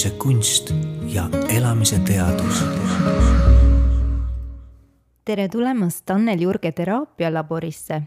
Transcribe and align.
elamise 0.00 0.18
kunst 0.18 0.70
ja 1.04 1.28
elamise 1.56 1.98
teadus. 1.98 2.64
tere 5.24 5.48
tulemast 5.48 6.10
Annel 6.10 6.40
Jurge 6.40 6.72
teraapialaborisse, 6.72 8.02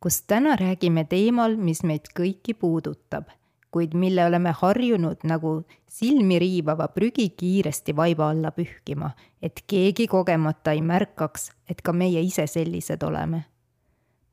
kus 0.00 0.22
täna 0.22 0.56
räägime 0.56 1.04
teemal, 1.04 1.54
mis 1.56 1.84
meid 1.84 2.10
kõiki 2.18 2.56
puudutab, 2.58 3.30
kuid 3.70 3.94
mille 3.94 4.26
oleme 4.26 4.50
harjunud 4.50 5.22
nagu 5.22 5.62
silmi 5.86 6.38
riivava 6.38 6.88
prügi 6.88 7.30
kiiresti 7.30 7.96
vaiba 7.96 8.30
alla 8.30 8.50
pühkima, 8.50 9.10
et 9.42 9.62
keegi 9.66 10.08
kogemata 10.08 10.72
ei 10.74 10.82
märkaks, 10.82 11.52
et 11.70 11.82
ka 11.82 11.92
meie 11.92 12.20
ise 12.20 12.46
sellised 12.46 13.02
oleme. 13.02 13.44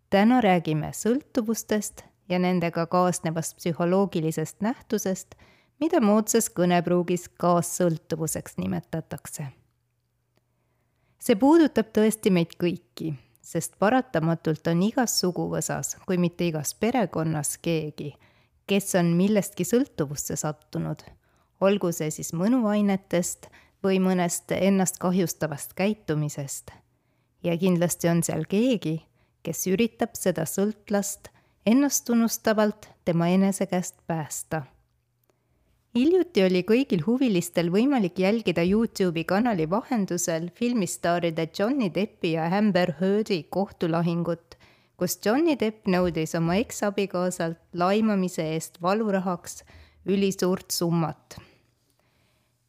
täna 0.09 0.41
räägime 0.41 0.89
sõltuvustest 0.89 2.01
ja 2.29 2.39
nendega 2.39 2.85
kaasnevast 2.85 3.57
psühholoogilisest 3.57 4.61
nähtusest 4.61 5.35
mida 5.79 5.99
moodsas 6.01 6.49
kõnepruugis 6.49 7.27
kaassõltuvuseks 7.41 8.57
nimetatakse. 8.57 9.47
see 11.19 11.35
puudutab 11.35 11.89
tõesti 11.93 12.31
meid 12.31 12.53
kõiki, 12.61 13.15
sest 13.41 13.79
paratamatult 13.79 14.67
on 14.67 14.83
igas 14.83 15.19
suguvõsas, 15.19 15.97
kui 16.05 16.17
mitte 16.17 16.47
igas 16.47 16.73
perekonnas 16.73 17.57
keegi, 17.57 18.13
kes 18.67 18.95
on 18.95 19.13
millestki 19.17 19.65
sõltuvusse 19.65 20.35
sattunud, 20.35 21.01
olgu 21.61 21.91
see 21.91 22.11
siis 22.11 22.33
mõnuainetest 22.33 23.49
või 23.83 23.99
mõnest 23.99 24.51
ennast 24.51 24.97
kahjustavast 24.97 25.73
käitumisest. 25.73 26.71
ja 27.43 27.57
kindlasti 27.57 28.09
on 28.09 28.23
seal 28.23 28.45
keegi, 28.49 29.05
kes 29.43 29.67
üritab 29.67 30.15
seda 30.17 30.45
sõltlast 30.45 31.29
ennastunnustavalt 31.65 32.89
tema 33.05 33.27
enese 33.27 33.65
käest 33.65 33.95
päästa 34.07 34.63
hiljuti 35.95 36.43
oli 36.43 36.61
kõigil 36.67 37.05
huvilistel 37.05 37.69
võimalik 37.71 38.19
jälgida 38.19 38.63
Youtube'i 38.67 39.23
kanali 39.27 39.67
vahendusel 39.71 40.49
filmistaaride 40.55 41.47
Johnny 41.57 41.87
Deppi 41.95 42.33
ja 42.35 42.49
Amber 42.57 42.91
Heardi 42.99 43.45
kohtulahingut, 43.49 44.57
kus 44.99 45.17
Johnny 45.25 45.55
Depp 45.59 45.87
nõudis 45.87 46.35
oma 46.35 46.59
eksabikaasalt 46.59 47.61
laimamise 47.73 48.43
eest 48.57 48.81
valurahaks 48.81 49.63
ülisuurt 50.05 50.71
summat. 50.71 51.39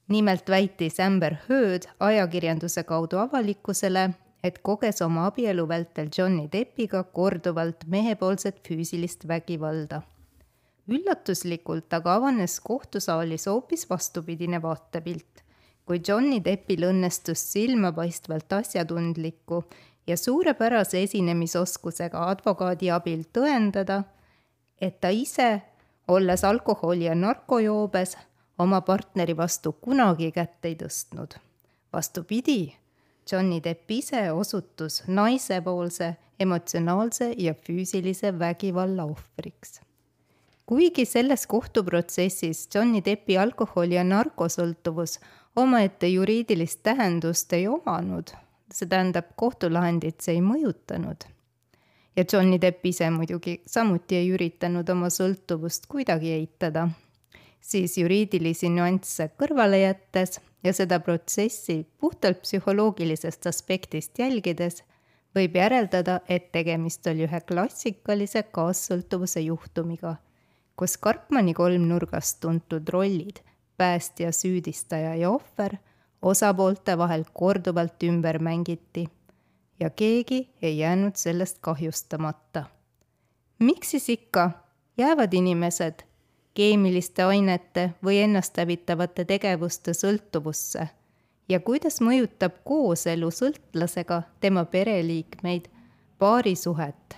nimelt 0.08 0.48
väitis 0.48 1.00
Amber 1.00 1.34
Heard 1.48 1.88
ajakirjanduse 2.00 2.83
kaudu 2.83 3.18
avalikkusele, 3.18 4.11
et 4.44 4.58
koges 4.62 5.02
oma 5.02 5.27
abielu 5.27 5.68
vältel 5.68 6.08
Johnny 6.18 6.48
Deppiga 6.52 7.02
korduvalt 7.02 7.86
mehepoolset 7.86 8.68
füüsilist 8.68 9.28
vägivalda 9.28 10.02
üllatuslikult 10.89 11.92
aga 11.92 12.15
avanes 12.20 12.61
kohtusaalis 12.61 13.47
hoopis 13.51 13.87
vastupidine 13.91 14.61
vaatepilt, 14.62 15.42
kui 15.87 16.01
Johnny 16.09 16.39
Deppil 16.45 16.87
õnnestus 16.89 17.42
silmapaistvalt 17.53 18.53
asjatundliku 18.53 19.64
ja 20.07 20.17
suurepärase 20.17 21.03
esinemisoskusega 21.03 22.29
advokaadi 22.31 22.91
abil 22.91 23.25
tõendada, 23.33 24.03
et 24.81 25.01
ta 25.01 25.11
ise, 25.11 25.62
olles 26.09 26.45
alkoholi 26.45 27.09
ja 27.09 27.14
narkojoobes, 27.14 28.17
oma 28.59 28.81
partneri 28.81 29.37
vastu 29.37 29.73
kunagi 29.73 30.31
kätt 30.33 30.64
ei 30.64 30.77
tõstnud. 30.79 31.39
vastupidi, 31.92 32.75
Johnny 33.33 33.61
Depp 33.64 33.91
ise 33.91 34.33
osutus 34.33 35.03
naisepoolse 35.07 36.17
emotsionaalse 36.41 37.34
ja 37.39 37.55
füüsilise 37.55 38.39
vägivalla 38.39 39.05
ohvriks 39.05 39.81
kuigi 40.67 41.05
selles 41.06 41.47
kohtuprotsessis 41.47 42.69
Johnny 42.75 43.03
Deppi 43.05 43.39
alkoholi- 43.39 43.95
ja 43.95 44.05
narkosõltuvus 44.05 45.20
omaette 45.56 46.08
juriidilist 46.08 46.80
tähendust 46.83 47.52
ei 47.52 47.68
omanud, 47.68 48.30
see 48.74 48.89
tähendab, 48.89 49.30
kohtulahendit 49.36 50.20
see 50.20 50.35
ei 50.35 50.40
mõjutanud. 50.40 51.17
ja 52.17 52.24
Johnny 52.33 52.61
Depp 52.61 52.86
ise 52.86 53.11
muidugi 53.11 53.61
samuti 53.67 54.17
ei 54.17 54.30
üritanud 54.33 54.89
oma 54.89 55.07
sõltuvust 55.07 55.86
kuidagi 55.86 56.33
eitada, 56.33 56.89
siis 57.61 57.98
juriidilisi 57.98 58.69
nüansse 58.69 59.30
kõrvale 59.39 59.80
jättes 59.80 60.40
ja 60.64 60.73
seda 60.73 61.01
protsessi 61.01 61.86
puhtalt 62.01 62.42
psühholoogilisest 62.42 63.46
aspektist 63.46 64.19
jälgides 64.19 64.83
võib 65.35 65.57
järeldada, 65.57 66.20
et 66.29 66.52
tegemist 66.52 67.07
oli 67.07 67.29
ühe 67.29 67.40
klassikalise 67.40 68.42
kaassõltuvuse 68.42 69.40
juhtumiga 69.40 70.17
kus 70.77 70.97
Karpmani 70.97 71.55
kolmnurgast 71.55 72.41
tuntud 72.41 72.89
rollid, 72.89 73.37
päästja, 73.77 74.33
süüdistaja 74.33 75.14
ja 75.14 75.31
ohver, 75.31 75.77
osapoolte 76.23 76.98
vahel 76.98 77.25
korduvalt 77.33 78.03
ümber 78.03 78.39
mängiti 78.39 79.07
ja 79.81 79.91
keegi 79.91 80.51
ei 80.63 80.79
jäänud 80.79 81.14
sellest 81.14 81.59
kahjustamata. 81.61 82.64
miks 83.59 83.91
siis 83.91 84.09
ikka 84.09 84.51
jäävad 84.98 85.33
inimesed 85.33 86.03
keemiliste 86.55 87.25
ainete 87.25 87.91
või 88.05 88.19
ennasthävitavate 88.25 89.25
tegevuste 89.25 89.95
sõltuvusse 89.95 90.89
ja 91.48 91.61
kuidas 91.61 92.01
mõjutab 92.01 92.63
kooselu 92.64 93.31
sõltlasega 93.31 94.23
tema 94.41 94.64
pereliikmeid, 94.64 95.69
paarisuhet. 96.19 97.17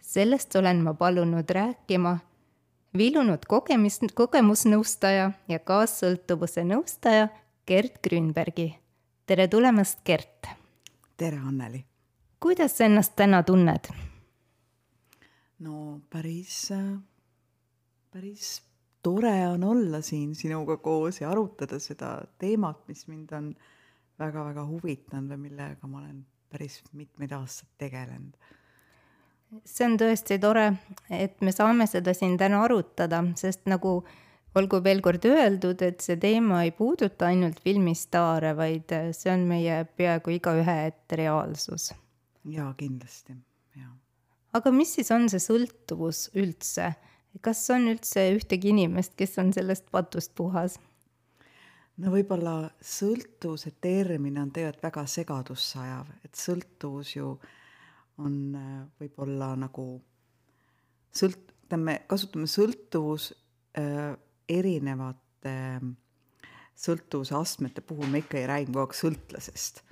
sellest 0.00 0.56
olen 0.56 0.82
ma 0.82 0.94
palunud 0.94 1.50
rääkima 1.50 2.18
vilunud 2.96 3.44
kogemus, 3.48 4.00
kogemusnõustaja 4.14 5.30
ja 5.48 5.58
kaassõltuvuse 5.58 6.64
nõustaja 6.66 7.28
Gert 7.66 8.00
Grünbergi. 8.02 8.74
tere 9.26 9.48
tulemast, 9.48 10.00
Gert! 10.04 10.48
tere, 11.16 11.36
Anneli! 11.36 11.84
kuidas 12.40 12.78
sa 12.78 12.84
ennast 12.84 13.14
täna 13.16 13.42
tunned? 13.42 13.92
no 15.58 16.00
päris, 16.10 16.72
päris 18.10 18.62
tore 19.02 19.48
on 19.48 19.64
olla 19.64 20.02
siin 20.02 20.34
sinuga 20.34 20.76
koos 20.76 21.20
ja 21.20 21.30
arutada 21.30 21.78
seda 21.78 22.18
teemat, 22.38 22.88
mis 22.88 23.06
mind 23.06 23.32
on 23.32 23.54
väga-väga 24.18 24.66
huvitanud 24.66 25.30
või 25.30 25.46
millega 25.48 25.86
ma 25.86 26.02
olen 26.02 26.24
päris 26.50 26.82
mitmeid 26.92 27.32
aastaid 27.32 27.70
tegelenud 27.78 28.34
see 29.66 29.86
on 29.86 29.96
tõesti 29.98 30.38
tore, 30.42 30.66
et 31.10 31.40
me 31.44 31.52
saame 31.54 31.86
seda 31.90 32.14
siin 32.16 32.36
täna 32.40 32.62
arutada, 32.64 33.22
sest 33.38 33.66
nagu 33.70 34.00
olgu 34.58 34.80
veel 34.84 35.02
kord 35.04 35.24
öeldud, 35.26 35.82
et 35.86 36.02
see 36.02 36.18
teema 36.20 36.64
ei 36.66 36.72
puuduta 36.74 37.28
ainult 37.30 37.60
filmistaare, 37.64 38.54
vaid 38.58 38.92
see 39.16 39.30
on 39.32 39.46
meie 39.50 39.82
peaaegu 39.96 40.36
igaühe 40.38 40.76
ette 40.88 41.20
reaalsus. 41.22 41.90
jaa, 42.50 42.72
kindlasti, 42.78 43.36
jaa. 43.78 43.92
aga 44.58 44.74
mis 44.74 44.94
siis 44.98 45.10
on 45.14 45.28
see 45.32 45.42
sõltuvus 45.42 46.28
üldse? 46.34 46.92
kas 47.40 47.62
on 47.70 47.86
üldse 47.92 48.24
ühtegi 48.34 48.72
inimest, 48.72 49.14
kes 49.18 49.38
on 49.38 49.52
sellest 49.54 49.90
patust 49.90 50.34
puhas? 50.34 50.80
no 51.98 52.10
võib-olla 52.14 52.72
sõltuvuse 52.82 53.74
termin 53.80 54.38
on 54.38 54.50
tegelikult 54.50 54.82
väga 54.88 55.06
segadusse 55.06 55.78
ajav, 55.78 56.10
et 56.24 56.34
sõltuvus 56.34 57.14
ju 57.14 57.34
äh, 57.36 57.56
on 58.20 58.36
äh, 58.58 58.74
võib-olla 59.00 59.54
nagu 59.58 59.86
sõlt-, 61.16 61.50
ütleme, 61.64 62.00
kasutame 62.10 62.48
sõltuvus 62.50 63.32
äh, 63.78 64.14
erinevate 64.50 65.56
äh, 65.56 65.90
sõltuvuse 66.80 67.36
astmete 67.36 67.84
puhul 67.84 68.08
me 68.10 68.22
ikka 68.22 68.38
ei 68.40 68.48
räägi 68.48 68.70
kogu 68.70 68.84
aeg 68.84 68.96
sõltlasest. 68.96 69.82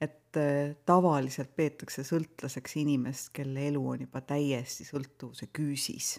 et 0.00 0.36
äh, 0.36 0.74
tavaliselt 0.86 1.54
peetakse 1.56 2.04
sõltlaseks 2.04 2.76
inimest, 2.82 3.32
kelle 3.32 3.68
elu 3.70 3.80
on 3.94 4.04
juba 4.04 4.20
täiesti 4.20 4.84
sõltuvuse 4.84 5.48
küüsis. 5.52 6.18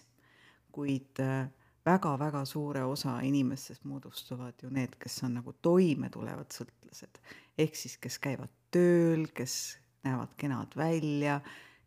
kuid 0.72 1.22
äh, 1.24 1.48
väga-väga 1.86 2.46
suure 2.46 2.84
osa 2.84 3.20
inimestest 3.22 3.86
moodustavad 3.86 4.64
ju 4.64 4.70
need, 4.74 4.98
kes 5.00 5.22
on 5.24 5.38
nagu 5.40 5.54
toimetulevad 5.62 6.52
sõltlased. 6.52 7.22
ehk 7.58 7.76
siis, 7.76 7.98
kes 7.98 8.20
käivad 8.20 8.50
tööl, 8.72 9.28
kes 9.34 9.78
näevad 10.06 10.36
kenad 10.38 10.76
välja, 10.78 11.40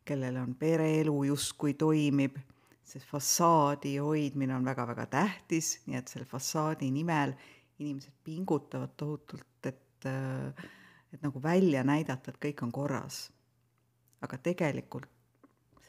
kellel 0.05 0.37
on 0.37 0.55
pereelu 0.55 1.23
justkui 1.29 1.75
toimib, 1.75 2.37
see 2.89 3.03
fassaadi 3.05 3.99
hoidmine 4.01 4.57
on 4.57 4.65
väga-väga 4.65 5.07
tähtis, 5.13 5.75
nii 5.87 5.99
et 5.99 6.09
selle 6.09 6.27
fassaadi 6.27 6.89
nimel 6.91 7.35
inimesed 7.79 8.15
pingutavad 8.25 8.95
tohutult, 8.97 9.67
et, 9.69 10.09
et 11.13 11.23
nagu 11.23 11.43
välja 11.43 11.85
näidata, 11.85 12.33
et 12.33 12.41
kõik 12.47 12.65
on 12.67 12.73
korras. 12.73 13.29
aga 14.21 14.35
tegelikult 14.43 15.07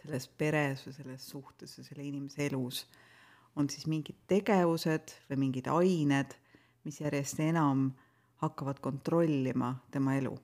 selles 0.03 0.27
peres 0.37 0.83
või 0.85 0.93
selles 0.93 1.23
suhtes 1.31 1.71
või 1.77 1.85
selle 1.87 2.03
inimese 2.05 2.45
elus 2.45 2.83
on 3.57 3.69
siis 3.69 3.87
mingid 3.89 4.19
tegevused 4.29 5.15
või 5.31 5.39
mingid 5.47 5.67
ained, 5.73 6.35
mis 6.85 7.01
järjest 7.01 7.41
enam 7.41 7.89
hakkavad 8.43 8.79
kontrollima 8.79 9.73
tema 9.91 10.13
elu 10.19 10.37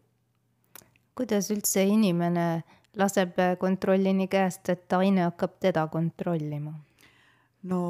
kuidas 1.15 1.49
üldse 1.53 1.85
inimene 1.87 2.63
laseb 2.99 3.39
kontrolli 3.59 4.13
nii 4.15 4.27
käest, 4.31 4.69
et 4.69 4.93
aine 4.93 5.25
hakkab 5.29 5.57
teda 5.63 5.87
kontrollima? 5.91 6.73
no 7.65 7.81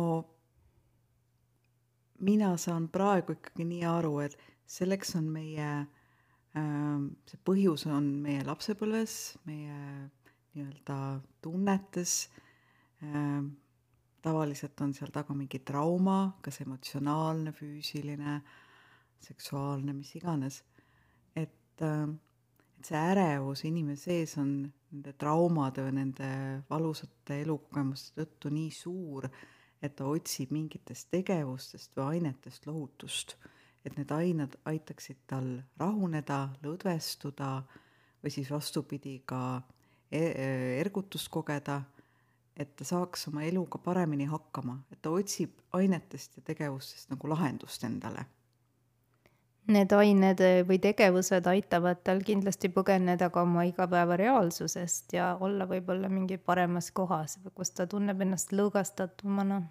mina 2.23 2.55
saan 2.57 2.87
praegu 2.87 3.35
ikkagi 3.35 3.65
nii 3.67 3.83
aru, 3.89 4.19
et 4.23 4.37
selleks 4.65 5.15
on 5.19 5.27
meie 5.33 5.69
äh,, 6.55 7.03
see 7.27 7.41
põhjus 7.45 7.85
on 7.91 8.07
meie 8.23 8.45
lapsepõlves, 8.47 9.17
meie 9.49 9.75
nii-öelda 10.55 10.99
tunnetes 11.43 12.17
äh,, 13.03 13.43
tavaliselt 14.25 14.81
on 14.81 14.93
seal 14.97 15.11
taga 15.13 15.35
mingi 15.37 15.59
trauma, 15.65 16.37
kas 16.41 16.61
emotsionaalne, 16.63 17.53
füüsiline, 17.53 18.39
seksuaalne, 19.21 19.93
mis 19.93 20.15
iganes. 20.17 20.63
et, 21.35 21.81
äh, 21.81 22.07
et 22.79 22.89
see 22.89 23.01
ärevus 23.11 23.65
inimese 23.67 24.09
sees 24.09 24.35
on 24.41 24.51
nende 24.91 25.13
traumade 25.19 25.83
või 25.85 25.95
nende 25.99 26.29
valusate 26.69 27.41
elukogemuste 27.43 28.21
tõttu 28.21 28.51
nii 28.53 28.71
suur, 28.71 29.27
et 29.81 29.95
ta 29.95 30.07
otsib 30.09 30.53
mingitest 30.55 31.09
tegevustest 31.11 31.95
või 31.97 32.17
ainetest 32.17 32.67
lohutust. 32.67 33.37
et 33.85 33.97
need 33.99 34.09
ained 34.09 34.55
aitaksid 34.65 35.17
tal 35.29 35.59
rahuneda, 35.77 36.55
lõdvestuda 36.63 37.49
või 38.23 38.31
siis 38.33 38.49
vastupidi, 38.49 39.19
ka 39.21 39.61
e-, 40.09 40.79
ergutust 40.81 41.29
kogeda 41.29 41.83
et 42.57 42.75
ta 42.75 42.87
saaks 42.87 43.27
oma 43.29 43.43
eluga 43.43 43.79
paremini 43.83 44.27
hakkama, 44.31 44.77
et 44.91 45.01
ta 45.03 45.11
otsib 45.11 45.59
ainetest 45.75 46.39
ja 46.39 46.43
tegevustest 46.51 47.11
nagu 47.11 47.29
lahendust 47.29 47.83
endale. 47.83 48.25
Need 49.65 49.93
ained 49.97 50.41
või 50.69 50.77
tegevused 50.77 51.47
aitavad 51.49 52.03
tal 52.05 52.19
kindlasti 52.25 52.69
põgeneda 52.69 53.31
ka 53.33 53.41
oma 53.41 53.63
igapäeva 53.65 54.13
reaalsusest 54.21 55.15
ja 55.17 55.31
olla 55.41 55.65
võib-olla 55.65 56.09
mingi 56.09 56.37
paremas 56.37 56.91
kohas, 56.93 57.39
kus 57.57 57.73
ta 57.73 57.87
tunneb 57.89 58.21
ennast 58.21 58.53
lõõgastatumana. 58.53 59.63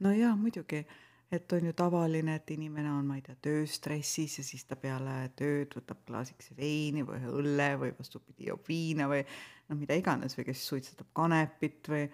no 0.00 0.12
jaa, 0.14 0.36
muidugi, 0.38 0.84
et 1.32 1.52
on 1.52 1.66
ju 1.66 1.72
tavaline, 1.72 2.36
et 2.38 2.50
inimene 2.54 2.92
on, 2.92 3.06
ma 3.08 3.18
ei 3.18 3.24
tea, 3.26 3.34
tööstressis 3.42 4.38
ja 4.38 4.44
siis 4.46 4.62
ta 4.68 4.78
peale 4.78 5.32
tööd 5.34 5.74
võtab 5.74 6.04
klaasikese 6.06 6.54
veini 6.56 7.02
või 7.02 7.24
õlle 7.26 7.70
või 7.80 7.94
vastupidi, 7.98 8.46
joob 8.52 8.68
viina 8.68 9.10
või 9.10 9.24
noh, 9.24 9.78
mida 9.78 9.98
iganes 9.98 10.38
või 10.38 10.52
kes 10.52 10.68
suitsetab 10.68 11.10
kanepit 11.18 11.90
või 11.90 12.06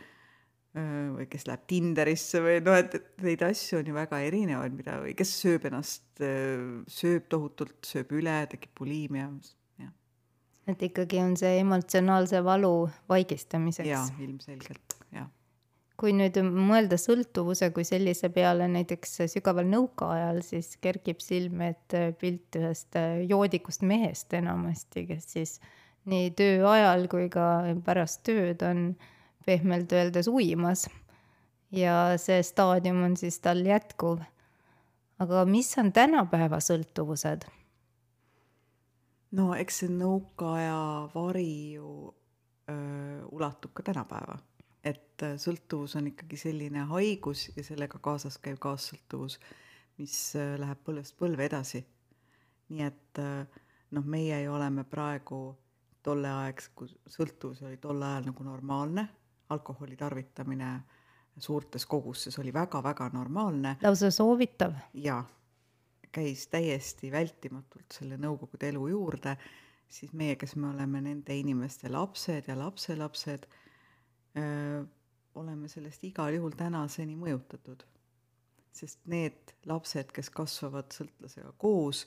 või 1.15 1.29
kes 1.31 1.47
läheb 1.49 1.67
Tinderisse 1.71 2.43
või 2.45 2.59
noh, 2.65 2.79
et, 2.79 2.95
et 2.99 3.23
neid 3.27 3.45
asju 3.47 3.81
on 3.81 3.91
ju 3.91 3.97
väga 3.97 4.23
erinevaid, 4.27 4.75
mida 4.79 4.99
või 5.03 5.15
kes 5.19 5.33
sööb 5.43 5.69
ennast, 5.71 6.07
sööb 6.19 7.31
tohutult, 7.33 7.79
sööb 7.87 8.13
üle, 8.19 8.41
tekib 8.51 8.75
buliimia, 8.79 9.31
et 10.69 10.85
ikkagi 10.91 11.21
on 11.23 11.35
see 11.39 11.59
emotsionaalse 11.63 12.43
valu 12.45 12.73
vaigistamiseks. 13.11 13.89
jaa, 13.89 14.05
ilmselgelt, 14.23 14.97
jah. 15.15 15.29
kui 15.99 16.13
nüüd 16.15 16.37
mõelda 16.45 16.99
sõltuvuse 17.01 17.71
kui 17.75 17.87
sellise 17.89 18.31
peale 18.35 18.69
näiteks 18.71 19.17
sügaval 19.33 19.67
nõukaajal, 19.71 20.43
siis 20.47 20.77
kerkib 20.83 21.23
silme 21.25 21.73
ette 21.75 22.05
pilt 22.21 22.61
ühest 22.61 22.99
joodikust 23.27 23.83
mehest 23.83 24.35
enamasti, 24.39 25.07
kes 25.09 25.33
siis 25.35 25.59
nii 26.09 26.31
töö 26.39 26.63
ajal 26.71 27.09
kui 27.11 27.29
ka 27.33 27.49
pärast 27.85 28.23
tööd 28.29 28.63
on 28.65 28.93
pehmelt 29.49 29.93
öeldes 29.97 30.29
uimas. 30.29 30.89
ja 31.73 32.17
see 32.17 32.43
staadium 32.43 33.03
on 33.05 33.17
siis 33.17 33.41
tal 33.45 33.65
jätkuv. 33.65 34.21
aga 35.19 35.45
mis 35.49 35.73
on 35.81 35.93
tänapäeva 35.93 36.61
sõltuvused? 36.65 37.47
no 39.41 39.53
eks 39.55 39.83
see 39.83 39.93
nõukaaja 39.93 40.81
vari 41.15 41.75
ju 41.77 41.93
öö, 42.71 43.25
ulatub 43.33 43.73
ka 43.77 43.85
tänapäeva, 43.91 44.39
et 44.85 45.25
sõltuvus 45.45 45.97
on 46.01 46.11
ikkagi 46.13 46.41
selline 46.41 46.85
haigus 46.93 47.49
ja 47.57 47.65
sellega 47.65 47.99
kaasas 47.99 48.39
käiv 48.43 48.61
kaassõltuvus, 48.63 49.39
mis 49.99 50.19
läheb 50.37 50.85
põlvest 50.85 51.17
põlve 51.19 51.49
edasi. 51.49 51.85
nii 52.69 52.85
et 52.85 53.21
noh, 53.97 54.05
meie 54.05 54.43
ju 54.43 54.53
oleme 54.53 54.85
praegu 54.85 55.41
tolleaegs, 56.05 56.71
kui 56.77 56.91
sõltuvus 57.11 57.63
oli 57.67 57.79
tol 57.81 58.03
ajal 58.03 58.29
nagu 58.31 58.45
normaalne, 58.45 59.09
alkoholi 59.49 59.97
tarvitamine 59.97 60.81
suurtes 61.39 61.87
kogustes 61.87 62.39
oli 62.39 62.53
väga-väga 62.53 63.11
normaalne. 63.13 63.77
lausa 63.83 64.11
soovitav. 64.11 64.73
jaa, 64.95 65.25
käis 66.13 66.47
täiesti 66.49 67.13
vältimatult 67.13 67.93
selle 67.93 68.17
nõukogude 68.17 68.69
elu 68.73 68.87
juurde, 68.89 69.37
siis 69.89 70.13
meie, 70.13 70.37
kes 70.37 70.57
me 70.57 70.69
oleme 70.69 71.01
nende 71.01 71.37
inimeste 71.37 71.89
lapsed 71.89 72.49
ja 72.49 72.59
lapselapsed, 72.59 73.47
oleme 75.35 75.69
sellest 75.69 76.05
igal 76.05 76.35
juhul 76.35 76.57
tänaseni 76.57 77.17
mõjutatud. 77.17 77.85
sest 78.79 79.01
need 79.11 79.55
lapsed, 79.67 80.13
kes 80.15 80.29
kasvavad 80.31 80.93
sõltlasega 80.95 81.51
koos, 81.59 82.05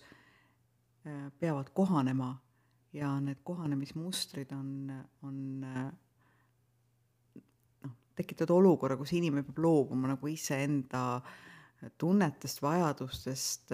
peavad 1.40 1.70
kohanema 1.74 2.30
ja 2.94 3.10
need 3.20 3.42
kohanemismustrid 3.44 4.54
on, 4.56 4.92
on 5.24 5.66
tekitavad 8.22 8.54
olukorra, 8.56 8.98
kus 9.00 9.14
inimene 9.18 9.46
peab 9.48 9.62
loobuma 9.66 10.14
nagu 10.14 10.30
iseenda 10.30 11.22
tunnetest, 12.02 12.62
vajadustest, 12.62 13.74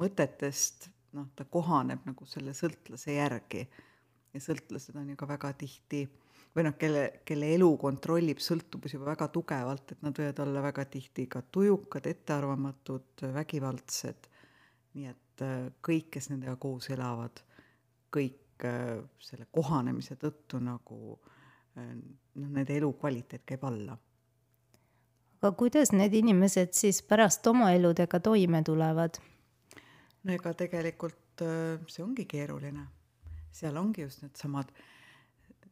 mõtetest, 0.00 0.90
noh, 1.16 1.28
ta 1.38 1.46
kohaneb 1.46 2.02
nagu 2.08 2.26
selle 2.26 2.54
sõltlase 2.56 3.14
järgi. 3.18 3.68
ja 4.30 4.40
sõltlased 4.40 4.94
on 4.94 5.08
ju 5.10 5.16
ka 5.18 5.26
väga 5.26 5.48
tihti 5.58 6.04
või 6.54 6.64
noh, 6.66 6.74
kelle, 6.78 7.22
kelle 7.26 7.48
elu 7.56 7.70
kontrollib 7.78 8.38
sõltuvus 8.42 8.94
juba 8.94 9.08
väga 9.12 9.26
tugevalt, 9.34 9.92
et 9.92 10.02
nad 10.06 10.14
võivad 10.18 10.42
olla 10.44 10.62
väga 10.62 10.84
tihti 10.90 11.26
ka 11.30 11.42
tujukad, 11.42 12.06
ettearvamatud, 12.06 13.26
vägivaldsed. 13.34 14.28
nii 14.94 15.06
et 15.06 15.44
kõik, 15.82 16.10
kes 16.10 16.30
nendega 16.30 16.56
koos 16.60 16.90
elavad 16.90 17.42
kõik 18.10 18.66
selle 19.22 19.46
kohanemise 19.54 20.18
tõttu 20.20 20.58
nagu 20.60 21.14
äh, 21.14 21.39
noh, 21.76 22.48
nende 22.48 22.76
elukvaliteet 22.76 23.44
käib 23.46 23.64
alla. 23.68 23.96
aga 25.40 25.52
kuidas 25.56 25.92
need 25.92 26.14
inimesed 26.14 26.74
siis 26.76 27.02
pärast 27.02 27.46
oma 27.46 27.72
eludega 27.72 28.20
toime 28.20 28.62
tulevad? 28.66 29.20
no 30.24 30.32
ega 30.32 30.54
tegelikult 30.54 31.44
äh, 31.46 31.78
see 31.86 32.04
ongi 32.04 32.26
keeruline. 32.26 32.86
seal 33.52 33.76
ongi 33.76 34.02
just 34.02 34.22
needsamad 34.22 34.72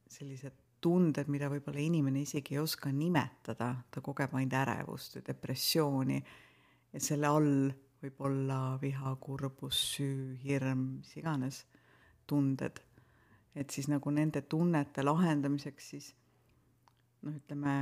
sellised 0.08 0.56
tunded, 0.80 1.28
mida 1.28 1.48
võib-olla 1.50 1.82
inimene 1.82 2.22
isegi 2.22 2.54
ei 2.54 2.62
oska 2.62 2.90
nimetada, 2.94 3.72
ta 3.90 4.02
kogeb 4.04 4.34
ainult 4.38 4.54
ärevust 4.60 5.18
ja 5.18 5.24
depressiooni 5.26 6.18
ja 6.92 7.00
selle 7.02 7.30
all 7.30 7.54
võib 8.02 8.20
olla 8.28 8.78
viha, 8.80 9.14
kurbus, 9.20 9.78
süü, 9.96 10.36
hirm, 10.44 10.84
mis 11.00 11.16
iganes 11.18 11.64
tunded. 12.30 12.78
Et 13.58 13.74
siis 13.74 13.88
nagu 13.90 14.10
nende 14.14 14.42
tunnete 14.46 15.02
lahendamiseks 15.02 15.88
siis 15.92 16.12
noh, 17.22 17.34
ütleme 17.34 17.74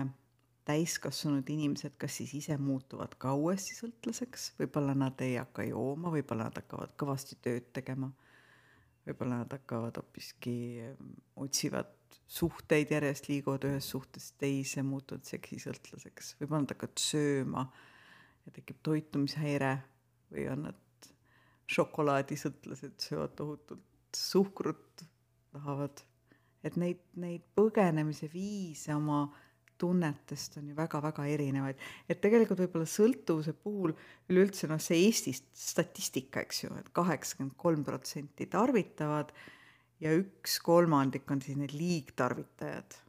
täiskasvanud 0.67 1.47
inimesed 1.53 1.95
kas 2.01 2.19
siis 2.21 2.33
ise 2.41 2.57
muutuvad 2.59 3.15
ka 3.23 3.35
uuesti 3.39 3.77
sõltlaseks, 3.77 4.49
võib-olla 4.59 4.97
nad 4.99 5.21
ei 5.23 5.37
hakka 5.39 5.67
jooma, 5.69 6.11
võib-olla 6.15 6.49
nad 6.49 6.59
hakkavad 6.59 6.97
kõvasti 6.99 7.39
tööd 7.45 7.69
tegema, 7.77 8.11
võib-olla 9.07 9.43
nad 9.45 9.53
hakkavad 9.55 10.01
hoopiski, 10.01 10.57
otsivad 11.39 11.93
suhteid 12.27 12.91
järjest, 12.91 13.29
liiguvad 13.31 13.69
ühest 13.69 13.95
suhtest 13.95 14.35
teise, 14.43 14.83
muutuvad 14.83 15.27
seksisõltlaseks, 15.29 16.35
võib-olla 16.41 16.65
nad 16.65 16.75
hakkavad 16.75 17.05
sööma 17.05 17.67
ja 18.47 18.57
tekib 18.59 18.83
toitumishäire 18.87 19.77
või 20.33 20.49
on 20.51 20.67
nad 20.71 21.11
šokolaadisõltlased, 21.77 22.99
söövad 23.03 23.39
tohutult 23.39 24.19
suhkrut 24.19 25.07
tahavad, 25.57 26.05
et 26.65 26.79
neid, 26.81 27.03
neid 27.21 27.45
põgenemise 27.57 28.29
viise 28.33 28.95
oma 28.95 29.25
tunnetest 29.79 30.57
on 30.61 30.71
ju 30.71 30.77
väga-väga 30.77 31.27
erinevaid, 31.29 31.81
et 32.09 32.21
tegelikult 32.23 32.63
võib-olla 32.65 32.89
sõltuvuse 32.89 33.53
puhul 33.61 33.93
üleüldse 34.31 34.69
noh, 34.71 34.81
see 34.83 35.03
Eesti 35.05 35.35
statistika, 35.37 36.45
eks 36.47 36.65
ju, 36.65 36.73
et 36.81 36.89
kaheksakümmend 36.97 37.57
kolm 37.61 37.85
protsenti 37.87 38.49
tarvitavad 38.53 39.35
ja 40.03 40.15
üks 40.17 40.59
kolmandik 40.65 41.29
on 41.33 41.43
siis 41.45 41.59
need 41.61 41.75
liigtarvitajad. 41.77 43.03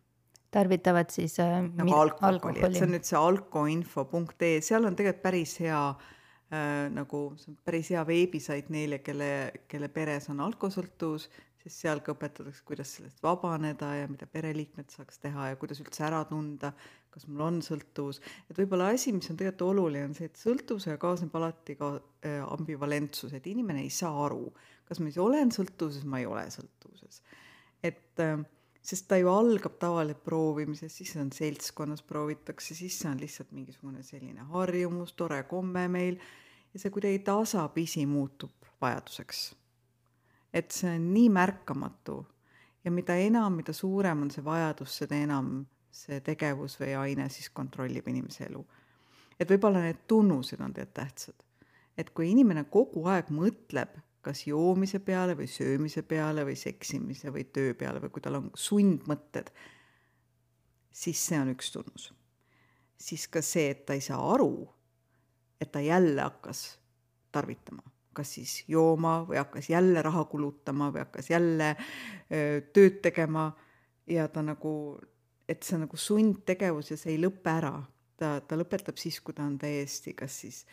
tarvitavad 0.51 1.09
siis 1.11 1.39
äh, 1.43 1.61
nagu 1.63 1.95
alkoholi, 1.95 2.35
alkoholi., 2.35 2.61
et 2.67 2.79
see 2.79 2.87
on 2.87 2.95
nüüd 2.95 3.07
see 3.07 3.19
alkoinfo.ee, 3.19 4.53
seal 4.63 4.87
on 4.87 4.95
tegelikult 4.95 5.23
päris 5.23 5.57
hea 5.63 5.81
äh, 5.89 6.87
nagu 6.93 7.23
see 7.39 7.51
on 7.53 7.59
päris 7.67 7.91
hea 7.95 8.03
veebisait 8.07 8.71
neile, 8.73 8.99
kelle, 9.03 9.31
kelle 9.71 9.91
peres 9.91 10.29
on 10.33 10.43
alkosõltuvus, 10.47 11.29
sest 11.67 11.83
seal 11.83 12.01
ka 12.03 12.15
õpetatakse, 12.15 12.63
kuidas 12.67 12.93
sellest 12.97 13.21
vabaneda 13.23 13.91
ja 13.99 14.07
mida 14.09 14.27
pereliikmed 14.31 14.89
saaks 14.93 15.21
teha 15.23 15.51
ja 15.51 15.59
kuidas 15.59 15.81
üldse 15.83 16.05
ära 16.07 16.23
tunda, 16.29 16.71
kas 17.13 17.27
mul 17.27 17.43
on 17.45 17.61
sõltuvus. 17.65 18.21
et 18.49 18.57
võib-olla 18.57 18.91
asi, 18.95 19.13
mis 19.15 19.29
on 19.31 19.39
tegelikult 19.39 19.67
oluline, 19.67 20.09
on 20.09 20.17
see, 20.17 20.29
et 20.31 20.39
sõltuvusega 20.39 20.97
kaasneb 21.01 21.35
alati 21.37 21.77
ka 21.79 21.93
äh, 21.97 22.41
ambivalentsus, 22.45 23.33
et 23.37 23.47
inimene 23.51 23.83
ei 23.85 23.93
saa 23.93 24.13
aru, 24.25 24.51
kas 24.87 25.01
ma 25.01 25.11
siis 25.11 25.21
olen 25.23 25.53
sõltuvuses, 25.53 26.05
ma 26.07 26.21
ei 26.21 26.29
ole 26.29 26.45
sõltuvuses. 26.53 27.21
et 27.83 28.23
äh, 28.23 28.39
sest 28.87 29.09
ta 29.09 29.19
ju 29.19 29.29
algab 29.31 29.75
tavaliselt 29.81 30.23
proovimisest, 30.23 31.01
siis 31.01 31.15
on 31.19 31.31
seltskonnas 31.35 32.03
proovitakse, 32.07 32.75
siis 32.75 32.95
see 33.01 33.11
on 33.11 33.19
lihtsalt 33.19 33.51
mingisugune 33.51 34.03
selline 34.05 34.47
harjumus, 34.53 35.13
tore 35.19 35.41
komme 35.49 35.87
meil 35.91 36.21
ja 36.73 36.79
see 36.79 36.93
kuidagi 36.93 37.19
tasapisi 37.27 38.05
muutub 38.07 38.69
vajaduseks. 38.81 39.49
Et 40.57 40.73
see 40.73 40.95
on 40.97 41.11
nii 41.13 41.29
märkamatu 41.29 42.17
ja 42.85 42.91
mida 42.91 43.17
enam, 43.21 43.59
mida 43.59 43.73
suurem 43.75 44.23
on 44.25 44.31
see 44.33 44.45
vajadus, 44.45 44.95
seda 45.03 45.19
enam 45.19 45.59
see 45.93 46.19
tegevus 46.25 46.77
või 46.81 46.95
aine 46.97 47.27
siis 47.33 47.49
kontrollib 47.53 48.07
inimese 48.07 48.45
elu. 48.47 48.63
et 49.39 49.49
võib-olla 49.49 49.83
need 49.83 50.05
tunnused 50.07 50.59
on 50.59 50.73
tegelikult 50.73 50.93
tähtsad. 50.97 51.45
et 51.97 52.09
kui 52.09 52.31
inimene 52.31 52.63
kogu 52.73 53.05
aeg 53.11 53.29
mõtleb 53.33 53.97
kas 54.27 54.43
joomise 54.47 54.99
peale 54.99 55.37
või 55.39 55.47
söömise 55.47 56.03
peale 56.03 56.43
või 56.47 56.55
seksimise 56.59 57.31
või 57.33 57.45
töö 57.53 57.73
peale 57.79 58.01
või 58.03 58.11
kui 58.11 58.23
tal 58.23 58.39
on 58.41 58.49
sundmõtted, 58.55 59.51
siis 60.91 61.21
see 61.29 61.39
on 61.39 61.53
üks 61.53 61.71
tunnus. 61.71 62.13
siis 62.97 63.27
ka 63.27 63.41
see, 63.45 63.69
et 63.71 63.85
ta 63.85 63.93
ei 63.93 64.01
saa 64.01 64.19
aru, 64.33 64.67
et 65.61 65.71
ta 65.71 65.79
jälle 65.79 66.21
hakkas 66.21 66.79
tarvitama, 67.31 67.83
kas 68.17 68.33
siis 68.37 68.57
jooma 68.67 69.19
või 69.27 69.39
hakkas 69.41 69.69
jälle 69.69 70.01
raha 70.05 70.25
kulutama 70.31 70.89
või 70.93 71.05
hakkas 71.05 71.29
jälle 71.29 71.75
öö, 71.75 72.61
tööd 72.73 73.01
tegema. 73.05 73.51
Ja 74.07 74.27
ta 74.31 74.41
nagu, 74.41 74.71
et 75.49 75.63
see 75.67 75.79
nagu 75.81 75.97
sundtegevus 75.99 76.93
ja 76.93 76.97
see 76.97 77.15
ei 77.15 77.21
lõpe 77.21 77.51
ära. 77.51 77.75
Ta, 78.17 78.39
ta 78.41 78.57
lõpetab 78.57 78.97
siis, 78.97 79.19
kui 79.21 79.35
ta 79.37 79.43
on 79.45 79.59
täiesti 79.61 80.15
kas 80.17 80.39
siis 80.41 80.63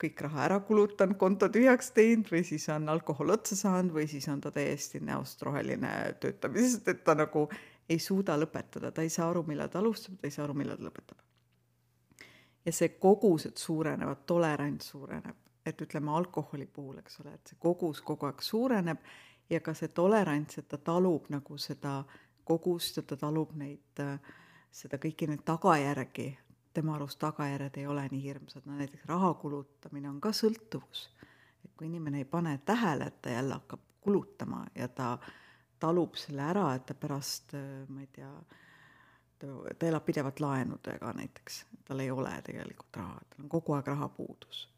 kõik 0.00 0.20
raha 0.26 0.44
ära 0.48 0.58
kulutanud, 0.66 1.16
konto 1.18 1.48
tühjaks 1.52 1.92
teinud 1.94 2.30
või 2.32 2.42
siis 2.46 2.66
on 2.72 2.88
alkohol 2.90 3.34
otsa 3.36 3.56
saanud 3.58 3.94
või 3.94 4.08
siis 4.10 4.26
on 4.32 4.40
ta 4.42 4.50
täiesti 4.54 5.00
näost 5.04 5.42
roheline 5.46 5.92
töötamisest, 6.20 6.88
et 6.90 7.04
ta 7.06 7.14
nagu 7.18 7.46
ei 7.88 8.00
suuda 8.02 8.36
lõpetada, 8.40 8.90
ta 8.90 9.04
ei 9.04 9.12
saa 9.12 9.28
aru, 9.30 9.44
millal 9.46 9.70
ta 9.70 9.78
alustab, 9.78 10.18
ta 10.18 10.28
ei 10.28 10.34
saa 10.34 10.46
aru, 10.48 10.56
millal 10.58 10.80
ta 10.80 10.88
lõpetab. 10.88 11.20
ja 12.64 12.72
see 12.72 12.94
kogused 12.96 13.60
suurenevad, 13.60 14.24
tolerants 14.26 14.88
suureneb, 14.94 15.36
et 15.66 15.80
ütleme 15.80 16.12
alkoholi 16.12 16.66
puhul, 16.66 16.98
eks 16.98 17.20
ole, 17.20 17.34
et 17.34 17.52
see 17.52 17.60
kogus 17.60 18.02
kogu 18.04 18.28
aeg 18.28 18.42
suureneb 18.44 19.04
ja 19.50 19.60
ka 19.60 19.74
see 19.74 19.88
tolerants, 19.88 20.58
et 20.58 20.68
ta 20.68 20.78
talub 20.78 21.28
nagu 21.32 21.58
seda 21.58 22.02
kogust 22.44 23.00
ja 23.00 23.02
ta 23.02 23.16
talub 23.16 23.54
neid, 23.56 24.02
seda 24.74 25.00
kõiki 25.00 25.28
neid 25.30 25.44
tagajärgi, 25.48 26.28
tema 26.74 26.96
arust 26.98 27.18
tagajärjed 27.22 27.78
ei 27.80 27.86
ole 27.86 28.04
nii 28.10 28.22
hirmsad, 28.22 28.66
no 28.66 28.76
näiteks 28.76 29.06
raha 29.08 29.32
kulutamine 29.40 30.10
on 30.10 30.20
ka 30.20 30.32
sõltuvus. 30.34 31.08
et 31.64 31.72
kui 31.76 31.86
inimene 31.86 32.18
ei 32.18 32.24
pane 32.24 32.58
tähele, 32.66 33.06
et 33.06 33.22
ta 33.22 33.30
jälle 33.30 33.54
hakkab 33.54 33.80
kulutama 34.00 34.66
ja 34.74 34.88
ta 34.88 35.18
talub 35.80 36.14
selle 36.14 36.42
ära, 36.42 36.74
et 36.74 36.86
ta 36.86 36.94
pärast, 36.94 37.54
ma 37.88 38.00
ei 38.00 38.06
tea, 38.12 38.30
ta 39.38 39.86
elab 39.86 40.04
pidevalt 40.04 40.40
laenudega 40.40 41.12
näiteks, 41.12 41.64
tal 41.84 42.00
ei 42.00 42.10
ole 42.10 42.34
tegelikult 42.44 42.96
raha, 42.96 43.20
tal 43.30 43.44
on 43.44 43.48
kogu 43.48 43.72
aeg 43.72 43.86
rahapuudus. 43.86 44.68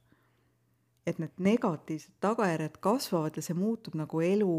Et 1.07 1.21
need 1.23 1.39
negatiivsed 1.39 2.19
tagajärjed 2.21 2.81
kasvavad 2.83 3.39
ja 3.39 3.45
see 3.45 3.57
muutub 3.57 3.95
nagu 3.99 4.21
elu 4.25 4.57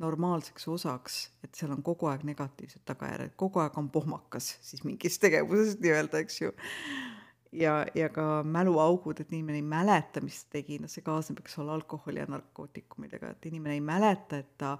normaalseks 0.00 0.64
osaks, 0.72 1.18
et 1.44 1.54
seal 1.56 1.74
on 1.74 1.82
kogu 1.84 2.08
aeg 2.08 2.24
negatiivsed 2.24 2.82
tagajärjed, 2.88 3.34
kogu 3.40 3.60
aeg 3.60 3.76
on 3.78 3.90
pohmakas 3.92 4.54
siis 4.64 4.84
mingis 4.88 5.18
tegevuses 5.24 5.76
nii-öelda, 5.82 6.22
eks 6.24 6.40
ju. 6.40 6.52
ja, 7.52 7.74
ja 7.94 8.08
ka 8.14 8.40
mäluaugud, 8.46 9.20
et 9.20 9.32
inimene 9.32 9.60
ei 9.60 9.66
mäleta, 9.66 10.24
mis 10.24 10.44
ta 10.46 10.56
tegi, 10.56 10.80
noh, 10.80 10.90
see 10.90 11.04
kaasneb, 11.04 11.42
eks 11.44 11.58
ole, 11.60 11.74
alkoholi 11.76 12.22
ja 12.22 12.28
narkootikumidega, 12.32 13.34
et 13.34 13.50
inimene 13.52 13.76
ei 13.76 13.84
mäleta, 13.84 14.40
et 14.40 14.56
ta, 14.60 14.76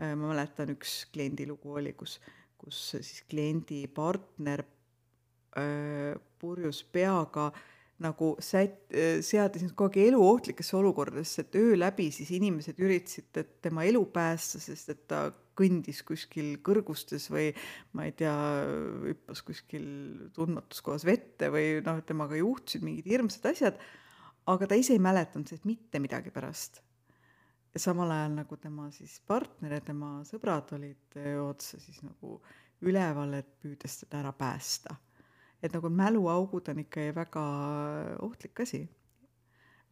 äh, 0.00 0.10
ma 0.10 0.32
mäletan, 0.32 0.74
üks 0.74 1.04
kliendi 1.14 1.46
lugu 1.46 1.78
oli, 1.78 1.94
kus, 1.98 2.18
kus 2.58 2.82
siis 2.96 3.22
kliendi 3.30 3.84
partner 3.94 4.66
öö, 5.54 5.62
äh, 5.62 6.22
purjus 6.38 6.82
peaga 6.82 7.52
öö, 7.52 7.77
nagu 8.02 8.32
sät-, 8.42 8.86
seadis 9.26 9.64
end 9.66 9.74
kogu 9.78 9.98
aeg 9.98 10.12
eluohtlikesse 10.12 10.76
olukordadesse, 10.78 11.44
et 11.44 11.58
öö 11.58 11.76
läbi 11.78 12.08
siis 12.14 12.30
inimesed 12.36 12.78
üritasid 12.78 13.42
tema 13.64 13.84
elu 13.88 14.04
päästa, 14.14 14.60
sest 14.62 14.92
et 14.94 15.06
ta 15.10 15.26
kõndis 15.58 16.04
kuskil 16.06 16.56
kõrgustes 16.64 17.26
või 17.32 17.48
ma 17.98 18.06
ei 18.06 18.14
tea, 18.16 18.34
hüppas 19.08 19.42
kuskil 19.46 19.88
tundmatus 20.36 20.82
kohas 20.86 21.06
vette 21.08 21.50
või 21.54 21.80
noh, 21.84 21.98
temaga 22.06 22.38
juhtusid 22.38 22.86
mingid 22.86 23.08
hirmsad 23.10 23.50
asjad, 23.50 23.80
aga 24.48 24.68
ta 24.70 24.78
ise 24.78 24.94
ei 24.94 25.02
mäletanud 25.02 25.50
sellest 25.50 25.66
mitte 25.68 26.02
midagi 26.02 26.30
pärast. 26.34 26.82
ja 27.74 27.82
samal 27.82 28.10
ajal 28.14 28.38
nagu 28.38 28.56
tema 28.56 28.88
siis 28.94 29.18
partner 29.26 29.74
ja 29.76 29.80
tema 29.84 30.22
sõbrad 30.24 30.70
olid 30.78 31.18
otsa 31.42 31.82
siis 31.82 32.00
nagu 32.06 32.38
üleval, 32.86 33.34
et 33.34 33.50
püüdes 33.58 33.98
teda 34.04 34.22
ära 34.22 34.32
päästa 34.32 34.94
et 35.62 35.74
nagu 35.74 35.90
mäluaugud 35.90 36.70
on 36.70 36.84
ikka 36.84 37.08
väga 37.14 37.42
ohtlik 38.24 38.60
asi. 38.60 38.88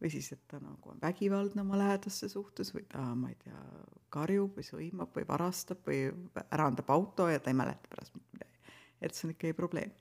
või 0.01 0.11
siis, 0.13 0.27
et 0.31 0.43
ta 0.47 0.59
nagu 0.61 0.91
on 0.91 0.99
vägivaldne 1.01 1.61
oma 1.63 1.77
lähedaste 1.77 2.27
suhtes 2.29 2.69
või 2.73 2.83
ta, 2.85 3.01
ma 3.17 3.31
ei 3.31 3.37
tea, 3.41 3.61
karjub 4.13 4.59
või 4.59 4.65
sõimab 4.65 5.15
või 5.15 5.23
varastab 5.27 5.79
või 5.87 6.03
ära 6.43 6.67
andab 6.69 6.91
auto 6.93 7.25
ja 7.31 7.39
ta 7.41 7.49
ei 7.49 7.57
mäleta 7.57 7.89
pärast 7.89 8.13
mitte 8.13 8.29
midagi. 8.35 8.75
et 9.01 9.13
see 9.13 9.27
on 9.27 9.33
ikkagi 9.33 9.53
probleem. 9.57 9.91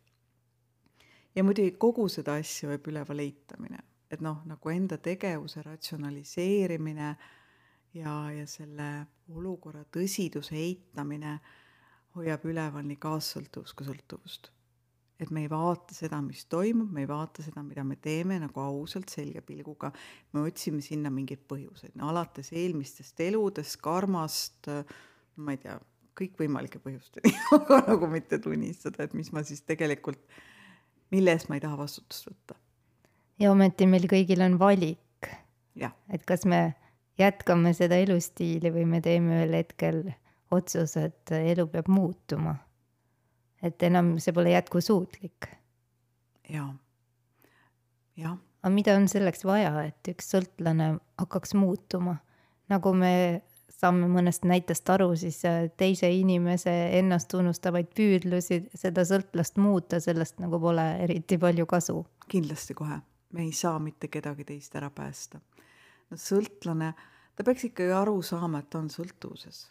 ja 1.35 1.45
muidugi 1.45 1.73
kogu 1.81 2.09
seda 2.09 2.37
asja 2.43 2.69
võib 2.69 2.91
üleval 2.93 3.25
eitamine, 3.25 3.81
et 4.11 4.21
noh, 4.21 4.43
nagu 4.45 4.71
enda 4.71 4.99
tegevuse 4.99 5.63
ratsionaliseerimine 5.63 7.17
ja, 7.95 8.13
ja 8.37 8.47
selle 8.47 9.07
olukorra 9.33 9.85
tõsiduse 9.85 10.55
eitamine 10.61 11.39
hoiab 12.15 12.45
üleval 12.45 12.85
nii 12.85 13.01
kaassõltuvust 13.01 13.75
kui 13.77 13.89
sõltuvust 13.89 14.53
et 15.21 15.31
me 15.33 15.47
ei 15.47 15.51
vaata 15.51 15.95
seda, 15.97 16.19
mis 16.25 16.45
toimub, 16.53 16.91
me 16.93 17.05
ei 17.05 17.09
vaata 17.09 17.45
seda, 17.45 17.63
mida 17.65 17.85
me 17.87 17.97
teeme 18.03 18.39
nagu 18.43 18.61
ausalt, 18.61 19.09
selge 19.13 19.41
pilguga, 19.47 19.91
me 20.37 20.45
otsime 20.45 20.83
sinna 20.85 21.13
mingeid 21.13 21.47
põhjuseid, 21.49 21.95
no 21.97 22.11
alates 22.13 22.53
eelmistest 22.53 23.23
eludest, 23.25 23.79
karmast, 23.85 24.69
ma 25.41 25.57
ei 25.57 25.63
tea, 25.63 25.79
kõikvõimalike 26.17 26.81
põhjusteni 26.85 27.33
aga 27.57 27.81
nagu 27.91 28.09
mitte 28.13 28.39
tunnistada, 28.43 29.07
et 29.07 29.17
mis 29.17 29.33
ma 29.37 29.45
siis 29.47 29.65
tegelikult, 29.69 30.21
mille 31.15 31.33
eest 31.33 31.51
ma 31.51 31.59
ei 31.59 31.65
taha 31.65 31.81
vastutust 31.81 32.29
võtta. 32.29 32.59
ja 33.41 33.53
ometi 33.53 33.89
meil 33.89 34.09
kõigil 34.11 34.45
on 34.45 34.59
valik. 34.61 35.33
et 36.13 36.29
kas 36.29 36.45
me 36.45 36.77
jätkame 37.19 37.73
seda 37.77 37.97
elustiili 38.05 38.73
või 38.73 38.85
me 38.89 39.01
teeme 39.01 39.41
ühel 39.41 39.57
hetkel 39.63 40.05
otsuse, 40.53 41.09
et 41.09 41.33
elu 41.37 41.67
peab 41.73 41.89
muutuma 41.89 42.57
et 43.67 43.83
enam 43.89 44.17
see 44.23 44.35
pole 44.37 44.53
jätkusuutlik. 44.55 45.51
jaa, 46.53 46.71
jah. 48.17 48.39
aga 48.63 48.73
mida 48.75 48.97
on 48.99 49.09
selleks 49.11 49.45
vaja, 49.45 49.73
et 49.89 50.13
üks 50.15 50.33
sõltlane 50.35 50.97
hakkaks 51.21 51.55
muutuma? 51.59 52.19
nagu 52.73 52.93
me 52.95 53.13
saame 53.77 54.09
mõnest 54.11 54.47
näitest 54.49 54.89
aru, 54.91 55.11
siis 55.19 55.43
äh, 55.49 55.67
teise 55.77 56.09
inimese 56.11 56.73
ennast 56.99 57.29
tunnustavaid 57.33 57.91
püüdlusi 57.97 58.63
seda 58.75 59.05
sõltlast 59.07 59.61
muuta, 59.61 60.01
sellest 60.01 60.41
nagu 60.43 60.61
pole 60.61 60.87
eriti 61.05 61.39
palju 61.39 61.67
kasu. 61.71 62.01
kindlasti 62.29 62.75
kohe, 62.75 63.01
me 63.33 63.45
ei 63.45 63.53
saa 63.53 63.79
mitte 63.79 64.09
kedagi 64.09 64.45
teist 64.49 64.75
ära 64.77 64.91
päästa. 64.91 65.41
no 66.11 66.21
sõltlane, 66.21 66.93
ta 67.37 67.45
peaks 67.45 67.69
ikkagi 67.71 67.93
aru 67.93 68.23
saama, 68.23 68.65
et 68.65 68.71
ta 68.71 68.81
on 68.81 68.91
sõltuvuses 68.91 69.67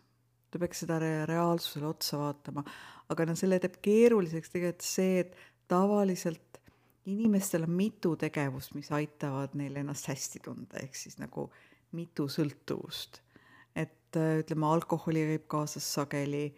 ta 0.52 0.62
peaks 0.62 0.84
seda 0.86 1.00
reaalsusele 1.02 1.88
otsa 1.90 2.20
vaatama, 2.22 2.64
aga 3.12 3.26
no 3.28 3.36
selle 3.38 3.60
teeb 3.60 3.80
keeruliseks 3.84 4.54
tegelikult 4.54 4.86
see, 4.86 5.24
et 5.26 5.36
tavaliselt 5.72 6.62
inimestel 7.06 7.66
on 7.68 7.74
mitu 7.76 8.16
tegevust, 8.18 8.74
mis 8.78 8.92
aitavad 8.96 9.54
neil 9.58 9.76
ennast 9.82 10.10
hästi 10.10 10.42
tunda, 10.46 10.80
ehk 10.82 10.98
siis 10.98 11.20
nagu 11.22 11.50
mitu 11.96 12.28
sõltuvust. 12.32 13.22
et 13.76 14.16
äh, 14.16 14.40
ütleme, 14.40 14.66
alkoholi 14.72 15.26
käib 15.28 15.48
kaasas 15.52 15.86
sageli 15.94 16.56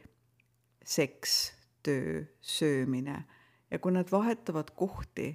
seks, 0.85 1.53
töö, 1.83 2.23
söömine 2.41 3.23
ja 3.71 3.79
kui 3.79 3.91
nad 3.91 4.11
vahetavad 4.11 4.71
kohti, 4.75 5.31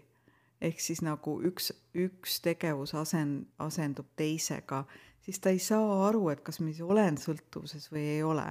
ehk 0.61 0.81
siis 0.81 1.03
nagu 1.03 1.41
üks, 1.45 1.73
üks 1.95 2.39
tegevus 2.45 2.95
asen-, 2.95 3.43
asendub 3.59 4.09
teisega, 4.17 4.85
siis 5.23 5.41
ta 5.43 5.53
ei 5.53 5.61
saa 5.63 6.07
aru, 6.09 6.27
et 6.33 6.43
kas 6.45 6.61
ma 6.61 6.71
siis 6.71 6.83
olen 6.87 7.19
sõltuvuses 7.21 7.89
või 7.93 8.05
ei 8.17 8.23
ole. 8.27 8.47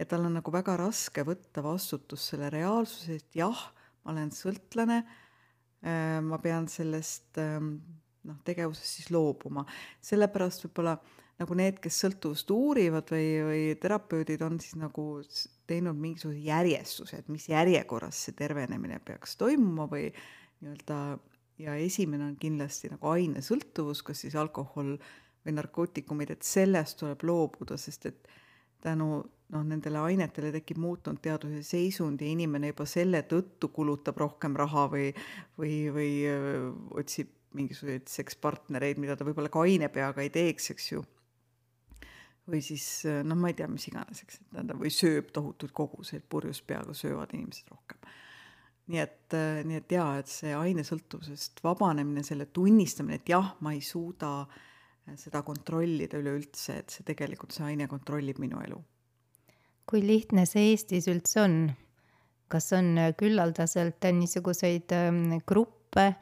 ja 0.00 0.06
tal 0.08 0.24
on 0.24 0.38
nagu 0.38 0.52
väga 0.52 0.78
raske 0.80 1.24
võtta 1.28 1.62
vastutust 1.62 2.32
selle 2.32 2.48
reaalsuse 2.50 3.18
eest, 3.18 3.30
jah, 3.36 3.64
ma 4.04 4.14
olen 4.14 4.30
sõltlane, 4.32 5.02
äh, 5.84 6.18
ma 6.24 6.38
pean 6.40 6.68
sellest 6.72 7.38
ähm, 7.42 7.74
noh, 8.28 8.38
tegevusest 8.44 9.00
siis 9.00 9.10
loobuma. 9.14 9.66
sellepärast 10.00 10.66
võib-olla 10.66 10.96
nagu 11.40 11.56
need, 11.56 11.80
kes 11.80 12.02
sõltuvust 12.04 12.50
uurivad 12.52 13.08
või, 13.12 13.28
või 13.46 13.62
terapeudid 13.80 14.42
on 14.44 14.58
siis 14.60 14.76
nagu 14.80 15.06
teinud 15.70 15.96
mingisuguse 15.96 16.42
järjestuse, 16.44 17.22
et 17.22 17.32
mis 17.32 17.48
järjekorras 17.48 18.26
see 18.26 18.36
tervenemine 18.36 19.00
peaks 19.04 19.38
toimuma 19.40 19.86
või 19.88 20.10
nii-öelda 20.60 21.00
ja 21.60 21.76
esimene 21.80 22.26
on 22.26 22.36
kindlasti 22.40 22.90
nagu 22.92 23.08
ainesõltuvus, 23.12 24.02
kas 24.04 24.24
siis 24.24 24.36
alkohol 24.36 24.96
või 25.46 25.56
narkootikumid, 25.56 26.34
et 26.34 26.46
sellest 26.46 26.98
tuleb 27.00 27.22
loobuda, 27.24 27.78
sest 27.80 28.06
et 28.10 28.30
tänu 28.80 29.10
noh, 29.50 29.64
nendele 29.66 30.00
ainetele 30.04 30.52
tekib 30.54 30.80
muutunud 30.80 31.20
teaduse 31.22 31.62
seisund 31.66 32.22
ja 32.22 32.30
inimene 32.30 32.72
juba 32.72 32.86
selle 32.88 33.22
tõttu 33.28 33.70
kulutab 33.74 34.20
rohkem 34.20 34.56
raha 34.58 34.86
või, 34.92 35.10
või, 35.58 35.74
või 35.94 36.10
öö, 36.30 36.70
otsib 37.02 37.32
mingisuguseid 37.56 38.06
sekspartnereid, 38.10 39.00
mida 39.02 39.16
ta 39.18 39.26
võib-olla 39.26 39.50
ka 39.50 39.64
aine 39.66 39.90
peaga 39.90 40.22
ei 40.22 40.30
teeks, 40.34 40.70
eks 40.74 40.92
ju. 40.92 41.02
või 42.50 42.62
siis 42.66 42.84
noh, 43.26 43.38
ma 43.38 43.50
ei 43.50 43.56
tea, 43.58 43.66
mis 43.70 43.86
iganes, 43.90 44.22
eks, 44.24 44.40
et 44.40 44.54
tähendab, 44.54 44.78
või 44.82 44.90
sööb 44.94 45.30
tohutuid 45.34 45.74
koguseid, 45.74 46.24
purjus 46.30 46.62
peaga 46.66 46.94
söövad 46.94 47.34
inimesed 47.34 47.70
rohkem. 47.70 47.98
nii 48.90 49.02
et, 49.02 49.36
nii 49.66 49.78
et 49.78 49.92
jaa, 49.94 50.12
et 50.22 50.30
see 50.30 50.54
ainesõltuvusest 50.54 51.62
vabanemine, 51.66 52.24
selle 52.26 52.46
tunnistamine, 52.46 53.20
et 53.20 53.34
jah, 53.34 53.54
ma 53.60 53.74
ei 53.74 53.82
suuda 53.82 54.46
seda 55.16 55.42
kontrollida 55.42 56.20
üleüldse, 56.20 56.80
et 56.82 56.90
see 56.94 57.06
tegelikult, 57.06 57.52
see 57.56 57.66
aine 57.72 57.88
kontrollib 57.90 58.38
minu 58.38 58.60
elu 58.62 58.78
kui 59.90 60.02
lihtne 60.06 60.46
see 60.46 60.70
Eestis 60.70 61.08
üldse 61.10 61.42
on? 61.42 61.54
kas 62.50 62.72
on 62.74 62.96
küllaldaselt 63.14 64.02
niisuguseid 64.16 64.90
ähm, 64.90 65.36
gruppe, 65.46 66.16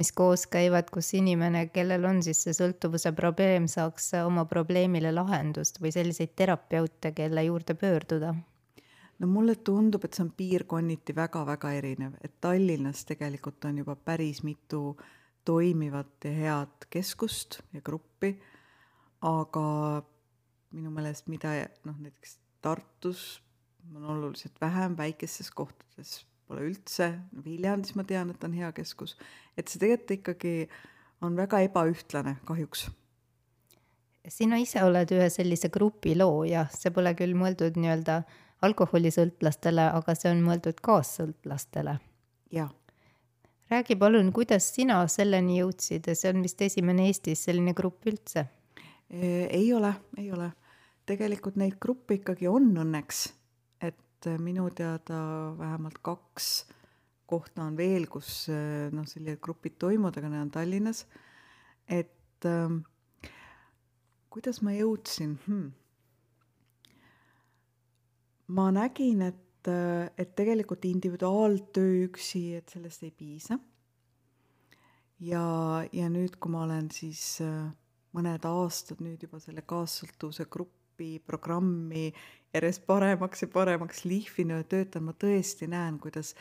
mis 0.00 0.10
koos 0.16 0.46
käivad, 0.48 0.88
kus 0.92 1.10
inimene, 1.18 1.66
kellel 1.74 2.06
on 2.08 2.22
siis 2.24 2.40
see 2.46 2.54
sõltuvuse 2.56 3.12
probleem, 3.12 3.66
saaks 3.68 4.08
oma 4.22 4.46
probleemile 4.48 5.12
lahendust 5.12 5.82
või 5.84 5.92
selliseid 5.92 6.32
terapeute, 6.40 7.12
kelle 7.16 7.44
juurde 7.48 7.76
pöörduda? 7.76 8.32
no 9.20 9.28
mulle 9.30 9.58
tundub, 9.60 10.04
et 10.04 10.16
see 10.16 10.24
on 10.24 10.32
piirkonniti 10.36 11.16
väga-väga 11.16 11.74
erinev, 11.76 12.16
et 12.24 12.32
Tallinnas 12.40 13.04
tegelikult 13.08 13.68
on 13.68 13.84
juba 13.84 13.96
päris 13.96 14.40
mitu 14.42 14.96
toimivat 15.44 16.24
ja 16.24 16.32
head 16.32 16.88
keskust 16.90 17.60
ja 17.72 17.80
gruppi, 17.84 18.34
aga 19.22 19.66
minu 20.74 20.90
meelest 20.90 21.28
mida 21.32 21.54
noh, 21.84 21.96
näiteks 22.00 22.38
Tartus 22.64 23.42
on 23.94 24.04
oluliselt 24.04 24.56
vähem, 24.60 24.96
väikestes 24.96 25.50
kohtades 25.50 26.22
pole 26.48 26.64
üldse, 26.68 27.10
Viljandis 27.44 27.94
ma 27.96 28.04
tean, 28.08 28.30
et 28.32 28.44
on 28.44 28.52
hea 28.56 28.70
keskus, 28.76 29.16
et 29.56 29.68
see 29.68 29.80
tegelikult 29.80 30.18
ikkagi 30.18 30.54
on 31.24 31.36
väga 31.36 31.60
ebaühtlane 31.68 32.36
kahjuks. 32.44 32.88
sina 34.28 34.56
ise 34.56 34.80
oled 34.84 35.10
ühe 35.12 35.28
sellise 35.30 35.68
grupi 35.68 36.14
looja, 36.16 36.66
see 36.72 36.90
pole 36.90 37.12
küll 37.16 37.36
mõeldud 37.36 37.76
nii-öelda 37.76 38.22
alkoholisõltlastele, 38.64 39.90
aga 39.98 40.14
see 40.16 40.30
on 40.32 40.40
mõeldud 40.44 40.80
kaassõltlastele. 40.80 41.98
jah. 42.52 42.72
Räägi 43.70 43.96
palun, 43.96 44.32
kuidas 44.32 44.66
sina 44.74 45.02
selleni 45.08 45.60
jõudsid 45.60 46.10
see 46.14 46.34
on 46.34 46.42
vist 46.42 46.60
esimene 46.62 47.08
Eestis 47.08 47.46
selline 47.48 47.74
grupp 47.74 48.06
üldse? 48.06 48.48
ei 49.14 49.72
ole, 49.72 49.92
ei 50.18 50.30
ole 50.32 50.50
tegelikult 51.08 51.58
neid 51.60 51.76
gruppe 51.80 52.18
ikkagi 52.18 52.48
on 52.48 52.72
õnneks, 52.84 53.26
et 53.84 54.28
äh, 54.28 54.40
minu 54.40 54.68
teada 54.76 55.18
vähemalt 55.58 56.00
kaks 56.04 56.50
kohta 57.28 57.64
on 57.64 57.76
veel, 57.76 58.08
kus 58.10 58.48
äh, 58.52 58.90
noh, 58.94 59.06
sellised 59.08 59.42
grupid 59.44 59.78
toimuvad, 59.80 60.18
aga 60.20 60.32
need 60.32 60.46
on 60.46 60.52
Tallinnas. 60.54 61.04
et 61.88 62.48
äh, 62.48 63.30
kuidas 64.32 64.62
ma 64.64 64.74
jõudsin 64.76 65.38
hmm.? 65.46 65.72
ma 68.56 68.70
nägin, 68.72 69.22
et, 69.22 69.34
äh, 69.34 69.43
et 69.68 70.34
tegelikult 70.36 70.84
individuaaltöö 70.84 72.04
üksi, 72.08 72.54
et 72.58 72.68
sellest 72.68 73.02
ei 73.02 73.10
piisa. 73.10 73.58
ja, 75.20 75.44
ja 75.92 76.08
nüüd, 76.10 76.36
kui 76.40 76.52
ma 76.52 76.64
olen 76.64 76.90
siis 76.92 77.40
äh, 77.44 77.70
mõned 78.14 78.46
aastad 78.48 79.00
nüüd 79.04 79.22
juba 79.24 79.40
selle 79.42 79.62
kaassõltuvuse 79.66 80.46
gruppi, 80.50 81.18
programmi 81.26 82.10
järjest 82.54 82.84
paremaks 82.86 83.42
ja 83.42 83.48
paremaks 83.50 84.04
lihvinud 84.06 84.62
ja 84.62 84.68
töötan, 84.76 85.08
ma 85.08 85.14
tõesti 85.18 85.68
näen, 85.70 85.98
kuidas 86.02 86.34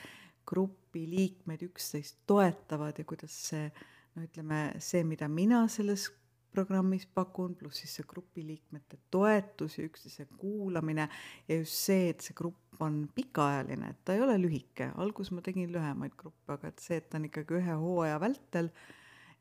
grupi 0.46 1.08
liikmed 1.10 1.64
üksteist 1.66 2.20
toetavad 2.30 3.00
ja 3.00 3.06
kuidas 3.08 3.34
see 3.50 3.70
no 4.14 4.26
ütleme, 4.28 4.66
see, 4.84 5.02
mida 5.08 5.30
mina 5.32 5.64
selles 5.72 6.10
programmis 6.54 7.06
pakun, 7.10 7.56
pluss 7.60 7.84
siis 7.84 7.98
see 8.00 8.08
grupi 8.10 8.46
liikmete 8.46 9.00
toetus 9.14 9.78
ja 9.80 9.88
üksteise 9.88 10.28
kuulamine 10.38 11.08
ja 11.50 11.58
just 11.58 11.80
see, 11.88 12.10
et 12.14 12.26
see 12.26 12.38
grupp 12.38 12.82
on 12.84 13.04
pikaajaline, 13.16 13.92
et 13.94 14.02
ta 14.06 14.16
ei 14.16 14.24
ole 14.26 14.38
lühike, 14.42 14.92
alguses 15.02 15.34
ma 15.36 15.44
tegin 15.46 15.72
lühemaid 15.74 16.16
gruppe, 16.18 16.56
aga 16.56 16.72
et 16.72 16.84
see, 16.84 17.00
et 17.02 17.10
ta 17.10 17.20
on 17.20 17.28
ikkagi 17.30 17.60
ühe 17.60 17.78
hooaja 17.84 18.22
vältel, 18.24 18.72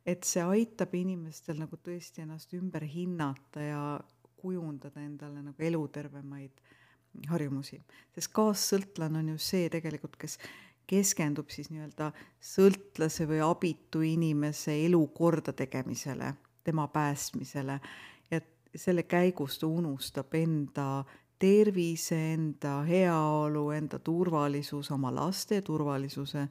et 0.07 0.27
see 0.29 0.43
aitab 0.43 0.95
inimestel 0.99 1.61
nagu 1.63 1.79
tõesti 1.79 2.25
ennast 2.25 2.53
ümber 2.59 2.85
hinnata 2.89 3.65
ja 3.65 3.83
kujundada 4.43 5.01
endale 5.01 5.43
nagu 5.45 5.63
elutervemaid 5.63 6.63
harjumusi. 7.29 7.79
sest 8.15 8.33
kaassõltlane 8.35 9.21
on 9.21 9.33
ju 9.35 9.39
see 9.41 9.69
tegelikult, 9.73 10.17
kes 10.21 10.39
keskendub 10.89 11.51
siis 11.53 11.71
nii-öelda 11.73 12.11
sõltlase 12.43 13.27
või 13.31 13.43
abitu 13.45 14.03
inimese 14.05 14.75
elu 14.87 15.01
kordategemisele, 15.15 16.33
tema 16.65 16.89
päästmisele 16.89 17.81
ja 18.31 18.41
selle 18.75 19.03
käigus 19.03 19.59
ta 19.59 19.67
unustab 19.67 20.35
enda 20.35 21.05
tervise, 21.39 22.19
enda 22.35 22.83
heaolu, 22.87 23.71
enda 23.71 23.99
turvalisuse, 23.99 24.95
oma 24.95 25.15
laste 25.15 25.63
turvalisuse 25.63 26.49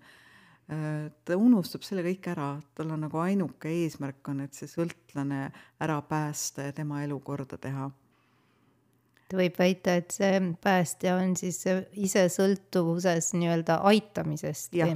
ta 1.26 1.36
unustab 1.36 1.84
selle 1.84 2.04
kõik 2.06 2.30
ära, 2.32 2.54
tal 2.76 2.94
on 2.96 3.04
nagu 3.06 3.20
ainuke 3.20 3.72
eesmärk 3.84 4.30
on, 4.32 4.46
et 4.46 4.56
see 4.56 4.70
sõltlane 4.72 5.50
ära 5.84 5.98
päästa 6.08 6.70
ja 6.70 6.76
tema 6.76 7.02
elu 7.04 7.18
korda 7.20 7.60
teha. 7.60 7.90
võib 9.32 9.56
väita, 9.60 9.96
et 9.96 10.12
see 10.12 10.40
päästja 10.64 11.16
on 11.16 11.36
siis 11.40 11.64
ise 11.92 12.26
sõltuvuses 12.32 13.34
nii-öelda 13.36 13.80
aitamisest. 13.92 14.74
jah, 14.76 14.96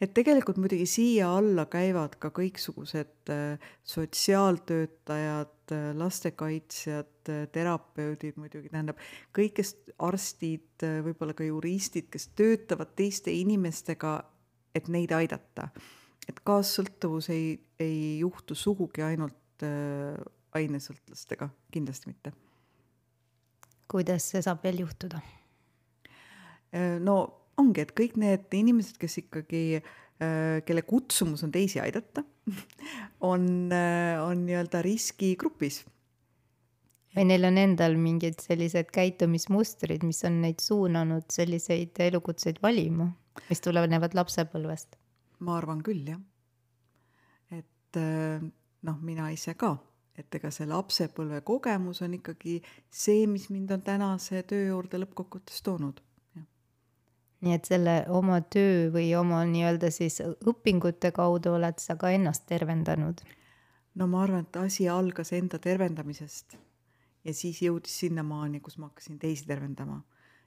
et 0.00 0.12
tegelikult 0.16 0.58
muidugi 0.60 0.86
siia 0.88 1.30
alla 1.36 1.66
käivad 1.70 2.16
ka 2.20 2.30
kõiksugused 2.34 3.32
äh, 3.32 3.70
sotsiaaltöötajad, 3.86 5.54
äh, 5.74 5.86
lastekaitsjad, 5.98 7.14
äh, 7.28 7.46
terapeudid 7.52 8.38
muidugi, 8.40 8.70
tähendab 8.72 9.00
kõik, 9.36 9.56
kes 9.60 9.74
arstid, 10.00 10.84
võib-olla 11.04 11.36
ka 11.36 11.46
juristid, 11.46 12.10
kes 12.12 12.30
töötavad 12.38 12.94
teiste 12.96 13.32
inimestega 13.34 14.18
et 14.74 14.88
neid 14.88 15.12
aidata. 15.16 15.70
et 16.28 16.38
kaassõltuvus 16.46 17.30
ei, 17.34 17.58
ei 17.80 18.20
juhtu 18.20 18.54
sugugi 18.54 19.02
ainult 19.02 19.64
ainesõltlastega, 20.54 21.50
kindlasti 21.72 22.12
mitte. 22.12 22.32
kuidas 23.90 24.30
see 24.30 24.42
saab 24.42 24.62
veel 24.62 24.84
juhtuda 24.84 25.20
no 27.02 27.16
ongi, 27.60 27.84
et 27.84 27.94
kõik 27.96 28.18
need 28.20 28.48
inimesed, 28.56 28.98
kes 29.00 29.20
ikkagi 29.24 29.64
äh,, 29.78 30.60
kelle 30.66 30.82
kutsumus 30.88 31.44
on 31.46 31.54
teisi 31.54 31.80
aidata 31.82 32.24
on 33.32 33.46
äh,, 33.72 34.18
on 34.24 34.44
nii-öelda 34.48 34.82
riskigrupis 34.86 35.84
või 37.16 37.26
neil 37.26 37.46
on 37.48 37.58
endal 37.58 37.96
mingid 37.98 38.38
sellised 38.42 38.90
käitumismustrid, 38.94 40.04
mis 40.06 40.22
on 40.28 40.40
neid 40.44 40.62
suunanud 40.62 41.26
selliseid 41.32 41.98
elukutseid 42.06 42.60
valima? 42.62 43.10
mis 43.48 43.62
tulenevad 43.62 44.14
lapsepõlvest? 44.14 44.98
ma 45.40 45.56
arvan 45.56 45.80
küll, 45.82 46.04
jah. 46.12 46.20
et 47.56 47.98
äh, 47.98 48.42
noh, 48.86 49.00
mina 49.02 49.30
ise 49.32 49.54
ka, 49.58 49.74
et 50.18 50.34
ega 50.36 50.50
see 50.54 50.68
lapsepõlve 50.68 51.40
kogemus 51.46 52.02
on 52.04 52.18
ikkagi 52.18 52.60
see, 52.90 53.26
mis 53.30 53.48
mind 53.50 53.72
on 53.76 53.82
tänase 53.86 54.42
töö 54.48 54.68
juurde 54.74 55.00
lõppkokkuvõttes 55.00 55.64
toonud. 55.64 56.02
Nii 57.40 57.54
et 57.56 57.68
selle 57.68 57.94
oma 58.08 58.40
töö 58.52 58.90
või 58.94 59.10
oma 59.16 59.42
nii-öelda 59.48 59.90
siis 59.94 60.20
õpingute 60.22 61.12
kaudu 61.16 61.54
oled 61.56 61.78
sa 61.80 61.96
ka 61.96 62.12
ennast 62.16 62.46
tervendanud? 62.50 63.22
no 63.94 64.06
ma 64.06 64.22
arvan, 64.22 64.44
et 64.46 64.56
asi 64.56 64.88
algas 64.88 65.32
enda 65.36 65.58
tervendamisest 65.58 66.56
ja 67.24 67.34
siis 67.34 67.62
jõudis 67.62 67.96
sinnamaani, 68.04 68.60
kus 68.60 68.78
ma 68.78 68.90
hakkasin 68.90 69.18
teisi 69.18 69.46
tervendama 69.48 70.02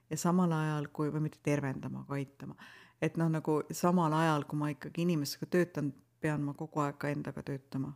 ja 0.09 0.17
samal 0.17 0.51
ajal, 0.53 0.87
kui, 0.93 1.11
või 1.13 1.27
mitte 1.27 1.41
tervendama, 1.43 2.05
aga 2.05 2.19
aitama. 2.19 2.55
et 3.01 3.17
noh, 3.17 3.29
nagu 3.29 3.61
samal 3.71 4.13
ajal, 4.13 4.45
kui 4.47 4.59
ma 4.59 4.69
ikkagi 4.71 5.03
inimestega 5.03 5.49
töötan, 5.51 5.91
pean 6.21 6.43
ma 6.45 6.53
kogu 6.55 6.79
aeg 6.83 6.97
ka 7.01 7.11
endaga 7.11 7.43
töötama. 7.43 7.93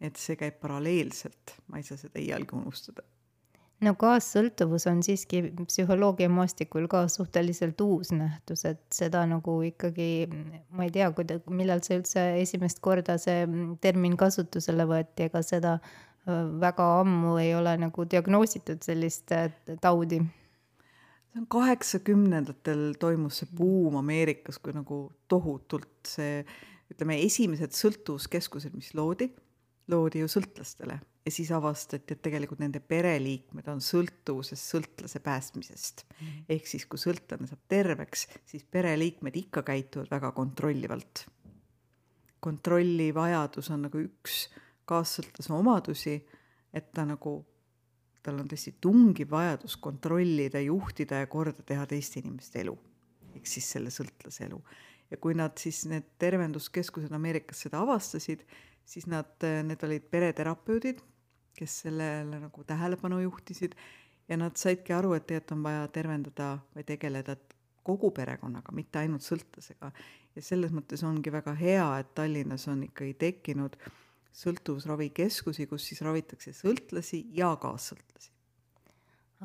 et 0.00 0.16
see 0.16 0.36
käib 0.36 0.58
paralleelselt, 0.60 1.56
ma 1.68 1.78
ei 1.78 1.86
saa 1.86 1.96
seda 2.00 2.18
iialgi 2.20 2.56
unustada. 2.58 3.04
No 3.82 3.94
kaassõltuvus 3.98 4.86
on 4.90 5.02
siiski 5.04 5.42
psühholoogia 5.66 6.28
maastikul 6.32 6.86
ka 6.90 7.04
suhteliselt 7.10 7.80
uus 7.84 8.12
nähtus, 8.14 8.64
et 8.68 8.82
seda 8.94 9.24
nagu 9.30 9.58
ikkagi, 9.66 10.28
ma 10.76 10.86
ei 10.86 10.94
tea, 10.94 11.10
kuida-, 11.16 11.40
millal 11.50 11.82
see 11.84 11.98
üldse 12.00 12.26
esimest 12.42 12.82
korda 12.84 13.18
see 13.22 13.44
termin 13.82 14.16
kasutusele 14.20 14.86
võeti, 14.88 15.28
ega 15.28 15.42
seda 15.46 15.76
väga 16.62 16.86
ammu 17.00 17.36
ei 17.42 17.50
ole 17.58 17.74
nagu 17.82 18.06
diagnoositud 18.06 18.84
sellist 18.86 19.32
äh, 19.34 19.50
taudi. 19.82 20.20
See 21.32 21.40
on 21.40 21.48
kaheksakümnendatel 21.50 22.92
toimus 23.00 23.40
see 23.42 23.50
buum 23.58 23.96
Ameerikas, 23.98 24.60
kui 24.62 24.74
nagu 24.76 25.04
tohutult 25.32 26.06
see, 26.06 26.44
ütleme, 26.92 27.18
esimesed 27.26 27.74
sõltuvuskeskused, 27.74 28.76
mis 28.76 28.92
loodi, 28.94 29.32
loodi 29.90 30.22
ju 30.22 30.30
sõltlastele 30.30 31.00
ja 31.24 31.30
siis 31.30 31.52
avastati, 31.54 32.16
et 32.16 32.22
tegelikult 32.22 32.60
nende 32.62 32.80
pereliikmed 32.80 33.68
on 33.70 33.80
sõltuvuses 33.84 34.62
sõltlase 34.72 35.20
päästmisest. 35.22 36.04
-hmm. 36.08 36.44
ehk 36.48 36.66
siis, 36.66 36.86
kui 36.86 36.98
sõltlane 36.98 37.46
saab 37.46 37.62
terveks, 37.68 38.26
siis 38.46 38.64
pereliikmed 38.64 39.36
ikka 39.36 39.62
käituvad 39.62 40.10
väga 40.10 40.32
kontrollivalt. 40.32 41.26
kontrolli 42.40 43.14
vajadus 43.14 43.70
on 43.70 43.82
nagu 43.82 43.98
üks 43.98 44.48
kaassõltlase 44.84 45.52
omadusi, 45.52 46.26
et 46.74 46.92
ta 46.92 47.04
nagu, 47.04 47.46
tal 48.22 48.40
on 48.40 48.48
tõesti 48.48 48.74
tungiv 48.80 49.30
vajadus 49.30 49.76
kontrollida, 49.76 50.60
juhtida 50.60 51.22
ja 51.22 51.26
korda 51.26 51.62
teha 51.62 51.86
teiste 51.86 52.20
inimeste 52.20 52.60
elu. 52.60 52.78
ehk 53.34 53.46
siis 53.46 53.70
selle 53.70 53.90
sõltlase 53.90 54.44
elu. 54.44 54.62
ja 55.10 55.16
kui 55.16 55.34
nad 55.34 55.56
siis, 55.58 55.86
need 55.86 56.04
tervenduskeskused 56.18 57.12
Ameerikas 57.12 57.60
seda 57.60 57.80
avastasid, 57.80 58.44
siis 58.84 59.06
nad, 59.06 59.36
need 59.64 59.82
olid 59.84 60.02
pereterapeudid, 60.10 61.02
kes 61.58 61.80
sellele 61.86 62.40
nagu 62.42 62.64
tähelepanu 62.64 63.20
juhtisid 63.22 63.76
ja 64.28 64.38
nad 64.40 64.56
saidki 64.56 64.94
aru, 64.96 65.14
et 65.16 65.26
tegelikult 65.26 65.56
on 65.56 65.64
vaja 65.66 65.88
tervendada 65.92 66.50
või 66.76 66.86
tegeleda 66.88 67.36
kogu 67.82 68.12
perekonnaga, 68.14 68.72
mitte 68.72 69.02
ainult 69.02 69.26
sõltlasega. 69.26 69.92
ja 70.36 70.42
selles 70.42 70.72
mõttes 70.72 71.02
ongi 71.04 71.32
väga 71.32 71.54
hea, 71.54 71.88
et 71.98 72.14
Tallinnas 72.14 72.68
on 72.68 72.86
ikkagi 72.88 73.14
tekkinud 73.14 73.76
sõltuvusravikeskusi, 74.32 75.66
kus 75.66 75.88
siis 75.88 76.00
ravitakse 76.00 76.54
sõltlasi 76.56 77.26
ja 77.36 77.56
kaassõltlasi 77.60 78.32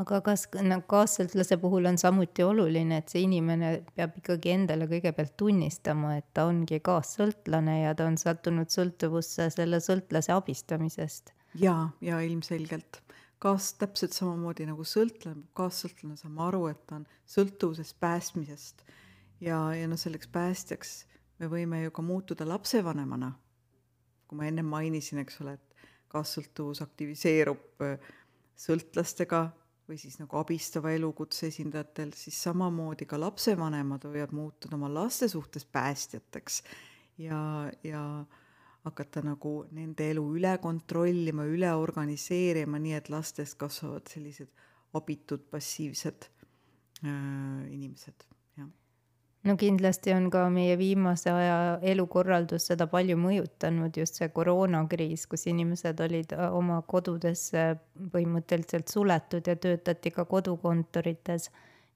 aga 0.02 0.20
kas 0.26 0.46
nagu 0.62 0.86
kaassõltlase 0.90 1.58
puhul 1.62 1.90
on 1.90 1.98
samuti 1.98 2.46
oluline, 2.46 3.00
et 3.02 3.14
see 3.14 3.24
inimene 3.26 3.72
peab 3.98 4.18
ikkagi 4.22 4.54
endale 4.54 4.88
kõigepealt 4.90 5.34
tunnistama, 5.40 6.18
et 6.20 6.28
ta 6.38 6.46
ongi 6.50 6.80
kaassõltlane 6.86 7.80
ja 7.82 7.96
ta 7.98 8.06
on 8.10 8.20
sattunud 8.22 8.72
sõltuvusse 8.74 9.50
selle 9.54 9.82
sõltlase 9.84 10.36
abistamisest? 10.36 11.34
Jaa, 11.56 11.90
ja 12.02 12.20
ilmselgelt. 12.22 13.02
kaas-, 13.40 13.74
täpselt 13.78 14.14
samamoodi 14.14 14.66
nagu 14.66 14.84
sõltlane, 14.84 15.46
kaassõltlane 15.54 16.18
saama 16.18 16.48
aru, 16.48 16.68
et 16.68 16.80
ta 16.88 16.96
on 16.96 17.08
sõltuvusest 17.26 18.00
päästmisest. 18.00 18.84
ja, 19.42 19.60
ja 19.76 19.88
noh, 19.88 20.00
selleks 20.00 20.28
päästjaks 20.28 21.06
me 21.40 21.50
võime 21.52 21.84
ju 21.84 21.92
ka 21.92 22.02
muutuda 22.02 22.48
lapsevanemana. 22.48 23.34
kui 24.28 24.38
ma 24.38 24.48
ennem 24.50 24.66
mainisin, 24.66 25.22
eks 25.24 25.42
ole, 25.42 25.54
et 25.54 25.86
kaassõltuvus 26.12 26.82
aktiviseerub 26.84 27.84
äh, 27.86 28.10
sõltlastega 28.60 29.46
või 29.88 30.00
siis 30.02 30.18
nagu 30.20 30.36
abistava 30.40 30.92
elukutse 30.92 31.48
esindajatel, 31.48 32.12
siis 32.16 32.42
samamoodi 32.44 33.08
ka 33.08 33.20
lapsevanemad 33.20 34.04
võivad 34.04 34.34
muutuda 34.36 34.76
oma 34.76 34.90
laste 34.92 35.30
suhtes 35.32 35.64
päästjateks 35.66 36.60
ja, 37.24 37.40
ja 37.88 38.02
hakata 38.88 39.24
nagu 39.26 39.54
nende 39.76 40.10
elu 40.14 40.24
üle 40.40 40.56
kontrollima, 40.64 41.46
üle 41.46 41.74
organiseerima, 41.76 42.80
nii 42.82 42.98
et 43.02 43.12
lastest 43.14 43.60
kasvavad 43.60 44.10
sellised 44.12 44.50
abitud 44.98 45.46
passiivsed 45.52 46.30
äh, 47.04 47.12
inimesed 47.74 48.28
no 49.48 49.56
kindlasti 49.56 50.14
on 50.14 50.30
ka 50.34 50.48
meie 50.54 50.76
viimase 50.80 51.32
aja 51.32 51.58
elukorraldus 51.92 52.68
seda 52.72 52.88
palju 52.92 53.18
mõjutanud, 53.22 53.96
just 54.02 54.20
see 54.20 54.30
koroonakriis, 54.34 55.26
kus 55.32 55.48
inimesed 55.52 56.02
olid 56.04 56.34
äh, 56.36 56.48
oma 56.54 56.82
kodudesse 56.94 57.70
põhimõtteliselt 58.14 58.92
suletud 58.92 59.48
ja 59.48 59.56
töötati 59.56 60.12
ka 60.16 60.26
kodukontorites. 60.26 61.52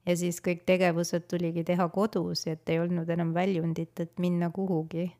ja 0.06 0.16
siis 0.16 0.40
kõik 0.42 0.64
tegevused 0.66 1.28
tuligi 1.30 1.64
teha 1.64 1.88
kodus, 1.88 2.46
et 2.46 2.68
ei 2.68 2.80
olnud 2.82 3.08
enam 3.10 3.34
väljundit, 3.34 4.00
et 4.00 4.18
minna 4.18 4.50
kuhugi. 4.50 5.12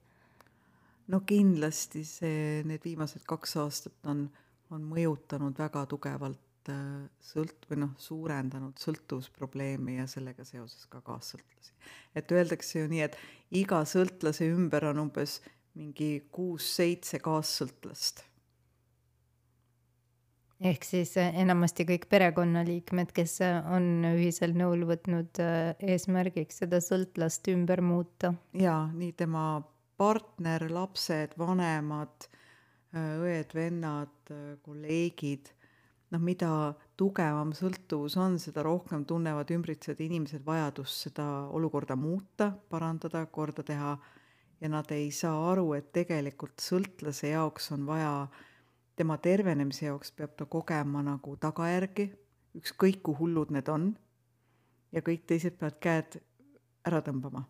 No 1.13 1.21
kindlasti 1.29 2.05
see, 2.09 2.63
need 2.65 2.85
viimased 2.85 3.27
kaks 3.29 3.57
aastat 3.61 4.09
on, 4.09 4.25
on 4.73 4.89
mõjutanud 4.89 5.59
väga 5.59 5.85
tugevalt 5.91 6.41
Äh, 6.71 7.09
sõlt- 7.19 7.65
või 7.67 7.81
noh, 7.83 7.95
suurendanud 7.99 8.79
sõltuvusprobleemi 8.79 9.97
ja 9.97 10.05
sellega 10.07 10.45
seoses 10.47 10.87
ka 10.87 11.01
kaassõltlasi. 11.03 11.73
et 12.15 12.31
öeldakse 12.31 12.79
ju 12.79 12.89
nii, 12.89 13.01
et 13.03 13.17
iga 13.51 13.81
sõltlase 13.83 14.47
ümber 14.47 14.85
on 14.85 14.99
umbes 14.99 15.41
mingi 15.75 16.29
kuus-seitse 16.31 17.19
kaassõltlast. 17.19 18.23
ehk 20.61 20.85
siis 20.85 21.17
äh, 21.17 21.35
enamasti 21.35 21.85
kõik 21.85 22.07
perekonnaliikmed, 22.09 23.11
kes 23.11 23.41
äh, 23.41 23.59
on 23.67 24.05
ühisel 24.15 24.55
nõul 24.55 24.87
võtnud 24.87 25.43
eesmärgiks 25.81 26.63
seda 26.63 26.79
sõltlast 26.79 27.49
ümber 27.49 27.81
muuta. 27.81 28.35
jaa, 28.55 28.87
nii 28.95 29.13
tema 29.13 29.65
partner, 30.03 30.65
lapsed, 30.73 31.37
vanemad, 31.39 32.29
õed-vennad, 32.93 34.33
kolleegid. 34.65 35.53
Noh, 36.13 36.21
mida 36.21 36.51
tugevam 37.01 37.55
sõltuvus 37.57 38.19
on, 38.21 38.35
seda 38.43 38.65
rohkem 38.67 39.07
tunnevad 39.09 39.49
ümbritsevad 39.55 40.03
inimesed 40.05 40.43
vajadust 40.45 41.07
seda 41.07 41.27
olukorda 41.57 41.97
muuta, 41.97 42.51
parandada, 42.73 43.25
korda 43.33 43.65
teha. 43.65 43.95
Ja 44.63 44.71
nad 44.71 44.91
ei 44.95 45.09
saa 45.15 45.39
aru, 45.53 45.73
et 45.79 45.89
tegelikult 45.95 46.61
sõltlase 46.63 47.33
jaoks 47.33 47.73
on 47.75 47.87
vaja, 47.89 48.13
tema 48.99 49.17
tervenemise 49.23 49.89
jaoks 49.89 50.13
peab 50.19 50.37
ta 50.39 50.47
kogema 50.51 51.03
nagu 51.07 51.39
tagajärgi, 51.41 52.11
ükskõik 52.61 53.01
kui 53.07 53.19
hullud 53.19 53.55
need 53.57 53.73
on, 53.73 53.89
ja 54.93 55.03
kõik 55.03 55.25
teised 55.31 55.57
peavad 55.59 55.81
käed 55.83 56.21
ära 56.87 57.01
tõmbama 57.03 57.47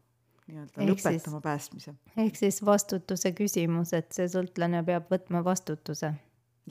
nii-öelda 0.52 0.86
lõpetama 0.88 1.38
siis, 1.38 1.42
päästmise. 1.48 1.94
ehk 2.16 2.38
siis 2.38 2.62
vastutuse 2.64 3.32
küsimus, 3.36 3.94
et 3.96 4.12
see 4.12 4.28
sõltlane 4.30 4.84
peab 4.86 5.10
võtma 5.12 5.42
vastutuse. 5.44 6.14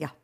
jah 0.00 0.14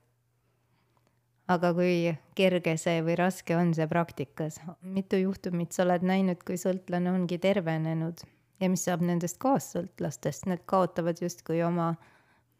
aga 1.48 1.72
kui 1.76 2.12
kerge 2.36 2.76
see 2.80 3.00
või 3.04 3.16
raske 3.18 3.56
on 3.56 3.72
see 3.76 3.88
praktikas? 3.90 4.60
mitu 4.82 5.20
juhtumit 5.20 5.72
sa 5.72 5.84
oled 5.86 6.04
näinud, 6.06 6.42
kui 6.44 6.60
sõltlane 6.60 7.12
ongi 7.12 7.40
tervenenud 7.42 8.22
ja 8.60 8.68
mis 8.70 8.84
saab 8.84 9.04
nendest 9.06 9.40
kaassõltlastest, 9.42 10.48
need 10.50 10.64
kaotavad 10.68 11.20
justkui 11.22 11.62
oma 11.64 11.94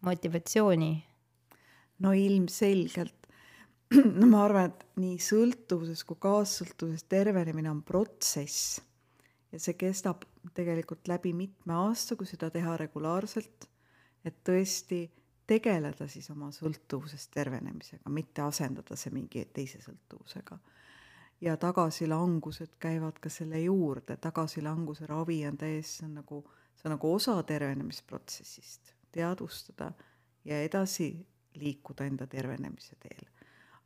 motivatsiooni? 0.07 0.93
no 1.99 2.13
ilmselgelt. 2.15 3.15
no 4.21 4.29
ma 4.31 4.45
arvan, 4.47 4.71
et 4.71 5.01
nii 5.01 5.17
sõltuvuses 5.23 6.05
kui 6.07 6.19
kaassõltuvuses 6.21 7.09
tervenemine 7.11 7.71
on 7.73 7.83
protsess 7.83 8.79
ja 9.53 9.61
see 9.61 9.75
kestab 9.75 10.25
tegelikult 10.55 11.09
läbi 11.09 11.33
mitme 11.33 11.75
aasta, 11.75 12.17
kui 12.17 12.27
seda 12.27 12.51
teha 12.51 12.77
regulaarselt. 12.77 13.69
et 14.25 14.35
tõesti 14.45 15.07
tegeleda 15.47 16.09
siis 16.09 16.27
oma 16.31 16.51
sõltuvusest 16.53 17.31
tervenemisega, 17.33 18.11
mitte 18.13 18.43
asendada 18.45 18.97
see 18.97 19.13
mingi 19.15 19.45
teise 19.55 19.81
sõltuvusega. 19.85 20.59
ja 21.41 21.57
tagasilangused 21.57 22.77
käivad 22.83 23.21
ka 23.23 23.31
selle 23.31 23.61
juurde, 23.61 24.17
tagasilanguse 24.17 25.07
ravi 25.07 25.47
on 25.47 25.57
täiesti, 25.57 26.01
see 26.01 26.07
on 26.07 26.15
nagu, 26.21 26.43
see 26.77 26.89
on 26.89 26.97
nagu 26.97 27.15
osa 27.15 27.43
tervenemisprotsessist, 27.43 28.95
teadvustada 29.13 29.93
ja 30.45 30.63
edasi 30.63 31.13
liikuda 31.55 32.05
enda 32.05 32.27
tervenemise 32.27 32.97
teel. 33.01 33.38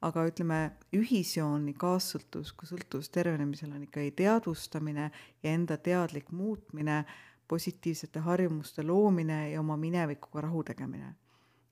Aga 0.02 0.24
ütleme, 0.26 0.60
ühisjoon 0.96 1.66
nii 1.68 1.76
kaassõltuvus 1.78 2.52
kui 2.58 2.68
sõltuvus 2.68 3.10
tervenemisel 3.14 3.72
on 3.72 3.84
ikkagi 3.86 4.14
teadvustamine 4.22 5.10
ja 5.10 5.54
enda 5.54 5.76
teadlik 5.78 6.30
muutmine, 6.30 7.04
positiivsete 7.48 8.22
harjumuste 8.24 8.84
loomine 8.86 9.50
ja 9.52 9.60
oma 9.60 9.76
minevikuga 9.76 10.46
rahu 10.46 10.62
tegemine 10.64 11.14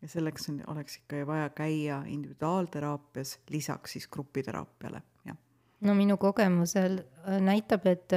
ja 0.02 0.08
selleks 0.08 0.48
on, 0.48 0.60
oleks 0.72 0.96
ikka 1.00 1.24
vaja 1.26 1.48
käia 1.56 2.02
individuaalteraapias 2.06 3.38
lisaks 3.50 3.92
siis 3.96 4.08
grupiteraapiale, 4.08 5.02
jah. 5.24 5.36
no 5.80 5.94
minu 5.94 6.16
kogemusel 6.16 7.00
äh, 7.00 7.40
näitab, 7.40 7.86
et, 7.86 8.12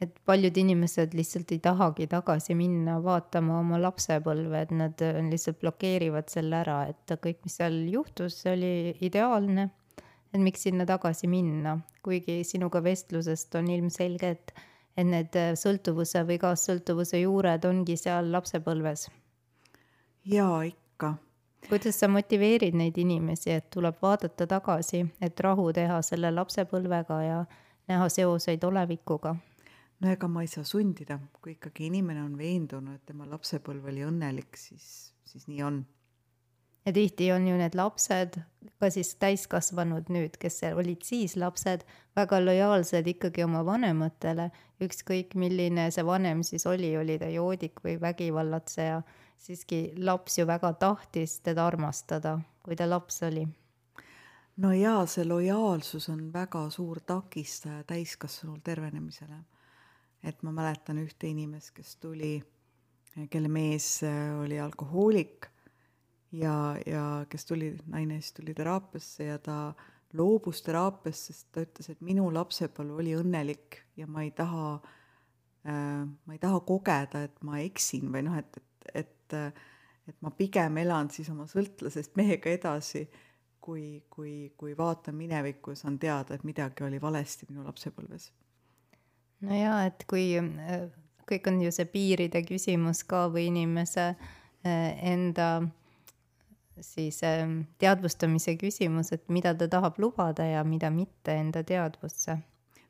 et 0.00 0.14
paljud 0.24 0.56
inimesed 0.56 1.14
lihtsalt 1.14 1.52
ei 1.52 1.60
tahagi 1.64 2.06
tagasi 2.08 2.54
minna 2.56 2.96
vaatama 3.04 3.58
oma 3.60 3.80
lapsepõlve, 3.82 4.64
et 4.64 4.72
nad 4.72 5.04
äh, 5.04 5.20
lihtsalt 5.28 5.60
blokeerivad 5.60 6.32
selle 6.32 6.60
ära, 6.62 6.80
et 6.92 7.16
kõik, 7.20 7.42
mis 7.44 7.58
seal 7.60 7.78
juhtus, 7.92 8.40
see 8.42 8.56
oli 8.56 8.72
ideaalne. 9.00 9.70
et 10.30 10.38
miks 10.38 10.62
sinna 10.62 10.86
tagasi 10.86 11.26
minna, 11.26 11.78
kuigi 12.06 12.44
sinuga 12.46 12.78
vestlusest 12.82 13.54
on 13.58 13.66
ilmselge, 13.68 14.28
et, 14.30 14.52
et 14.96 15.06
need 15.06 15.36
äh, 15.36 15.54
sõltuvuse 15.58 16.22
või 16.26 16.38
kaassõltuvuse 16.38 17.24
juured 17.24 17.64
ongi 17.64 17.96
seal 17.98 18.30
lapsepõlves 18.32 19.08
jaa, 20.24 20.62
ikka 20.68 20.80
ikka. 21.00 21.14
kuidas 21.68 22.00
sa 22.00 22.08
motiveerid 22.08 22.74
neid 22.74 22.98
inimesi, 22.98 23.50
et 23.50 23.70
tuleb 23.70 23.94
vaadata 24.02 24.46
tagasi, 24.46 25.06
et 25.20 25.40
rahu 25.40 25.72
teha 25.72 26.02
selle 26.02 26.30
lapsepõlvega 26.30 27.22
ja 27.22 27.44
näha 27.88 28.08
seoseid 28.08 28.64
olevikuga? 28.64 29.36
No 30.00 30.10
ega 30.10 30.28
ma 30.28 30.44
ei 30.44 30.50
saa 30.50 30.64
sundida, 30.64 31.18
kui 31.42 31.56
ikkagi 31.56 31.88
inimene 31.90 32.22
on 32.24 32.36
veendunud, 32.38 33.00
et 33.00 33.08
tema 33.08 33.28
lapsepõlv 33.28 33.90
oli 33.92 34.04
õnnelik, 34.06 34.56
siis, 34.56 35.12
siis 35.28 35.48
nii 35.50 35.62
on. 35.66 35.80
ja 36.86 36.92
tihti 36.96 37.28
on 37.34 37.46
ju 37.46 37.58
need 37.60 37.76
lapsed, 37.76 38.40
ka 38.80 38.90
siis 38.90 39.12
täiskasvanud 39.20 40.08
nüüd, 40.12 40.38
kes 40.40 40.62
olid 40.72 41.04
siis 41.04 41.36
lapsed, 41.36 41.84
väga 42.16 42.40
lojaalsed 42.40 43.12
ikkagi 43.12 43.44
oma 43.44 43.64
vanematele, 43.68 44.50
ükskõik 44.80 45.36
milline 45.36 45.90
see 45.92 46.06
vanem 46.06 46.42
siis 46.46 46.66
oli, 46.66 46.94
oli 46.96 47.18
ta 47.20 47.28
joodik 47.28 47.84
või 47.84 47.98
vägivallatseja, 48.00 49.02
siiski 49.40 49.90
laps 50.00 50.40
ju 50.40 50.48
väga 50.48 50.72
tahtis 50.80 51.40
teda 51.44 51.68
armastada, 51.68 52.38
kui 52.64 52.76
ta 52.76 52.88
laps 52.88 53.22
oli 53.28 53.44
no 54.60 54.72
jaa, 54.76 55.04
see 55.08 55.24
lojaalsus 55.24 56.08
on 56.12 56.28
väga 56.32 56.66
suur 56.72 57.00
takistaja 57.06 57.84
täiskasvanul 57.88 58.60
tervenemisele. 58.64 59.40
Et 60.22 60.42
ma 60.42 60.52
mäletan 60.52 61.00
ühte 61.00 61.30
inimest, 61.30 61.72
kes 61.76 61.96
tuli, 62.02 62.38
kelle 63.30 63.48
mees 63.48 64.00
oli 64.42 64.58
alkohoolik 64.60 65.48
ja, 66.32 66.76
ja 66.86 67.04
kes 67.30 67.46
tuli, 67.46 67.72
naine 67.86 68.20
siis 68.20 68.32
tuli 68.36 68.54
teraapiasse 68.54 69.24
ja 69.24 69.38
ta 69.38 69.72
loobus 70.16 70.62
teraapiast, 70.66 71.30
sest 71.30 71.48
ta 71.54 71.64
ütles, 71.64 71.90
et 71.92 72.00
minu 72.04 72.26
lapsepõlv 72.34 73.00
oli 73.02 73.14
õnnelik 73.18 73.80
ja 73.98 74.08
ma 74.10 74.24
ei 74.26 74.32
taha 74.36 74.72
äh,, 74.74 76.04
ma 76.04 76.34
ei 76.34 76.42
taha 76.42 76.60
kogeda, 76.66 77.24
et 77.26 77.42
ma 77.46 77.60
eksin 77.62 78.10
või 78.12 78.24
noh, 78.26 78.38
et, 78.38 78.60
et, 78.60 78.94
et, 79.04 79.58
et 80.10 80.22
ma 80.24 80.32
pigem 80.34 80.80
elan 80.82 81.10
siis 81.14 81.30
oma 81.30 81.46
sõltlasest 81.50 82.16
mehega 82.18 82.50
edasi 82.52 83.06
kui, 83.60 84.02
kui, 84.10 84.52
kui 84.58 84.76
vaatan 84.76 85.14
minevikku 85.18 85.74
ja 85.74 85.82
saan 85.84 85.98
teada, 86.00 86.34
et 86.34 86.46
midagi 86.48 86.84
oli 86.86 87.00
valesti 87.00 87.46
minu 87.50 87.64
lapsepõlves. 87.66 88.30
No 89.40 89.56
jaa, 89.56 89.84
et 89.88 90.04
kui 90.10 90.32
kõik 91.30 91.46
on 91.50 91.60
ju 91.62 91.72
see 91.74 91.88
piiride 91.90 92.42
küsimus 92.46 93.04
ka 93.08 93.28
või 93.32 93.48
inimese 93.50 94.10
äh, 94.10 95.12
enda 95.12 95.60
siis 96.80 97.22
ähm, 97.24 97.60
teadvustamise 97.78 98.56
küsimus, 98.56 99.12
et 99.12 99.28
mida 99.28 99.52
ta 99.54 99.68
tahab 99.68 99.98
lubada 100.00 100.46
ja 100.46 100.64
mida 100.64 100.90
mitte 100.90 101.34
enda 101.36 101.62
teadvusse. 101.64 102.38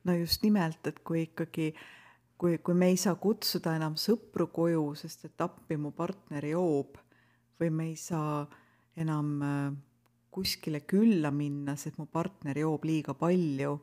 no 0.04 0.14
just 0.14 0.42
nimelt, 0.42 0.86
et 0.86 0.98
kui 1.04 1.22
ikkagi, 1.28 1.74
kui, 2.38 2.58
kui 2.58 2.74
me 2.74 2.88
ei 2.88 2.96
saa 2.96 3.14
kutsuda 3.14 3.74
enam 3.76 3.96
sõpru 4.00 4.46
koju, 4.52 4.94
sest 4.96 5.26
et 5.28 5.44
appi 5.44 5.76
mu 5.76 5.92
partner 5.92 6.46
joob 6.46 6.96
või 7.60 7.70
me 7.70 7.90
ei 7.90 7.96
saa 7.96 8.46
enam 8.96 9.42
äh, 9.42 9.72
kuskile 10.30 10.80
külla 10.80 11.30
minna, 11.30 11.76
sest 11.76 11.98
mu 11.98 12.06
partner 12.06 12.58
joob 12.58 12.84
liiga 12.84 13.14
palju. 13.14 13.78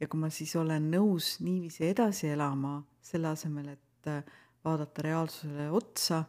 Ja 0.00 0.08
kui 0.08 0.20
ma 0.20 0.30
siis 0.30 0.54
olen 0.56 0.90
nõus 0.92 1.38
niiviisi 1.44 1.88
edasi 1.88 2.28
elama, 2.32 2.78
selle 3.02 3.32
asemel, 3.32 3.72
et 3.74 4.10
äh, 4.10 4.22
vaadata 4.64 5.02
reaalsusele 5.02 5.70
otsa, 5.70 6.24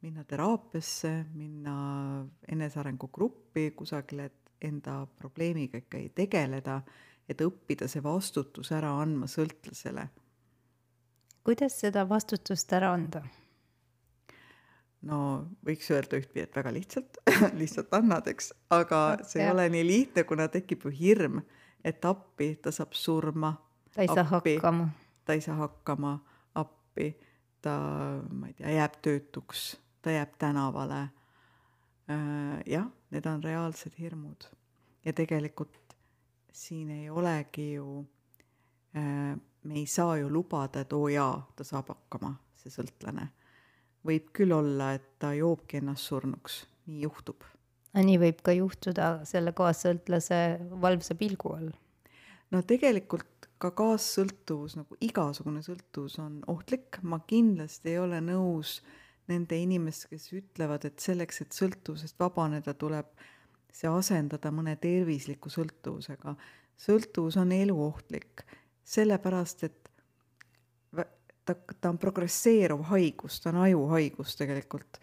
minna 0.00 0.24
teraapiasse, 0.24 1.12
minna 1.34 1.74
enesearengu 2.48 3.10
gruppi 3.12 3.70
kusagile, 3.76 4.30
et 4.30 4.68
enda 4.70 5.02
probleemiga 5.16 5.80
ikka 5.80 5.98
ei 5.98 6.08
tegeleda, 6.14 6.80
et 7.28 7.40
õppida 7.44 7.88
see 7.88 8.02
vastutus 8.04 8.72
ära 8.76 8.92
andma 9.00 9.28
sõltlasele. 9.30 10.08
kuidas 11.44 11.78
seda 11.80 12.08
vastutust 12.08 12.72
ära 12.72 12.92
anda? 12.92 13.22
no 15.02 15.20
võiks 15.64 15.88
öelda 15.92 16.20
ühtpidi, 16.20 16.44
et 16.44 16.56
väga 16.56 16.72
lihtsalt 16.74 17.20
lihtsalt 17.60 17.94
annad, 17.96 18.28
eks, 18.28 18.52
aga 18.70 19.00
see 19.24 19.40
ja. 19.40 19.48
ei 19.48 19.54
ole 19.54 19.68
nii 19.76 19.86
lihtne, 19.86 20.24
kuna 20.28 20.48
tekib 20.52 20.84
ju 20.84 20.92
hirm, 20.94 21.40
et 21.84 22.04
appi 22.04 22.54
ta 22.62 22.70
saab 22.70 22.92
surma. 22.92 23.54
ta 23.94 24.02
ei 24.02 24.08
saa 24.08 24.24
hakkama. 24.24 24.88
ta 25.24 25.32
ei 25.32 25.40
saa 25.40 25.56
hakkama, 25.56 26.18
appi, 26.54 27.16
ta, 27.62 27.76
ma 28.30 28.46
ei 28.46 28.54
tea, 28.54 28.70
jääb 28.76 29.00
töötuks, 29.02 29.76
ta 30.02 30.10
jääb 30.10 30.36
tänavale. 30.38 31.02
Äh, 32.10 32.62
jah, 32.66 32.88
need 33.10 33.26
on 33.26 33.42
reaalsed 33.44 33.98
hirmud 33.98 34.48
ja 35.04 35.12
tegelikult 35.12 35.94
siin 36.52 36.90
ei 36.90 37.10
olegi 37.10 37.72
ju, 37.74 38.06
äh, 38.96 39.36
me 39.62 39.74
ei 39.74 39.86
saa 39.86 40.16
ju 40.16 40.32
lubada, 40.32 40.80
et 40.80 40.92
oo 40.92 41.08
jaa, 41.08 41.52
ta 41.56 41.64
saab 41.64 41.94
hakkama, 41.94 42.34
see 42.56 42.72
sõltlane 42.72 43.30
võib 44.06 44.30
küll 44.36 44.52
olla, 44.54 44.94
et 44.96 45.06
ta 45.20 45.32
joobki 45.36 45.80
ennast 45.80 46.08
surnuks, 46.08 46.62
nii 46.88 47.04
juhtub. 47.04 47.44
Nii 47.98 48.18
võib 48.22 48.40
ka 48.46 48.54
juhtuda 48.54 49.10
selle 49.28 49.52
kaassõltlase 49.56 50.40
valvsa 50.82 51.16
pilgu 51.18 51.54
all. 51.56 51.70
no 52.50 52.62
tegelikult 52.62 53.48
ka 53.60 53.72
kaassõltuvus, 53.76 54.78
nagu 54.78 54.96
igasugune 55.04 55.62
sõltuvus 55.64 56.16
on 56.22 56.40
ohtlik, 56.48 57.00
ma 57.02 57.20
kindlasti 57.28 57.92
ei 57.94 57.98
ole 58.00 58.20
nõus 58.24 58.78
nende 59.30 59.58
inimestega, 59.60 60.16
kes 60.16 60.30
ütlevad, 60.38 60.86
et 60.88 61.02
selleks, 61.02 61.42
et 61.44 61.54
sõltuvusest 61.54 62.16
vabaneda, 62.18 62.74
tuleb 62.74 63.10
see 63.70 63.90
asendada 63.90 64.50
mõne 64.54 64.74
tervisliku 64.80 65.52
sõltuvusega. 65.52 66.34
sõltuvus 66.80 67.36
on 67.36 67.52
eluohtlik, 67.52 68.42
sellepärast 68.84 69.64
et 69.68 69.90
ta, 71.44 71.54
ta 71.54 71.90
on 71.92 71.98
progresseeruv 72.00 72.86
haigus, 72.90 73.40
ta 73.40 73.52
on 73.52 73.62
ajuhaigus 73.66 74.36
tegelikult 74.40 75.00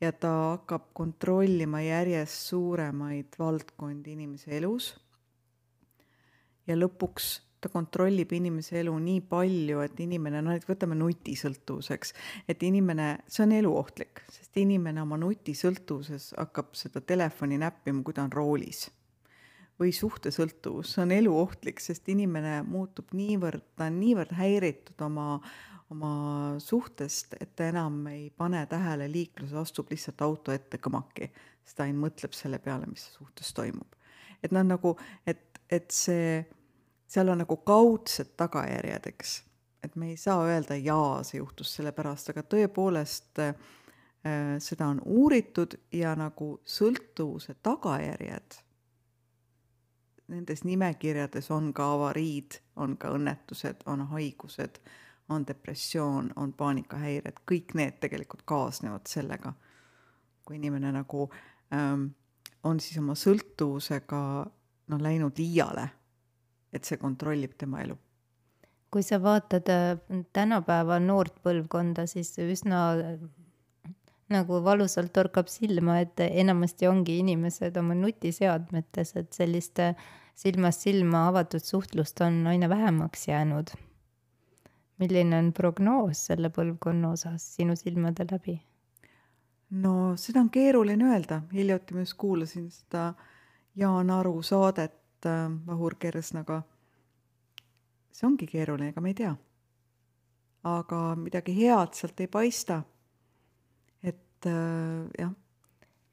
ja 0.00 0.12
ta 0.12 0.32
hakkab 0.56 0.90
kontrollima 0.96 1.82
järjest 1.84 2.50
suuremaid 2.50 3.36
valdkondi 3.38 4.16
inimese 4.16 4.56
elus. 4.56 4.94
ja 6.66 6.76
lõpuks 6.76 7.40
ta 7.60 7.68
kontrollib 7.68 8.32
inimese 8.32 8.78
elu 8.80 8.92
nii 9.04 9.20
palju, 9.28 9.82
et 9.84 9.98
inimene, 10.00 10.40
no 10.44 10.54
et 10.56 10.64
võtame 10.68 10.96
nutisõltuvuseks, 10.96 12.14
et 12.48 12.62
inimene, 12.64 13.10
see 13.28 13.44
on 13.44 13.52
eluohtlik, 13.58 14.22
sest 14.32 14.56
inimene 14.62 15.02
oma 15.02 15.18
nutisõltuvuses 15.20 16.30
hakkab 16.38 16.72
seda 16.78 17.02
telefoni 17.04 17.60
näppima, 17.60 18.02
kui 18.04 18.16
ta 18.16 18.24
on 18.24 18.32
roolis. 18.32 18.88
või 19.80 19.94
suhtesõltuvus, 19.96 20.90
see 20.92 21.02
on 21.06 21.12
eluohtlik, 21.14 21.78
sest 21.80 22.08
inimene 22.12 22.58
muutub 22.68 23.14
niivõrd, 23.16 23.62
ta 23.76 23.86
on 23.88 23.94
niivõrd 23.96 24.34
häiritud 24.36 25.00
oma 25.06 25.38
oma 25.90 26.54
suhtest, 26.58 27.34
et 27.40 27.56
ta 27.56 27.66
enam 27.70 28.06
ei 28.06 28.30
pane 28.36 28.62
tähele 28.70 29.08
liikluses, 29.10 29.56
astub 29.58 29.90
lihtsalt 29.90 30.22
auto 30.22 30.54
ette 30.54 30.78
kõmaki, 30.78 31.30
sest 31.64 31.76
ta 31.78 31.86
ainult 31.86 32.06
mõtleb 32.06 32.36
selle 32.36 32.60
peale, 32.62 32.86
mis 32.90 33.08
suhtes 33.16 33.52
toimub. 33.54 33.98
et 34.42 34.52
noh, 34.52 34.64
nagu, 34.64 34.94
et, 35.26 35.60
et 35.70 35.90
see, 35.90 36.38
seal 37.10 37.28
on 37.28 37.42
nagu 37.42 37.56
kaudsed 37.66 38.32
tagajärjed, 38.40 39.10
eks, 39.12 39.34
et 39.84 39.96
me 39.96 40.12
ei 40.14 40.16
saa 40.16 40.46
öelda 40.46 40.78
jaa, 40.78 41.20
see 41.26 41.40
juhtus 41.40 41.74
sellepärast, 41.76 42.32
aga 42.32 42.46
tõepoolest 42.54 43.42
äh, 43.44 43.54
seda 44.58 44.88
on 44.92 45.02
uuritud 45.04 45.78
ja 45.92 46.14
nagu 46.16 46.58
sõltuvuse 46.64 47.56
tagajärjed 47.62 48.60
nendes 50.30 50.64
nimekirjades 50.64 51.50
on 51.50 51.72
ka 51.74 51.88
avariid, 51.96 52.60
on 52.76 52.96
ka 53.00 53.10
õnnetused, 53.16 53.82
on 53.90 54.04
haigused 54.12 54.78
on 55.30 55.46
depressioon, 55.46 56.32
on 56.36 56.52
paanikahäired, 56.52 57.42
kõik 57.48 57.74
need 57.78 58.00
tegelikult 58.02 58.42
kaasnevad 58.48 59.06
sellega, 59.10 59.52
kui 60.44 60.58
inimene 60.58 60.92
nagu 60.94 61.28
ähm, 61.74 62.10
on 62.66 62.80
siis 62.82 62.98
oma 63.00 63.14
sõltuvusega 63.18 64.20
noh, 64.90 65.02
läinud 65.02 65.38
liiale, 65.38 65.86
et 66.72 66.86
see 66.86 67.00
kontrollib 67.00 67.56
tema 67.58 67.84
elu. 67.84 67.98
kui 68.90 69.04
sa 69.06 69.20
vaatad 69.22 69.68
äh, 69.70 69.98
tänapäeva 70.32 70.98
noort 70.98 71.36
põlvkonda, 71.44 72.08
siis 72.10 72.34
üsna 72.42 72.80
nagu 74.30 74.62
valusalt 74.64 75.12
torkab 75.14 75.50
silma, 75.50 76.00
et 76.02 76.18
enamasti 76.26 76.88
ongi 76.90 77.20
inimesed 77.22 77.76
oma 77.78 77.94
nutiseadmetes, 77.98 79.14
et 79.16 79.32
sellist 79.34 79.78
silmast 80.40 80.86
silma 80.86 81.28
avatud 81.28 81.62
suhtlust 81.62 82.20
on 82.26 82.46
aina 82.50 82.68
vähemaks 82.68 83.28
jäänud 83.28 83.74
milline 85.00 85.38
on 85.38 85.52
prognoos 85.56 86.26
selle 86.28 86.50
põlvkonna 86.52 87.14
osas 87.16 87.46
sinu 87.56 87.76
silmade 87.76 88.26
läbi? 88.30 88.58
no 89.70 90.16
seda 90.18 90.40
on 90.40 90.50
keeruline 90.50 91.12
öelda, 91.12 91.42
hiljuti 91.52 91.94
ma 91.94 92.04
just 92.04 92.18
kuulasin 92.18 92.70
seda 92.74 93.12
Jaan 93.78 94.10
Aru 94.10 94.42
saadet 94.42 95.26
äh, 95.26 95.46
Vahur 95.66 95.94
Kersnaga. 95.94 96.62
see 98.12 98.26
ongi 98.26 98.46
keeruline, 98.50 98.90
ega 98.90 99.00
me 99.00 99.12
ei 99.14 99.18
tea. 99.22 99.34
aga 100.64 101.02
midagi 101.16 101.54
head 101.56 101.94
sealt 101.94 102.20
ei 102.20 102.26
paista. 102.26 102.82
et 104.02 104.46
äh, 104.46 105.06
jah. 105.18 105.30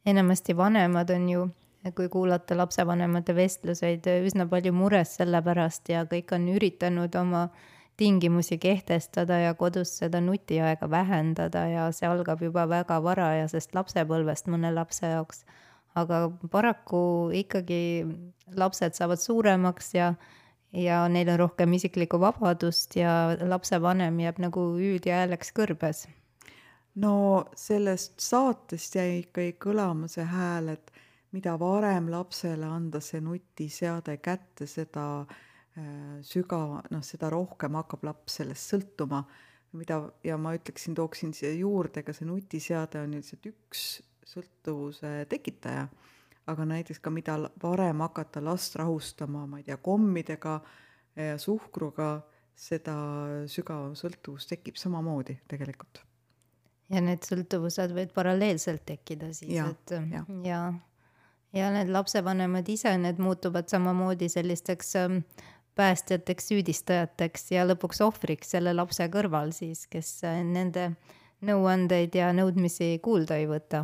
enamasti 0.05 0.57
vanemad 0.57 1.09
on 1.09 1.29
ju, 1.29 1.47
kui 1.95 2.09
kuulata 2.09 2.55
lapsevanemate 2.57 3.35
vestluseid, 3.35 4.05
üsna 4.27 4.45
palju 4.47 4.73
mures 4.73 5.17
selle 5.17 5.41
pärast 5.41 5.89
ja 5.89 6.05
kõik 6.05 6.31
on 6.35 6.47
üritanud 6.53 7.15
oma 7.15 7.43
äh, 7.43 7.65
tingimusi 7.97 8.57
kehtestada 8.57 9.39
ja 9.39 9.53
kodus 9.53 9.97
seda 9.97 10.21
nutiaega 10.21 10.89
vähendada 10.89 11.65
ja 11.67 11.87
see 11.91 12.09
algab 12.09 12.41
juba 12.45 12.67
väga 12.69 12.99
varajasest 13.03 13.73
lapsepõlvest 13.75 14.49
mõne 14.53 14.73
lapse 14.73 15.09
jaoks. 15.13 15.45
aga 15.97 16.17
paraku 16.51 17.31
ikkagi 17.33 18.05
lapsed 18.55 18.93
saavad 18.93 19.17
suuremaks 19.17 19.95
ja, 19.95 20.11
ja 20.71 21.07
neil 21.09 21.29
on 21.33 21.39
rohkem 21.39 21.73
isiklikku 21.73 22.19
vabadust 22.21 22.95
ja 22.95 23.33
lapsevanem 23.41 24.19
jääb 24.19 24.37
nagu 24.45 24.67
hüüdja 24.77 25.23
hääleks 25.23 25.51
kõrbes. 25.57 26.05
no 26.95 27.45
sellest 27.55 28.19
saatest 28.21 28.95
jäi 28.95 29.19
ikkagi 29.23 29.57
kõlama 29.65 30.07
see 30.07 30.25
hääl, 30.25 30.69
et 30.77 30.91
mida 31.31 31.57
varem 31.59 32.11
lapsele 32.11 32.65
anda 32.65 33.01
see 33.01 33.21
nutiseade 33.21 34.17
kätte, 34.17 34.67
seda 34.69 35.07
äh, 35.21 35.37
sügava, 36.25 36.81
noh, 36.93 37.03
seda 37.05 37.29
rohkem 37.33 37.77
hakkab 37.77 38.05
laps 38.07 38.39
sellest 38.39 38.73
sõltuma, 38.73 39.21
mida, 39.77 40.01
ja 40.25 40.37
ma 40.41 40.55
ütleksin, 40.57 40.95
tooksin 40.97 41.33
siia 41.37 41.51
juurde, 41.53 42.03
ka 42.05 42.15
see 42.15 42.27
nutiseade 42.29 43.01
on 43.03 43.13
lihtsalt 43.17 43.45
üks 43.51 43.87
sõltuvuse 44.27 45.11
tekitaja, 45.29 45.87
aga 46.47 46.65
näiteks 46.67 47.01
ka 47.03 47.11
mida 47.13 47.37
varem 47.61 48.01
hakata 48.05 48.41
last 48.43 48.75
rahustama, 48.79 49.45
ma 49.47 49.61
ei 49.61 49.67
tea, 49.67 49.77
kommidega 49.83 50.59
ja 51.17 51.37
suhkruga, 51.41 52.17
seda 52.57 52.95
sügavam 53.51 53.93
sõltuvus 53.97 54.47
tekib 54.49 54.79
samamoodi 54.81 55.37
tegelikult. 55.49 56.01
Ja 56.89 57.01
need 57.03 57.25
sõltuvused 57.27 57.91
võivad 57.93 58.13
paralleelselt 58.15 58.85
tekkida 58.87 59.29
siis, 59.35 59.59
et 59.59 59.93
ja, 59.93 60.23
ja, 60.47 60.61
ja 61.53 61.71
need 61.75 61.91
lapsevanemad 61.91 62.69
ise, 62.71 62.93
need 63.01 63.19
muutuvad 63.21 63.67
samamoodi 63.69 64.29
sellisteks 64.31 64.95
ähm, 65.01 65.19
päästjateks, 65.77 66.49
süüdistajateks 66.51 67.51
ja 67.53 67.65
lõpuks 67.67 68.01
ohvriks 68.05 68.55
selle 68.55 68.73
lapse 68.75 69.07
kõrval 69.13 69.53
siis, 69.55 69.85
kes 69.91 70.11
äh, 70.27 70.41
nende 70.45 70.91
nõuandeid 71.45 72.17
ja 72.17 72.31
nõudmisi 72.33 72.97
kuulda 73.03 73.37
ei 73.37 73.47
võta. 73.49 73.83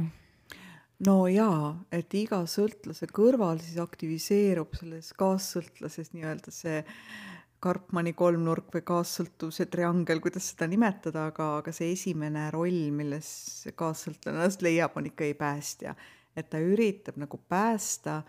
no 1.06 1.18
jaa, 1.28 1.76
et 1.92 2.14
iga 2.18 2.42
sõltlase 2.50 3.08
kõrval 3.14 3.62
siis 3.62 3.78
aktiviseerub 3.82 4.74
selles 4.80 5.14
kaassõltlases 5.20 6.14
nii-öelda 6.16 6.54
see 6.54 6.82
Karpmani 7.64 8.12
kolmnurk 8.12 8.74
või 8.76 8.84
kaassõltuvuse 8.84 9.70
triangel, 9.72 10.20
kuidas 10.20 10.50
seda 10.52 10.68
nimetada, 10.68 11.30
aga, 11.30 11.46
aga 11.62 11.72
see 11.72 11.94
esimene 11.94 12.50
roll, 12.52 12.90
milles 12.92 13.30
kaassõltlane 13.80 14.42
ennast 14.42 14.66
leiab, 14.66 14.98
on 15.00 15.08
ikkagi 15.08 15.38
päästja. 15.40 15.96
et 16.36 16.50
ta 16.50 16.58
üritab 16.60 17.16
nagu 17.22 17.38
päästa 17.38 18.24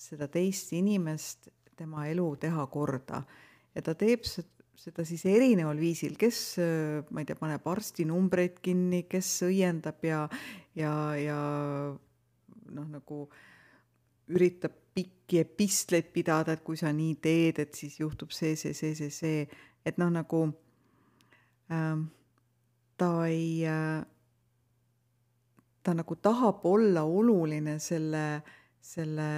seda 0.00 0.26
teist 0.32 0.72
inimest, 0.72 1.50
tema 1.80 2.06
elu 2.10 2.28
teha 2.40 2.66
korda. 2.72 3.22
Ja 3.74 3.82
ta 3.86 3.94
teeb 3.98 4.24
seda 4.80 5.04
siis 5.04 5.24
erineval 5.28 5.80
viisil, 5.80 6.16
kes, 6.20 6.40
ma 7.10 7.22
ei 7.22 7.28
tea, 7.28 7.38
paneb 7.38 7.66
arstinumbreid 7.68 8.60
kinni, 8.64 9.04
kes 9.10 9.28
õiendab 9.48 10.04
ja, 10.08 10.22
ja, 10.78 10.92
ja 11.20 11.40
noh, 12.72 12.86
nagu 12.88 13.24
üritab 14.30 14.76
pikki 14.94 15.40
epistleid 15.42 16.08
pidada, 16.14 16.54
et 16.56 16.64
kui 16.66 16.78
sa 16.80 16.92
nii 16.94 17.18
teed, 17.22 17.60
et 17.62 17.76
siis 17.76 17.98
juhtub 18.00 18.32
see, 18.34 18.56
see, 18.58 18.74
see, 18.74 18.94
see, 18.98 19.12
see, 19.14 19.66
et 19.86 20.00
noh, 20.00 20.10
nagu 20.12 20.46
äh, 21.70 22.00
ta 23.00 23.12
ei 23.28 23.60
äh,, 23.68 24.00
ta 25.82 25.94
nagu 25.96 26.16
tahab 26.16 26.64
olla 26.68 27.02
oluline 27.02 27.78
selle, 27.78 28.42
selle 28.80 29.28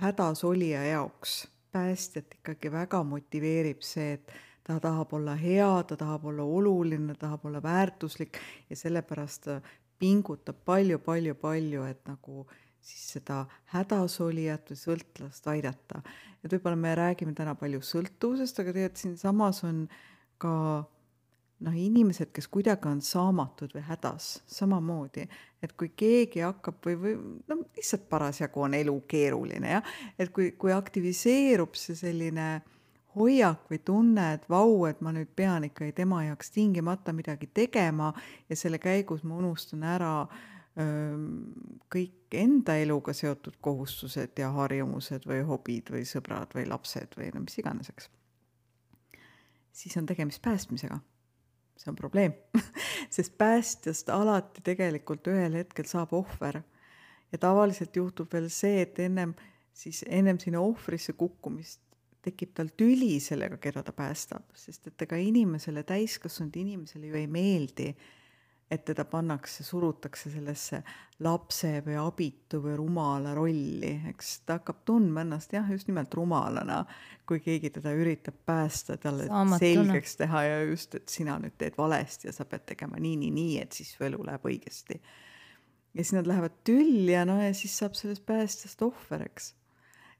hädas 0.00 0.44
olija 0.44 0.84
jaoks. 0.84 1.40
Päästjat 1.78 2.38
ikkagi 2.40 2.72
väga 2.72 3.02
motiveerib 3.06 3.82
see, 3.86 4.18
et 4.18 4.32
ta 4.66 4.78
tahab 4.82 5.14
olla 5.16 5.34
hea, 5.38 5.70
ta 5.88 5.96
tahab 5.96 6.26
olla 6.28 6.44
oluline, 6.44 7.14
tahab 7.18 7.46
olla 7.48 7.62
väärtuslik 7.62 8.40
ja 8.70 8.76
sellepärast 8.76 9.44
ta 9.46 9.60
pingutab 9.98 10.58
palju-palju-palju, 10.68 11.84
et 11.88 12.02
nagu 12.06 12.44
siis 12.88 13.14
seda 13.16 13.42
hädasolijat 13.72 14.70
või 14.70 14.80
sõltlast 14.80 15.48
aidata. 15.50 16.02
et 16.44 16.52
võib-olla 16.52 16.76
me 16.78 16.94
räägime 16.94 17.34
täna 17.34 17.54
palju 17.58 17.80
sõltuvusest, 17.82 18.60
aga 18.60 18.72
tegelikult 18.72 19.02
siinsamas 19.02 19.64
on 19.66 19.88
ka 20.38 20.54
noh, 21.64 21.74
inimesed, 21.74 22.30
kes 22.34 22.48
kuidagi 22.52 22.88
on 22.90 23.00
saamatud 23.02 23.72
või 23.74 23.82
hädas, 23.88 24.30
samamoodi, 24.46 25.26
et 25.62 25.74
kui 25.78 25.90
keegi 25.96 26.44
hakkab 26.46 26.80
või, 26.86 26.98
või 27.02 27.14
no 27.50 27.60
lihtsalt 27.76 28.08
parasjagu 28.10 28.62
on 28.68 28.76
elu 28.78 28.94
keeruline 29.10 29.78
jah, 29.78 29.94
et 30.18 30.30
kui, 30.34 30.52
kui 30.58 30.72
aktiviseerub 30.74 31.74
see 31.78 31.98
selline 31.98 32.50
hoiak 33.18 33.66
või 33.70 33.80
tunne, 33.84 34.28
et 34.36 34.44
vau, 34.50 34.84
et 34.86 35.00
ma 35.02 35.12
nüüd 35.14 35.30
pean 35.36 35.66
ikkagi 35.66 35.96
tema 35.96 36.22
jaoks 36.26 36.52
tingimata 36.54 37.14
midagi 37.16 37.48
tegema 37.54 38.12
ja 38.48 38.56
selle 38.56 38.78
käigus 38.82 39.24
ma 39.26 39.38
unustan 39.40 39.82
ära 39.88 40.12
äh, 40.22 40.46
kõik 41.90 42.38
enda 42.38 42.76
eluga 42.78 43.14
seotud 43.16 43.58
kohustused 43.64 44.38
ja 44.38 44.52
harjumused 44.54 45.26
või 45.26 45.42
hobid 45.48 45.90
või 45.94 46.04
sõbrad 46.06 46.54
või 46.54 46.68
lapsed 46.70 47.18
või 47.18 47.32
no 47.34 47.42
mis 47.46 47.58
iganes, 47.58 47.90
eks. 47.90 48.10
siis 49.72 49.96
on 49.98 50.06
tegemist 50.06 50.42
päästmisega. 50.44 51.00
See 51.78 51.90
on 51.92 51.96
probleem 51.98 52.34
sest 53.14 53.36
päästjast 53.38 54.10
alati 54.14 54.64
tegelikult 54.66 55.30
ühel 55.30 55.60
hetkel 55.60 55.86
saab 55.88 56.12
ohver. 56.18 56.62
ja 57.32 57.38
tavaliselt 57.38 57.96
juhtub 57.96 58.32
veel 58.32 58.48
see, 58.52 58.82
et 58.82 58.98
ennem 59.04 59.34
siis 59.78 60.02
ennem 60.08 60.38
sinna 60.42 60.60
ohvrisse 60.64 61.14
kukkumist 61.18 61.80
tekib 62.24 62.54
tal 62.56 62.70
tüli 62.76 63.16
sellega, 63.22 63.56
keda 63.62 63.84
ta 63.86 63.94
päästab, 63.96 64.50
sest 64.58 64.90
et 64.90 65.02
ega 65.06 65.16
inimesele, 65.22 65.84
täiskasvanud 65.86 66.56
inimesele 66.58 67.12
ju 67.12 67.18
ei 67.20 67.28
meeldi 67.30 67.92
et 68.70 68.84
teda 68.84 69.04
pannakse, 69.08 69.64
surutakse 69.64 70.30
sellesse 70.30 70.82
lapse 71.24 71.70
või 71.86 71.96
abitu 71.98 72.60
või 72.62 72.74
rumala 72.76 73.32
rolli, 73.36 73.94
eks 74.10 74.32
ta 74.46 74.58
hakkab 74.58 74.82
tundma 74.88 75.24
ennast 75.24 75.54
jah, 75.56 75.70
just 75.72 75.88
nimelt 75.88 76.12
rumalana, 76.14 76.82
kui 77.28 77.40
keegi 77.44 77.72
teda 77.78 77.94
üritab 77.96 78.36
päästa, 78.46 78.98
talle 79.00 79.26
Saamatuna. 79.30 79.58
selgeks 79.62 80.18
teha 80.20 80.44
ja 80.44 80.60
just, 80.68 80.98
et 81.00 81.08
sina 81.08 81.38
nüüd 81.40 81.56
teed 81.58 81.78
valesti 81.80 82.28
ja 82.28 82.36
sa 82.36 82.44
pead 82.48 82.66
tegema 82.68 83.00
nii, 83.00 83.16
nii, 83.24 83.32
nii, 83.38 83.56
et 83.64 83.80
siis 83.80 83.94
su 83.96 84.04
elu 84.04 84.20
läheb 84.28 84.44
õigesti. 84.52 85.00
ja 85.94 86.04
siis 86.04 86.14
nad 86.18 86.28
lähevad 86.28 86.60
tülli 86.68 87.12
ja 87.16 87.24
no 87.24 87.40
ja 87.40 87.54
siis 87.56 87.78
saab 87.80 87.96
sellest 87.96 88.26
päästjast 88.28 88.84
ohver, 88.84 89.24
eks. 89.30 89.54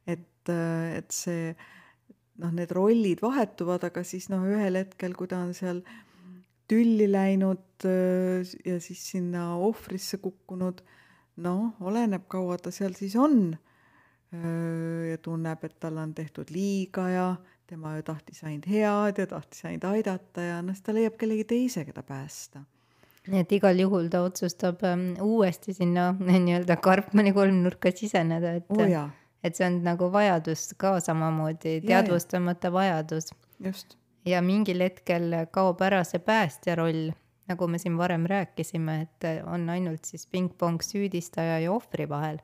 et, 0.08 0.54
et 0.96 1.12
see 1.12 1.52
noh, 2.40 2.52
need 2.54 2.72
rollid 2.72 3.20
vahetuvad, 3.20 3.84
aga 3.92 4.02
siis 4.08 4.32
noh, 4.32 4.48
ühel 4.48 4.80
hetkel, 4.80 5.12
kui 5.18 5.28
ta 5.28 5.44
on 5.44 5.52
seal 5.54 5.84
äh, 5.84 6.04
tülli 6.68 7.06
läinud 7.10 7.84
ja 8.64 8.78
siis 8.82 9.02
sinna 9.12 9.54
ohvrisse 9.62 10.18
kukkunud, 10.22 10.82
noh, 11.44 11.76
oleneb, 11.80 12.26
kaua 12.28 12.58
ta 12.60 12.72
seal 12.74 12.96
siis 12.98 13.14
on. 13.16 13.52
Ja 14.32 15.16
tunneb, 15.24 15.62
et 15.64 15.78
talle 15.80 16.02
on 16.04 16.10
tehtud 16.12 16.50
liiga 16.52 17.06
ja 17.08 17.28
tema 17.68 17.94
ju 17.96 18.02
tahtis 18.04 18.42
ainult 18.44 18.66
head 18.68 19.20
ja 19.22 19.28
tahtis 19.30 19.64
ainult 19.64 19.86
aidata 19.88 20.44
ja 20.44 20.58
noh, 20.60 20.76
siis 20.76 20.84
ta 20.84 20.92
leiab 20.96 21.16
kellegi 21.20 21.46
teise, 21.48 21.86
keda 21.88 22.04
päästa 22.04 22.64
nii 23.28 23.44
et 23.44 23.54
igal 23.58 23.80
juhul 23.82 24.08
ta 24.12 24.22
otsustab 24.26 24.82
ähm, 24.88 25.10
uuesti 25.20 25.74
sinna 25.76 26.10
nii-öelda 26.28 26.78
Karpmani 26.84 27.34
kolmnurka 27.36 27.92
siseneda, 27.94 28.54
et 28.60 28.70
oh, 28.72 29.10
et 29.44 29.58
see 29.58 29.66
on 29.68 29.80
nagu 29.84 30.08
vajadus 30.12 30.72
ka 30.80 30.96
samamoodi, 31.04 31.78
teadvustamata 31.86 32.72
vajadus. 32.74 33.32
just 33.64 33.97
ja 34.26 34.42
mingil 34.42 34.82
hetkel 34.82 35.34
kaob 35.52 35.82
ära 35.84 36.02
see 36.06 36.20
päästja 36.24 36.76
roll, 36.78 37.10
nagu 37.48 37.68
me 37.68 37.78
siin 37.80 37.96
varem 37.98 38.26
rääkisime, 38.28 39.00
et 39.06 39.26
on 39.46 39.68
ainult 39.72 40.08
siis 40.08 40.26
pingpong 40.26 40.82
süüdistaja 40.84 41.58
ja 41.62 41.72
ohvri 41.72 42.08
vahel, 42.08 42.40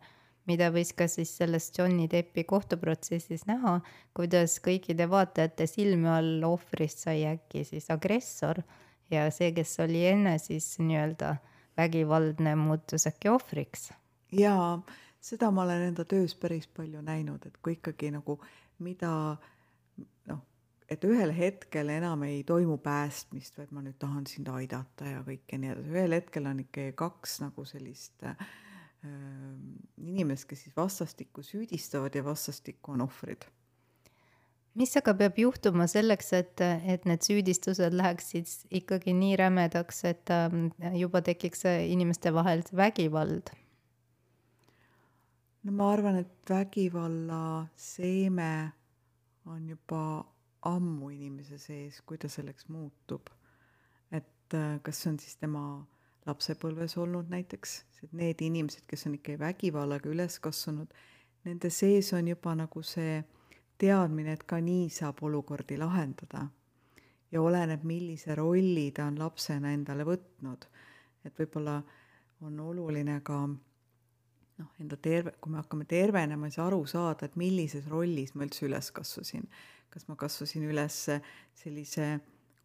mida 0.49 0.71
võis 0.73 0.93
ka 0.97 1.09
siis 1.09 1.33
selles 1.39 1.71
Johnny 1.77 2.09
Deppi 2.11 2.45
kohtuprotsessis 2.49 3.47
näha, 3.49 3.79
kuidas 4.17 4.59
kõikide 4.65 5.09
vaatajate 5.11 5.67
silme 5.69 6.11
all 6.13 6.45
ohvrist 6.49 7.05
sai 7.07 7.25
äkki 7.29 7.65
siis 7.69 7.91
agressor 7.93 8.63
ja 9.11 9.29
see, 9.33 9.53
kes 9.57 9.79
oli 9.85 10.05
enne 10.09 10.39
siis 10.39 10.75
nii-öelda 10.81 11.37
vägivaldne, 11.77 12.55
muutus 12.57 13.09
äkki 13.11 13.33
ohvriks. 13.33 13.91
jaa, 14.33 14.83
seda 15.21 15.51
ma 15.51 15.65
olen 15.65 15.89
enda 15.91 16.05
töös 16.05 16.35
päris 16.35 16.69
palju 16.69 17.03
näinud, 17.03 17.47
et 17.47 17.59
kui 17.63 17.77
ikkagi 17.79 18.13
nagu 18.15 18.39
mida 18.79 19.11
noh, 19.11 19.51
et 20.91 21.05
ühel 21.09 21.33
hetkel 21.33 21.89
enam 21.89 22.23
ei 22.27 22.43
toimu 22.47 22.77
päästmist, 22.85 23.57
vaid 23.59 23.73
ma 23.73 23.83
nüüd 23.85 23.97
tahan 24.01 24.27
sind 24.29 24.51
aidata 24.53 25.09
ja 25.09 25.23
kõike 25.25 25.59
nii 25.61 25.73
edasi, 25.73 25.95
ühel 25.97 26.17
hetkel 26.19 26.49
on 26.51 26.61
ikkagi 26.65 26.93
kaks 26.99 27.39
nagu 27.45 27.65
sellist 27.69 28.27
äh, 28.29 28.37
inimest, 30.05 30.49
kes 30.49 30.67
siis 30.67 30.77
vastastikku 30.77 31.43
süüdistavad 31.45 32.15
ja 32.15 32.25
vastastikku 32.25 32.93
on 32.93 33.05
ohvrid. 33.09 33.49
mis 34.75 34.97
aga 34.99 35.15
peab 35.15 35.37
juhtuma 35.39 35.87
selleks, 35.87 36.33
et, 36.35 36.61
et 36.61 37.05
need 37.07 37.23
süüdistused 37.23 37.95
läheksid 37.95 38.49
ikkagi 38.75 39.13
nii 39.15 39.37
rämedaks, 39.39 40.05
et 40.05 40.31
ähm, 40.35 40.67
juba 40.99 41.23
tekiks 41.23 41.65
inimeste 41.69 42.35
vahel 42.35 42.65
vägivald? 42.77 43.55
no 45.65 45.73
ma 45.73 45.93
arvan, 45.93 46.21
et 46.21 46.51
vägivalla 46.51 47.67
seeme 47.77 48.73
on 49.47 49.69
juba 49.69 50.34
ammu 50.69 51.11
inimese 51.15 51.59
sees, 51.59 52.01
kui 52.07 52.19
ta 52.19 52.29
selleks 52.29 52.69
muutub. 52.69 53.31
et 54.11 54.55
äh, 54.55 54.81
kas 54.83 55.03
see 55.03 55.11
on 55.13 55.19
siis 55.19 55.37
tema 55.37 55.65
lapsepõlves 56.27 56.97
olnud 57.01 57.29
näiteks, 57.33 57.85
need 58.13 58.41
inimesed, 58.45 58.85
kes 58.89 59.07
on 59.09 59.17
ikka 59.19 59.39
vägivallaga 59.41 60.09
üles 60.09 60.39
kasvanud, 60.41 60.93
nende 61.45 61.71
sees 61.71 62.13
on 62.17 62.29
juba 62.29 62.55
nagu 62.57 62.83
see 62.83 63.19
teadmine, 63.81 64.33
et 64.33 64.45
ka 64.49 64.61
nii 64.61 64.89
saab 64.93 65.23
olukordi 65.23 65.79
lahendada. 65.81 66.47
ja 67.33 67.43
oleneb, 67.43 67.83
millise 67.83 68.35
rolli 68.35 68.91
ta 68.95 69.09
on 69.11 69.19
lapsena 69.19 69.73
endale 69.73 70.05
võtnud. 70.05 70.67
et 71.25 71.39
võib-olla 71.39 71.83
on 72.41 72.61
oluline 72.61 73.21
ka 73.25 73.49
noh, 74.61 74.71
enda 74.83 74.99
terve, 75.01 75.35
kui 75.41 75.53
me 75.53 75.61
hakkame 75.61 75.87
tervenema, 75.91 76.51
siis 76.51 76.63
aru 76.65 76.85
saada, 76.91 77.27
et 77.27 77.37
millises 77.41 77.87
rollis 77.91 78.35
ma 78.35 78.47
üldse 78.47 78.67
üles 78.69 78.91
kasvasin. 78.95 79.49
kas 79.95 80.09
ma 80.09 80.17
kasvasin 80.19 80.65
üles 80.67 80.97
sellise 81.55 82.07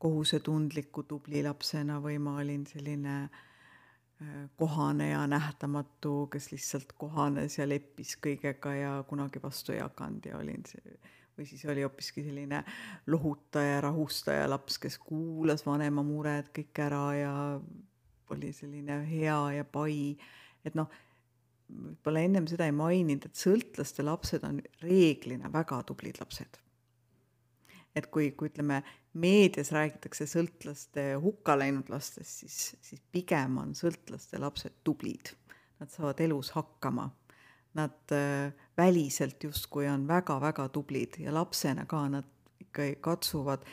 kohusetundliku 0.02 1.04
tubli 1.06 1.44
lapsena 1.46 2.00
või 2.02 2.16
ma 2.18 2.40
olin 2.42 2.64
selline 2.66 3.16
äh, 3.28 4.48
kohane 4.58 5.12
ja 5.12 5.28
nähtamatu, 5.30 6.28
kes 6.34 6.52
lihtsalt 6.52 6.96
kohanes 6.98 7.60
ja 7.60 7.68
leppis 7.70 8.16
kõigega 8.18 8.74
ja 8.74 8.92
kunagi 9.10 9.42
vastu 9.44 9.76
ei 9.76 9.84
hakanud 9.84 10.26
ja 10.26 10.40
olin 10.40 10.66
see 10.66 10.98
või 11.40 11.48
siis 11.48 11.64
oli 11.72 11.86
hoopiski 11.86 12.24
selline 12.24 12.64
lohutaja, 13.08 13.80
rahustaja 13.82 14.50
laps, 14.50 14.76
kes 14.78 14.98
kuulas 15.00 15.64
vanema 15.64 16.04
mured 16.04 16.50
kõik 16.56 16.82
ära 16.84 17.04
ja 17.16 17.36
oli 18.34 18.52
selline 18.54 19.00
hea 19.08 19.38
ja 19.56 19.64
pai, 19.66 20.18
et 20.68 20.76
noh, 20.76 20.90
võib-olla 21.70 22.24
ennem 22.26 22.48
seda 22.50 22.68
ei 22.70 22.74
maininud, 22.76 23.28
et 23.30 23.40
sõltlaste 23.40 24.06
lapsed 24.06 24.46
on 24.48 24.60
reeglina 24.84 25.52
väga 25.54 25.82
tublid 25.88 26.20
lapsed. 26.22 26.60
et 27.98 28.06
kui, 28.14 28.30
kui 28.38 28.48
ütleme, 28.52 28.84
meedias 29.20 29.72
räägitakse 29.74 30.28
sõltlaste 30.30 31.04
hukka 31.20 31.56
läinud 31.58 31.90
lastest, 31.90 32.44
siis, 32.44 32.58
siis 32.86 33.02
pigem 33.12 33.58
on 33.60 33.74
sõltlaste 33.76 34.40
lapsed 34.40 34.78
tublid. 34.86 35.34
Nad 35.82 35.92
saavad 35.92 36.22
elus 36.22 36.52
hakkama. 36.54 37.08
Nad 37.80 38.14
äh, 38.14 38.54
väliselt 38.78 39.44
justkui 39.44 39.88
on 39.90 40.06
väga-väga 40.08 40.68
tublid 40.74 41.18
ja 41.22 41.34
lapsena 41.34 41.86
ka 41.90 42.06
nad 42.14 42.30
ikka 42.62 42.88
katsuvad 43.02 43.66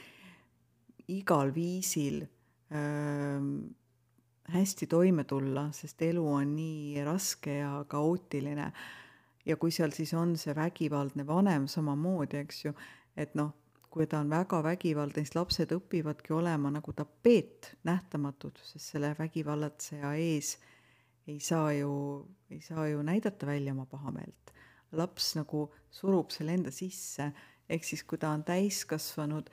igal 1.13 1.53
viisil 1.55 2.23
äh, 2.25 3.47
hästi 4.53 4.87
toime 4.87 5.25
tulla, 5.25 5.69
sest 5.73 6.03
elu 6.03 6.23
on 6.33 6.55
nii 6.57 7.05
raske 7.05 7.59
ja 7.59 7.85
kaootiline. 7.89 8.73
ja 9.47 9.57
kui 9.57 9.71
seal 9.71 9.93
siis 9.95 10.11
on 10.15 10.35
see 10.37 10.55
vägivaldne 10.55 11.27
vanem 11.27 11.69
samamoodi, 11.71 12.41
eks 12.43 12.65
ju, 12.65 12.73
et 13.17 13.35
noh, 13.39 13.53
kui 13.91 14.07
ta 14.11 14.19
on 14.19 14.31
väga 14.31 14.59
vägivaldne, 14.63 15.23
siis 15.23 15.37
lapsed 15.39 15.71
õpivadki 15.73 16.35
olema 16.35 16.71
nagu 16.75 16.93
tapeet, 16.93 17.77
nähtamatud, 17.87 18.59
sest 18.63 18.93
selle 18.93 19.15
vägivallatseja 19.19 20.15
ees 20.21 20.57
ei 21.27 21.39
saa 21.41 21.71
ju, 21.73 21.93
ei 22.51 22.61
saa 22.61 22.89
ju 22.91 23.03
näidata 23.03 23.47
välja 23.47 23.73
oma 23.73 23.87
pahameelt. 23.87 24.53
laps 24.93 25.35
nagu 25.35 25.67
surub 25.91 26.31
selle 26.31 26.55
enda 26.55 26.71
sisse, 26.71 27.33
ehk 27.69 27.85
siis 27.85 28.05
kui 28.07 28.19
ta 28.19 28.31
on 28.31 28.45
täiskasvanud 28.47 29.51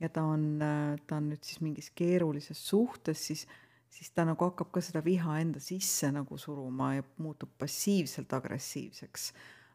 ja 0.00 0.08
ta 0.08 0.24
on, 0.26 0.58
ta 1.06 1.16
on 1.16 1.28
nüüd 1.30 1.44
siis 1.46 1.60
mingis 1.62 1.90
keerulises 1.94 2.58
suhtes, 2.68 3.26
siis 3.26 3.46
siis 3.92 4.10
ta 4.16 4.24
nagu 4.24 4.48
hakkab 4.48 4.70
ka 4.72 4.80
seda 4.84 5.02
viha 5.04 5.38
enda 5.42 5.60
sisse 5.60 6.08
nagu 6.14 6.38
suruma 6.40 6.94
ja 6.96 7.04
muutub 7.18 7.52
passiivselt 7.58 8.32
agressiivseks. 8.32 9.32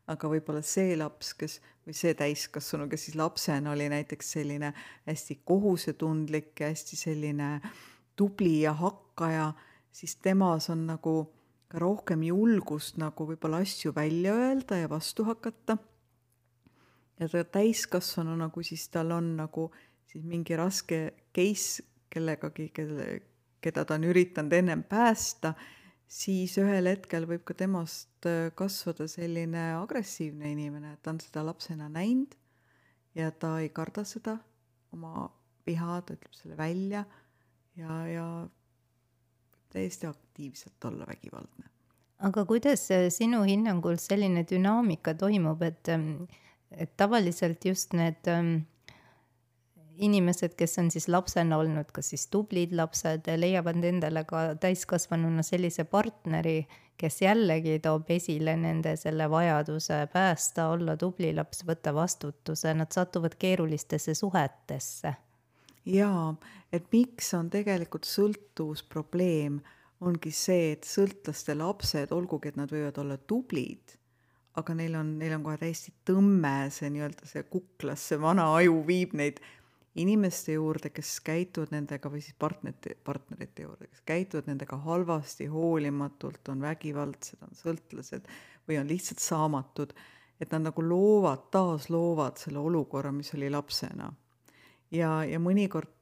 aga 0.07 0.29
võib-olla 0.31 0.61
see 0.63 0.95
laps, 0.95 1.33
kes, 1.35 1.57
või 1.83 1.93
see 1.99 2.13
täiskasvanu, 2.15 2.85
kes 2.87 3.09
siis 3.09 3.17
lapsena 3.19 3.73
oli 3.73 3.89
näiteks 3.91 4.29
selline 4.37 4.69
hästi 5.03 5.41
kohusetundlik 5.43 6.61
ja 6.63 6.69
hästi 6.71 6.95
selline 6.95 7.49
tubli 8.15 8.61
ja 8.61 8.71
hakkaja, 8.73 9.49
siis 9.91 10.15
temas 10.23 10.69
on 10.71 10.85
nagu 10.87 11.15
ka 11.25 11.37
rohkem 11.83 12.23
julgust 12.23 12.95
nagu 13.01 13.27
võib-olla 13.27 13.59
asju 13.65 13.91
välja 13.95 14.33
öelda 14.33 14.79
ja 14.79 14.89
vastu 14.89 15.25
hakata. 15.27 15.77
ja 17.19 17.27
ta 17.29 17.43
täiskasvanuna, 17.43 18.49
kui 18.49 18.63
siis 18.63 18.87
tal 18.89 19.11
on 19.11 19.35
nagu 19.37 19.71
siis 20.07 20.23
mingi 20.23 20.55
raske 20.55 21.13
case 21.35 21.83
kellegagi, 22.09 22.69
kelle, 22.73 23.19
keda 23.67 23.85
ta 23.85 23.97
on 23.99 24.07
üritanud 24.07 24.55
ennem 24.55 24.83
päästa, 24.87 25.53
siis 26.07 26.55
ühel 26.61 26.87
hetkel 26.87 27.27
võib 27.29 27.43
ka 27.47 27.55
temast 27.57 28.27
äh, 28.29 28.49
kasvada 28.55 29.09
selline 29.11 29.73
agressiivne 29.77 30.51
inimene, 30.55 30.95
et 30.95 31.03
ta 31.03 31.13
on 31.13 31.21
seda 31.23 31.43
lapsena 31.45 31.89
näinud 31.91 32.35
ja 33.17 33.31
ta 33.31 33.57
ei 33.61 33.69
karda 33.75 34.05
seda, 34.07 34.37
oma 34.95 35.27
viha, 35.67 36.01
ta 36.05 36.15
ütleb 36.15 36.37
selle 36.37 36.57
välja 36.59 37.03
ja, 37.77 37.97
ja 38.07 38.27
täiesti 39.73 40.07
aktiivselt 40.07 40.85
olla 40.89 41.07
vägivaldne. 41.07 41.67
aga 42.19 42.45
kuidas 42.45 42.87
äh, 42.91 43.09
sinu 43.13 43.43
hinnangul 43.43 43.99
selline 44.01 44.45
dünaamika 44.49 45.13
toimub, 45.13 45.61
et, 45.61 45.89
ähm, 45.89 46.23
et 46.71 46.95
tavaliselt 46.97 47.65
just 47.65 47.93
need 47.93 48.31
ähm, 48.31 48.63
inimesed, 49.97 50.55
kes 50.57 50.77
on 50.81 50.91
siis 50.91 51.07
lapsena 51.11 51.57
olnud 51.57 51.91
kas 51.93 52.11
siis 52.13 52.27
tublid 52.33 52.73
lapsed, 52.75 53.29
leiavad 53.37 53.83
endale 53.83 54.23
ka 54.27 54.43
täiskasvanuna 54.61 55.45
sellise 55.45 55.85
partneri, 55.89 56.61
kes 56.97 57.21
jällegi 57.21 57.77
toob 57.83 58.09
esile 58.13 58.55
nende 58.57 58.95
selle 58.97 59.29
vajaduse 59.29 60.07
päästa, 60.13 60.69
olla 60.73 60.97
tubli 60.97 61.33
laps, 61.35 61.63
võtta 61.67 61.93
vastutuse, 61.93 62.73
nad 62.73 62.91
satuvad 62.93 63.37
keerulistesse 63.39 64.13
suhetesse. 64.17 65.13
jaa, 65.85 66.35
et 66.73 66.87
miks 66.91 67.33
on 67.33 67.49
tegelikult 67.49 68.05
sõltuvusprobleem, 68.09 69.61
ongi 70.01 70.31
see, 70.35 70.73
et 70.75 70.85
sõltlaste 70.85 71.55
lapsed, 71.57 72.11
olgugi 72.11 72.51
et 72.51 72.57
nad 72.59 72.71
võivad 72.71 72.97
olla 73.01 73.17
tublid, 73.17 73.95
aga 74.57 74.73
neil 74.73 74.97
on, 74.97 75.13
neil 75.19 75.37
on 75.37 75.45
kohe 75.45 75.57
täiesti 75.61 75.93
tõmme 76.05 76.69
see 76.73 76.89
nii-öelda 76.93 77.29
see 77.29 77.45
kuklas, 77.49 78.03
see 78.09 78.19
vana 78.21 78.49
aju 78.57 78.81
viib 78.87 79.13
neid 79.17 79.39
inimeste 79.97 80.53
juurde, 80.53 80.91
kes 80.93 81.17
käituvad 81.25 81.73
nendega 81.73 82.09
või 82.11 82.21
siis 82.21 82.35
partnerite, 82.39 82.95
partnerite 83.03 83.65
juurde, 83.65 83.89
kes 83.89 84.03
käituvad 84.05 84.49
nendega 84.49 84.77
halvasti, 84.85 85.47
hoolimatult, 85.51 86.43
on 86.53 86.61
vägivaldsed, 86.61 87.41
on 87.45 87.57
sõltlased 87.57 88.29
või 88.67 88.79
on 88.81 88.87
lihtsalt 88.89 89.23
saamatud, 89.23 89.93
et 90.39 90.53
nad 90.53 90.67
nagu 90.69 90.85
loovad, 90.85 91.47
taasloovad 91.53 92.37
selle 92.41 92.61
olukorra, 92.61 93.11
mis 93.11 93.33
oli 93.33 93.49
lapsena. 93.49 94.11
ja, 94.91 95.23
ja 95.25 95.39
mõnikord, 95.39 95.93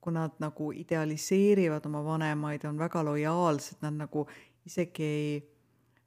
kui 0.00 0.14
nad 0.14 0.36
nagu 0.38 0.70
idealiseerivad 0.72 1.86
oma 1.86 2.04
vanemaid, 2.04 2.64
on 2.64 2.78
väga 2.78 3.02
lojaalsed, 3.04 3.82
nad 3.82 3.98
nagu 3.98 4.28
isegi 4.66 5.04
ei, 5.04 5.32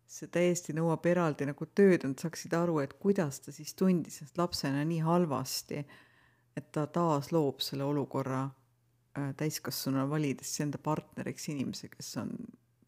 see 0.07 0.27
täiesti 0.31 0.73
nõuab 0.75 1.05
eraldi 1.07 1.45
nagu 1.47 1.65
tööd, 1.75 2.05
nad 2.07 2.19
saaksid 2.19 2.55
aru, 2.55 2.79
et 2.83 2.95
kuidas 2.99 3.39
ta 3.43 3.51
siis 3.51 3.75
tundis 3.75 4.21
ennast 4.21 4.39
lapsena 4.39 4.83
nii 4.87 5.03
halvasti 5.03 5.83
et 6.61 6.71
ta 6.75 6.85
taas 6.87 7.31
loob 7.33 7.61
selle 7.65 7.85
olukorra 7.87 8.45
äh, 8.45 9.31
täiskasvanuna 9.37 10.07
valides 10.09 10.53
enda 10.63 10.79
partneriks 10.81 11.49
inimese, 11.53 11.89
kes 11.91 12.13
on 12.21 12.31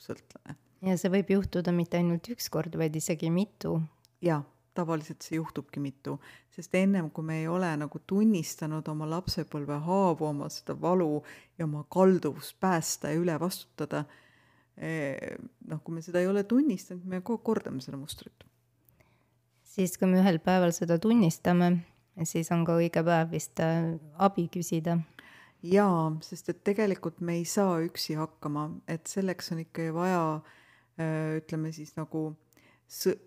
sõltlane. 0.01 0.57
ja 0.85 0.97
see 0.99 1.11
võib 1.13 1.33
juhtuda 1.37 1.73
mitte 1.75 1.99
ainult 1.99 2.29
üks 2.33 2.49
kord, 2.53 2.75
vaid 2.79 2.95
isegi 2.99 3.31
mitu. 3.33 3.79
jaa, 4.23 4.41
tavaliselt 4.77 5.25
see 5.25 5.37
juhtubki 5.37 5.81
mitu, 5.83 6.17
sest 6.53 6.75
ennem 6.77 7.09
kui 7.13 7.25
me 7.25 7.39
ei 7.41 7.47
ole 7.51 7.69
nagu 7.77 8.01
tunnistanud 8.09 8.87
oma 8.89 9.07
lapsepõlve 9.11 9.79
haavu, 9.87 10.27
oma 10.29 10.49
seda 10.53 10.75
valu 10.79 11.21
ja 11.57 11.67
oma 11.67 11.85
kalduvust 11.93 12.57
päästa 12.61 13.13
ja 13.13 13.21
üle 13.21 13.37
vastutada, 13.39 14.03
eh, 14.77 15.37
noh, 15.69 15.83
kui 15.83 15.99
me 15.99 16.05
seda 16.05 16.23
ei 16.23 16.29
ole 16.29 16.43
tunnistanud, 16.43 17.05
me 17.05 17.21
kogu 17.21 17.39
aeg 17.39 17.47
kordame 17.51 17.85
seda 17.85 17.99
mustrit. 18.01 18.49
siis, 19.73 19.97
kui 19.97 20.05
me 20.05 20.19
ühel 20.21 20.37
päeval 20.37 20.73
seda 20.75 20.99
tunnistame 21.01 21.71
siis 22.23 22.51
on 22.53 22.63
ka 22.67 22.77
õige 22.77 23.03
päev 23.05 23.33
vist 23.33 23.59
äh, 23.63 23.95
abi 24.21 24.47
küsida. 24.53 24.99
jaa, 25.63 26.11
sest 26.21 26.49
et 26.51 26.63
tegelikult 26.63 27.21
me 27.21 27.37
ei 27.39 27.45
saa 27.45 27.77
üksi 27.81 28.17
hakkama, 28.19 28.69
et 28.87 29.07
selleks 29.07 29.51
on 29.55 29.63
ikkagi 29.63 29.93
vaja 29.95 30.23
äh, 30.99 31.39
ütleme 31.39 31.71
siis 31.71 31.95
nagu 31.97 32.33
s-, 32.87 33.17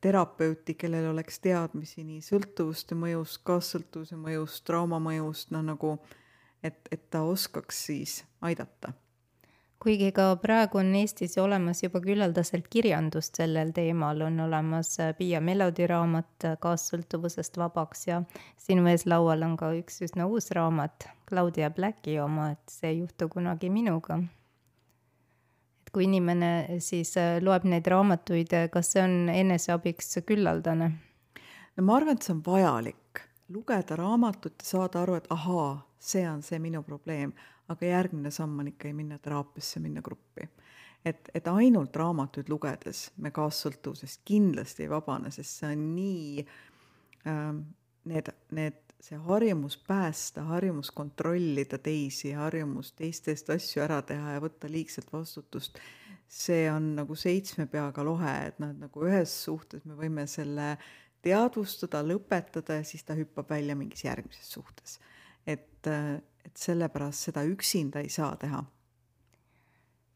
terapeuti, 0.00 0.74
kellel 0.74 1.10
oleks 1.10 1.40
teadmisi 1.40 2.04
nii 2.04 2.22
sõltuvuste 2.24 2.96
mõjust, 2.96 3.42
kaassõltuvuse 3.44 4.16
mõjust, 4.20 4.64
trauma 4.64 5.00
mõjust, 5.02 5.52
noh 5.52 5.64
nagu 5.64 5.94
et, 6.62 6.80
et 6.92 7.08
ta 7.10 7.24
oskaks 7.26 7.86
siis 7.90 8.20
aidata 8.40 8.94
kuigi 9.80 10.10
ka 10.12 10.34
praegu 10.36 10.78
on 10.82 10.92
Eestis 10.98 11.38
olemas 11.40 11.80
juba 11.82 12.02
küllaldaselt 12.04 12.66
kirjandust 12.72 13.38
sellel 13.40 13.72
teemal, 13.76 14.20
on 14.26 14.40
olemas 14.44 14.92
äh, 15.00 15.14
Piia 15.16 15.40
Melodi 15.40 15.86
raamat 15.88 16.44
äh, 16.44 16.58
Kaassõltuvusest 16.60 17.56
vabaks 17.60 18.06
ja 18.10 18.20
sinu 18.60 18.84
ees 18.92 19.06
laual 19.08 19.46
on 19.46 19.56
ka 19.60 19.72
üks 19.78 20.02
üsna 20.04 20.28
uus 20.28 20.50
raamat, 20.56 21.08
Claudia 21.28 21.70
Blacki 21.72 22.18
oma, 22.20 22.50
et 22.52 22.76
see 22.76 22.92
ei 22.92 23.00
juhtu 23.00 23.30
kunagi 23.32 23.72
minuga. 23.72 24.20
et 25.80 25.92
kui 25.94 26.04
inimene 26.04 26.80
siis 26.84 27.16
äh, 27.16 27.38
loeb 27.40 27.64
neid 27.64 27.88
raamatuid, 27.88 28.52
kas 28.72 28.92
see 28.92 29.04
on 29.06 29.32
eneseabiks 29.32 30.20
küllaldane? 30.28 30.92
no 31.76 31.86
ma 31.88 31.96
arvan, 31.96 32.20
et 32.20 32.28
see 32.28 32.36
on 32.36 32.44
vajalik, 32.44 32.99
lugeda 33.50 33.96
raamatut 33.96 34.62
ja 34.62 34.66
saada 34.66 35.02
aru, 35.02 35.14
et 35.18 35.26
ahaa, 35.30 35.72
see 35.98 36.22
on 36.30 36.42
see 36.42 36.58
minu 36.62 36.82
probleem 36.82 37.32
aga 37.70 37.86
järgmine 37.86 38.30
samm 38.34 38.58
on 38.62 38.70
ikkagi 38.72 38.94
minna 38.96 39.18
teraapiasse, 39.22 39.80
minna 39.80 40.02
gruppi. 40.02 40.48
et, 41.04 41.30
et 41.34 41.46
ainult 41.48 41.96
raamatuid 41.96 42.50
lugedes 42.52 43.06
me 43.16 43.30
kaassõltuvusest 43.32 44.20
kindlasti 44.28 44.84
ei 44.84 44.90
vabane, 44.90 45.30
sest 45.32 45.62
see 45.62 45.70
on 45.72 45.84
nii 45.94 46.44
äh,, 47.30 47.54
need, 48.10 48.32
need 48.56 48.80
see 49.00 49.16
harjumus 49.24 49.78
päästa, 49.86 50.44
harjumus 50.50 50.90
kontrollida 50.92 51.78
teisi, 51.80 52.34
harjumus 52.36 52.92
teiste 52.98 53.32
eest 53.32 53.48
asju 53.54 53.84
ära 53.86 54.02
teha 54.04 54.36
ja 54.36 54.42
võtta 54.44 54.68
liigselt 54.68 55.08
vastutust, 55.12 55.78
see 56.28 56.66
on 56.70 56.92
nagu 56.98 57.16
seitsme 57.16 57.64
peaga 57.70 58.04
lohe, 58.04 58.34
et 58.50 58.60
noh, 58.60 58.74
et 58.74 58.82
nagu 58.82 59.06
ühes 59.06 59.32
suhtes 59.46 59.86
me 59.88 59.96
võime 59.98 60.26
selle 60.28 60.74
teadvustada, 61.22 62.02
lõpetada 62.06 62.80
ja 62.80 62.84
siis 62.86 63.04
ta 63.04 63.16
hüppab 63.18 63.50
välja 63.50 63.76
mingis 63.76 64.04
järgmises 64.04 64.52
suhtes. 64.52 64.98
et, 65.46 65.86
et 65.86 66.56
sellepärast 66.56 67.30
seda 67.30 67.44
üksinda 67.48 68.00
ei 68.04 68.08
saa 68.12 68.34
teha 68.36 68.64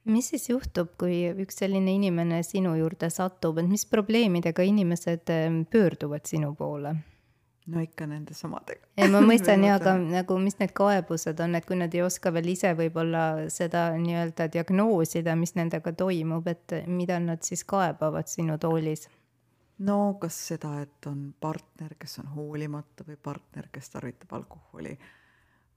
mis 0.04 0.28
siis 0.28 0.48
juhtub, 0.50 0.92
kui 1.00 1.22
üks 1.44 1.62
selline 1.62 1.94
inimene 1.96 2.42
sinu 2.44 2.74
juurde 2.76 3.08
satub, 3.12 3.58
et 3.60 3.68
mis 3.68 3.86
probleemidega 3.88 4.64
inimesed 4.68 5.32
pöörduvad 5.72 6.28
sinu 6.28 6.54
poole? 6.54 6.94
no 7.66 7.80
ikka 7.80 8.04
nende 8.04 8.34
samadega. 8.36 8.84
ei, 8.96 9.08
ma 9.08 9.22
mõistan 9.24 9.62
ja, 9.66 9.78
aga 9.78 9.94
nagu 9.96 10.36
mis 10.36 10.58
need 10.60 10.74
kaebused 10.76 11.40
on, 11.40 11.56
et 11.56 11.64
kui 11.64 11.78
nad 11.80 11.94
ei 11.96 12.02
oska 12.04 12.32
veel 12.34 12.50
ise 12.52 12.74
võib-olla 12.76 13.46
seda 13.52 13.86
nii-öelda 13.96 14.50
diagnoosida, 14.52 15.36
mis 15.40 15.54
nendega 15.56 15.94
toimub, 15.96 16.48
et 16.52 16.74
mida 16.86 17.16
nad 17.24 17.40
siis 17.46 17.64
kaebavad 17.64 18.28
sinu 18.28 18.58
toolis? 18.60 19.08
No 19.78 20.14
kas 20.20 20.36
seda, 20.48 20.76
et 20.82 21.06
on 21.10 21.34
partner, 21.40 21.96
kes 21.98 22.18
on 22.22 22.30
hoolimatu 22.36 23.06
või 23.08 23.16
partner, 23.16 23.68
kes 23.72 23.90
tarvitab 23.90 24.32
alkoholi 24.38 24.94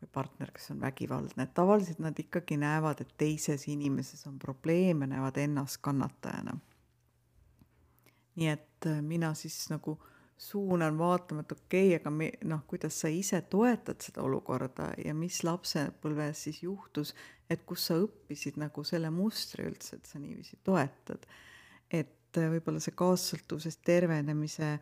või 0.01 0.09
partner, 0.13 0.51
kes 0.53 0.71
on 0.71 0.81
vägivaldne, 0.81 1.43
et 1.43 1.53
tavaliselt 1.57 1.99
nad 2.03 2.19
ikkagi 2.19 2.59
näevad, 2.61 3.01
et 3.01 3.15
teises 3.17 3.67
inimeses 3.67 4.27
on 4.29 4.37
probleem 4.39 5.01
ja 5.01 5.13
näevad 5.15 5.37
ennast 5.41 5.81
kannatajana. 5.81 6.57
nii 8.37 8.47
et 8.47 8.85
äh, 8.85 9.01
mina 9.01 9.33
siis 9.33 9.69
nagu 9.69 9.97
suunan 10.37 10.97
vaatama, 10.97 11.41
et 11.41 11.51
okei 11.51 11.87
okay,, 11.87 11.95
aga 11.99 12.09
me 12.09 12.31
noh, 12.45 12.61
kuidas 12.67 12.99
sa 13.01 13.09
ise 13.09 13.41
toetad 13.41 14.01
seda 14.01 14.21
olukorda 14.21 14.91
ja 15.05 15.13
mis 15.17 15.41
lapsepõlves 15.43 16.43
siis 16.43 16.61
juhtus, 16.63 17.15
et 17.49 17.63
kus 17.65 17.87
sa 17.89 17.97
õppisid 17.97 18.59
nagu 18.61 18.83
selle 18.83 19.09
mustri 19.09 19.65
üldse, 19.65 19.97
et 19.97 20.05
sa 20.05 20.19
niiviisi 20.19 20.59
toetad. 20.63 21.25
et 21.89 22.16
äh, 22.39 22.49
võib-olla 22.53 22.81
see 22.83 22.95
kaassõltuvusest 22.97 23.83
tervenemise 23.85 24.77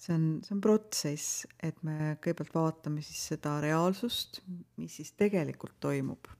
see 0.00 0.14
on, 0.14 0.26
see 0.44 0.54
on 0.56 0.60
protsess, 0.64 1.46
et 1.62 1.82
me 1.86 2.14
kõigepealt 2.22 2.54
vaatame 2.54 3.02
siis 3.04 3.20
seda 3.34 3.58
reaalsust, 3.60 4.40
mis 4.80 4.96
siis 4.96 5.12
tegelikult 5.18 5.76
toimub 5.80 6.30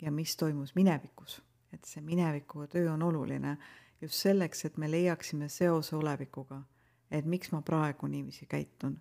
ja 0.00 0.12
mis 0.14 0.36
toimus 0.36 0.74
minevikus. 0.74 1.42
et 1.72 1.84
see 1.84 2.00
minevikuga 2.00 2.66
töö 2.72 2.86
on 2.94 3.02
oluline 3.02 3.58
just 4.00 4.22
selleks, 4.22 4.64
et 4.64 4.76
me 4.76 4.88
leiaksime 4.90 5.48
seose 5.52 5.96
olevikuga, 5.96 6.62
et 7.10 7.26
miks 7.26 7.52
ma 7.52 7.60
praegu 7.62 8.06
niiviisi 8.06 8.46
käitun. 8.46 8.96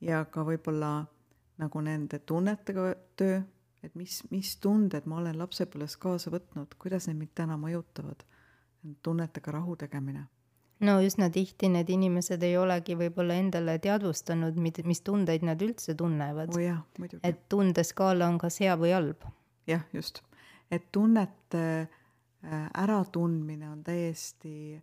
ja 0.00 0.24
ka 0.24 0.44
võib-olla 0.44 1.04
nagu 1.58 1.80
nende 1.80 2.18
tunnetega 2.18 2.94
töö, 3.16 3.40
et 3.82 3.94
mis, 3.94 4.22
mis 4.30 4.56
tunded 4.56 5.06
ma 5.06 5.18
olen 5.18 5.38
lapsepõlves 5.38 5.96
kaasa 5.96 6.30
võtnud, 6.30 6.74
kuidas 6.78 7.08
need 7.08 7.18
mind 7.18 7.34
täna 7.34 7.58
mõjutavad. 7.58 8.22
Tunnetega 9.02 9.52
rahu 9.58 9.76
tegemine 9.76 10.26
no 10.86 10.98
üsna 11.04 11.28
tihti 11.32 11.70
need 11.72 11.90
inimesed 11.94 12.42
ei 12.46 12.56
olegi 12.58 12.96
võib-olla 12.98 13.36
endale 13.40 13.78
teadvustanud, 13.82 14.58
mis 14.58 15.02
tundeid 15.06 15.44
nad 15.46 15.62
üldse 15.62 15.94
tunnevad 15.98 16.54
oh. 16.56 17.18
et 17.22 17.44
tundeskaala 17.52 18.28
on 18.28 18.38
kas 18.42 18.58
hea 18.62 18.74
või 18.78 18.94
halb. 18.94 19.26
jah, 19.70 19.84
just. 19.94 20.22
et 20.70 20.90
tunnete 20.92 21.64
äh, 21.82 22.64
äratundmine 22.84 23.70
on 23.70 23.84
täiesti 23.86 24.80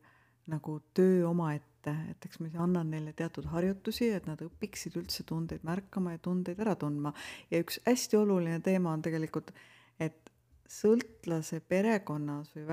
nagu 0.50 0.80
töö 0.98 1.28
omaette, 1.30 1.94
et 2.10 2.26
eks 2.26 2.40
ma 2.42 2.50
annan 2.64 2.90
neile 2.90 3.14
teatud 3.14 3.46
harjutusi, 3.52 4.10
et 4.16 4.26
nad 4.26 4.40
õpiksid 4.42 4.96
üldse 4.98 5.26
tundeid 5.28 5.66
märkama 5.68 6.16
ja 6.16 6.24
tundeid 6.24 6.60
ära 6.64 6.76
tundma. 6.80 7.14
ja 7.52 7.62
üks 7.62 7.82
hästi 7.86 8.18
oluline 8.18 8.60
teema 8.66 8.96
on 8.96 9.04
tegelikult, 9.06 9.52
et 10.00 10.32
sõltlase 10.70 11.60
perekonnas 11.66 12.54
või 12.56 12.66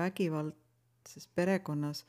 vägivaldses 1.07 1.27
perekonnas 1.35 2.05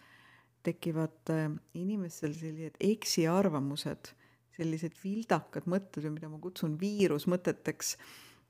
tekivad 0.62 1.30
äh, 1.30 1.50
inimestel 1.74 2.34
sellised 2.34 2.76
eksiarvamused, 2.80 4.12
sellised 4.56 4.96
vildakad 5.04 5.68
mõtted 5.70 6.04
või 6.04 6.16
mida 6.16 6.28
ma 6.28 6.38
kutsun 6.38 6.78
viirusmõteteks. 6.80 7.96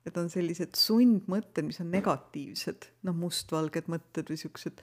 Need 0.07 0.17
on 0.17 0.31
sellised 0.31 0.75
sundmõtted, 0.75 1.67
mis 1.67 1.81
on 1.81 1.91
negatiivsed, 1.93 2.89
noh, 3.05 3.15
mustvalged 3.15 3.91
mõtted 3.93 4.31
või 4.31 4.39
siuksed, 4.41 4.81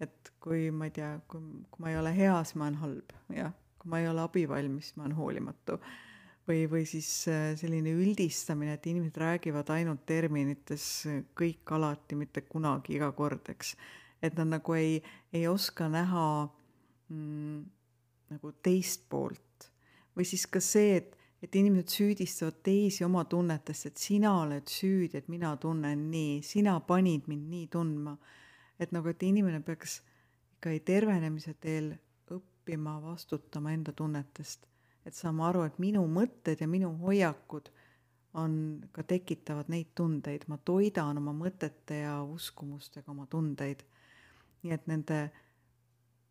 et 0.00 0.32
kui 0.40 0.70
ma 0.70 0.86
ei 0.86 0.94
tea, 0.94 1.16
kui, 1.26 1.40
kui 1.70 1.82
ma 1.82 1.90
ei 1.90 1.98
ole 1.98 2.14
hea, 2.14 2.36
siis 2.44 2.54
ma 2.54 2.68
olen 2.68 2.78
halb, 2.78 3.14
jah, 3.34 3.54
kui 3.78 3.90
ma 3.90 3.98
ei 3.98 4.08
ole 4.08 4.22
abivalmis, 4.22 4.92
ma 4.96 5.08
olen 5.08 5.16
hoolimatu 5.18 5.80
või, 6.48 6.68
või 6.70 6.84
siis 6.86 7.10
äh, 7.28 7.56
selline 7.58 7.90
üldistamine, 7.96 8.78
et 8.78 8.86
inimesed 8.86 9.18
räägivad 9.18 9.72
ainult 9.74 10.06
terminites 10.06 11.08
kõik 11.36 11.74
alati, 11.74 12.14
mitte 12.20 12.46
kunagi, 12.46 13.00
iga 13.00 13.10
kord, 13.18 13.50
eks. 13.50 13.74
Et 14.22 14.34
nad 14.38 14.48
nagu 14.56 14.74
ei, 14.74 14.98
ei 15.32 15.46
oska 15.48 15.88
näha 15.88 16.26
mm, 17.08 17.62
nagu 18.34 18.52
teist 18.62 19.08
poolt. 19.08 19.70
või 20.16 20.26
siis 20.26 20.46
ka 20.50 20.60
see, 20.60 20.96
et, 20.98 21.14
et 21.42 21.54
inimesed 21.54 21.92
süüdistavad 21.94 22.58
teisi 22.66 23.04
oma 23.06 23.22
tunnetest, 23.30 23.86
et 23.86 23.96
sina 24.02 24.34
oled 24.40 24.66
süüdi, 24.66 25.20
et 25.20 25.28
mina 25.30 25.54
tunnen 25.56 26.08
nii, 26.10 26.40
sina 26.42 26.78
panid 26.80 27.28
mind 27.30 27.50
nii 27.50 27.66
tundma. 27.70 28.16
et 28.78 28.92
nagu, 28.92 29.08
et 29.08 29.22
inimene 29.22 29.60
peaks 29.60 30.00
ikkagi 30.58 30.80
tervenemise 30.86 31.54
teel 31.62 31.92
õppima 32.34 32.98
vastutama 33.02 33.72
enda 33.72 33.92
tunnetest, 33.92 34.66
et 35.06 35.14
saama 35.14 35.48
aru, 35.48 35.62
et 35.66 35.78
minu 35.78 36.02
mõtted 36.10 36.60
ja 36.60 36.68
minu 36.68 36.90
hoiakud 37.00 37.70
on, 38.34 38.82
ka 38.92 39.02
tekitavad 39.06 39.70
neid 39.72 39.94
tundeid, 39.96 40.44
ma 40.50 40.58
toidan 40.64 41.20
oma 41.20 41.32
mõtete 41.36 42.02
ja 42.02 42.18
uskumustega 42.26 43.10
oma 43.14 43.26
tundeid. 43.30 43.84
Nii 44.62 44.72
et 44.74 44.86
nende 44.86 45.20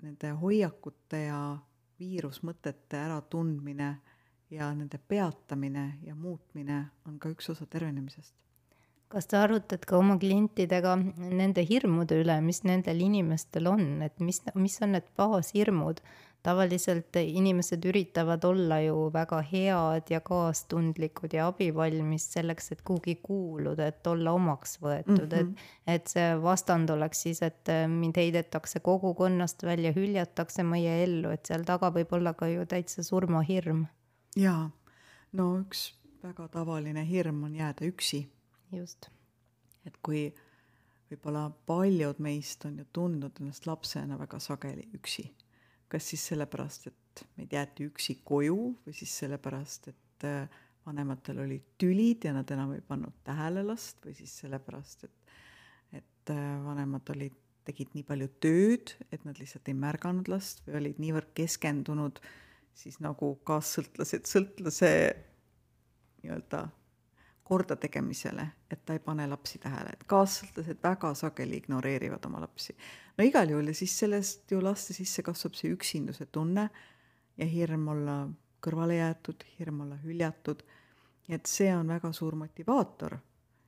nende 0.03 0.31
hoiakute 0.41 1.23
ja 1.23 1.39
viirusmõtete 1.99 2.99
äratundmine 3.01 3.89
ja 4.53 4.69
nende 4.73 4.97
peatamine 4.97 5.97
ja 6.03 6.15
muutmine 6.15 6.85
on 7.05 7.19
ka 7.19 7.31
üks 7.33 7.49
osa 7.49 7.65
tervenemisest. 7.65 8.35
Kas 9.11 9.27
sa 9.31 9.43
arutad 9.45 9.83
ka 9.87 9.97
oma 9.97 10.17
klientidega 10.19 10.97
nende 11.17 11.63
hirmude 11.67 12.21
üle, 12.23 12.39
mis 12.43 12.63
nendel 12.67 13.01
inimestel 13.05 13.69
on, 13.71 14.01
et 14.05 14.17
mis, 14.19 14.41
mis 14.55 14.79
on 14.83 14.97
need 14.97 15.07
baashirmud, 15.19 16.01
tavaliselt 16.47 17.17
inimesed 17.19 17.83
üritavad 17.89 18.45
olla 18.47 18.77
ju 18.83 19.07
väga 19.13 19.39
head 19.49 20.11
ja 20.11 20.19
kaastundlikud 20.23 21.33
ja 21.35 21.47
abivalmis 21.51 22.27
selleks, 22.35 22.71
et 22.71 22.83
kuhugi 22.87 23.17
kuuluda, 23.23 23.89
et 23.91 24.07
olla 24.07 24.31
omaks 24.37 24.77
võetud 24.83 25.25
mm, 25.25 25.33
-hmm. 25.33 25.67
et, 25.87 25.97
et 25.97 26.13
see 26.13 26.29
vastand 26.43 26.89
oleks 26.93 27.25
siis, 27.27 27.41
et 27.43 27.73
mind 27.91 28.19
heidetakse 28.19 28.79
kogukonnast 28.79 29.63
välja, 29.63 29.91
hüljatakse 29.95 30.63
meie 30.63 31.03
ellu, 31.03 31.33
et 31.35 31.45
seal 31.45 31.67
taga 31.67 31.91
võib 31.95 32.13
olla 32.15 32.33
ka 32.33 32.47
ju 32.47 32.65
täitsa 32.65 33.03
surmahirm. 33.03 33.85
jaa, 34.35 34.69
no 35.33 35.51
üks 35.59 35.91
väga 36.23 36.47
tavaline 36.47 37.03
hirm 37.07 37.43
on 37.43 37.55
jääda 37.55 37.85
üksi. 37.85 38.27
Just. 38.71 39.09
et 39.85 39.97
kui 40.03 40.27
võib-olla 41.09 41.47
paljud 41.65 42.19
meist 42.19 42.65
on 42.67 42.79
ju 42.81 42.85
tundnud 42.93 43.39
ennast 43.39 43.67
lapsena 43.67 44.17
väga 44.19 44.39
sageli 44.43 44.89
üksi 44.97 45.29
kas 45.91 46.09
siis 46.11 46.23
sellepärast, 46.31 46.89
et 46.91 47.25
meid 47.39 47.53
jäeti 47.53 47.87
üksi 47.87 48.19
koju 48.27 48.59
või 48.85 48.95
siis 48.95 49.13
sellepärast, 49.21 49.89
et 49.91 50.27
äh, 50.27 50.63
vanematel 50.87 51.43
olid 51.45 51.67
tülid 51.79 52.27
ja 52.27 52.33
nad 52.35 52.49
enam 52.51 52.73
ei 52.75 52.83
pannud 52.85 53.15
tähele 53.27 53.63
last 53.65 54.03
või 54.05 54.15
siis 54.17 54.33
sellepärast, 54.43 55.07
et, 55.07 55.37
et 56.01 56.33
äh, 56.33 56.49
vanemad 56.65 57.07
olid, 57.15 57.35
tegid 57.67 57.95
nii 57.95 58.05
palju 58.07 58.29
tööd, 58.43 58.95
et 59.11 59.23
nad 59.27 59.39
lihtsalt 59.39 59.67
ei 59.67 59.75
märganud 59.75 60.29
last 60.31 60.61
või 60.67 60.77
olid 60.81 60.99
niivõrd 61.03 61.33
keskendunud 61.35 62.21
siis 62.77 62.99
nagu 63.03 63.33
kaassõltlased, 63.47 64.27
sõltlase 64.29 64.91
nii-öelda 66.21 66.67
kordategemisele, 67.47 68.47
et 68.71 68.81
ta 68.85 68.95
ei 68.95 68.99
pane 68.99 69.27
lapsi 69.27 69.59
tähele, 69.63 69.93
et 69.93 70.03
kaassõltlased 70.11 70.81
väga 70.83 71.13
sageli 71.15 71.61
ignoreerivad 71.61 72.25
oma 72.27 72.41
lapsi. 72.43 72.75
no 73.17 73.23
igal 73.23 73.49
juhul 73.49 73.71
ja 73.71 73.75
siis 73.77 73.99
sellest 73.99 74.51
ju 74.51 74.59
laste 74.63 74.93
sisse 74.93 75.23
kasvab 75.23 75.55
see 75.55 75.71
üksinduse 75.71 76.27
tunne 76.31 76.67
ja 77.37 77.45
hirm 77.45 77.87
olla 77.93 78.17
kõrvale 78.63 78.99
jäetud, 78.99 79.45
hirm 79.59 79.81
olla 79.85 79.95
hüljatud. 80.03 80.63
et 81.29 81.45
see 81.45 81.71
on 81.75 81.87
väga 81.87 82.11
suur 82.13 82.35
motivaator 82.35 83.17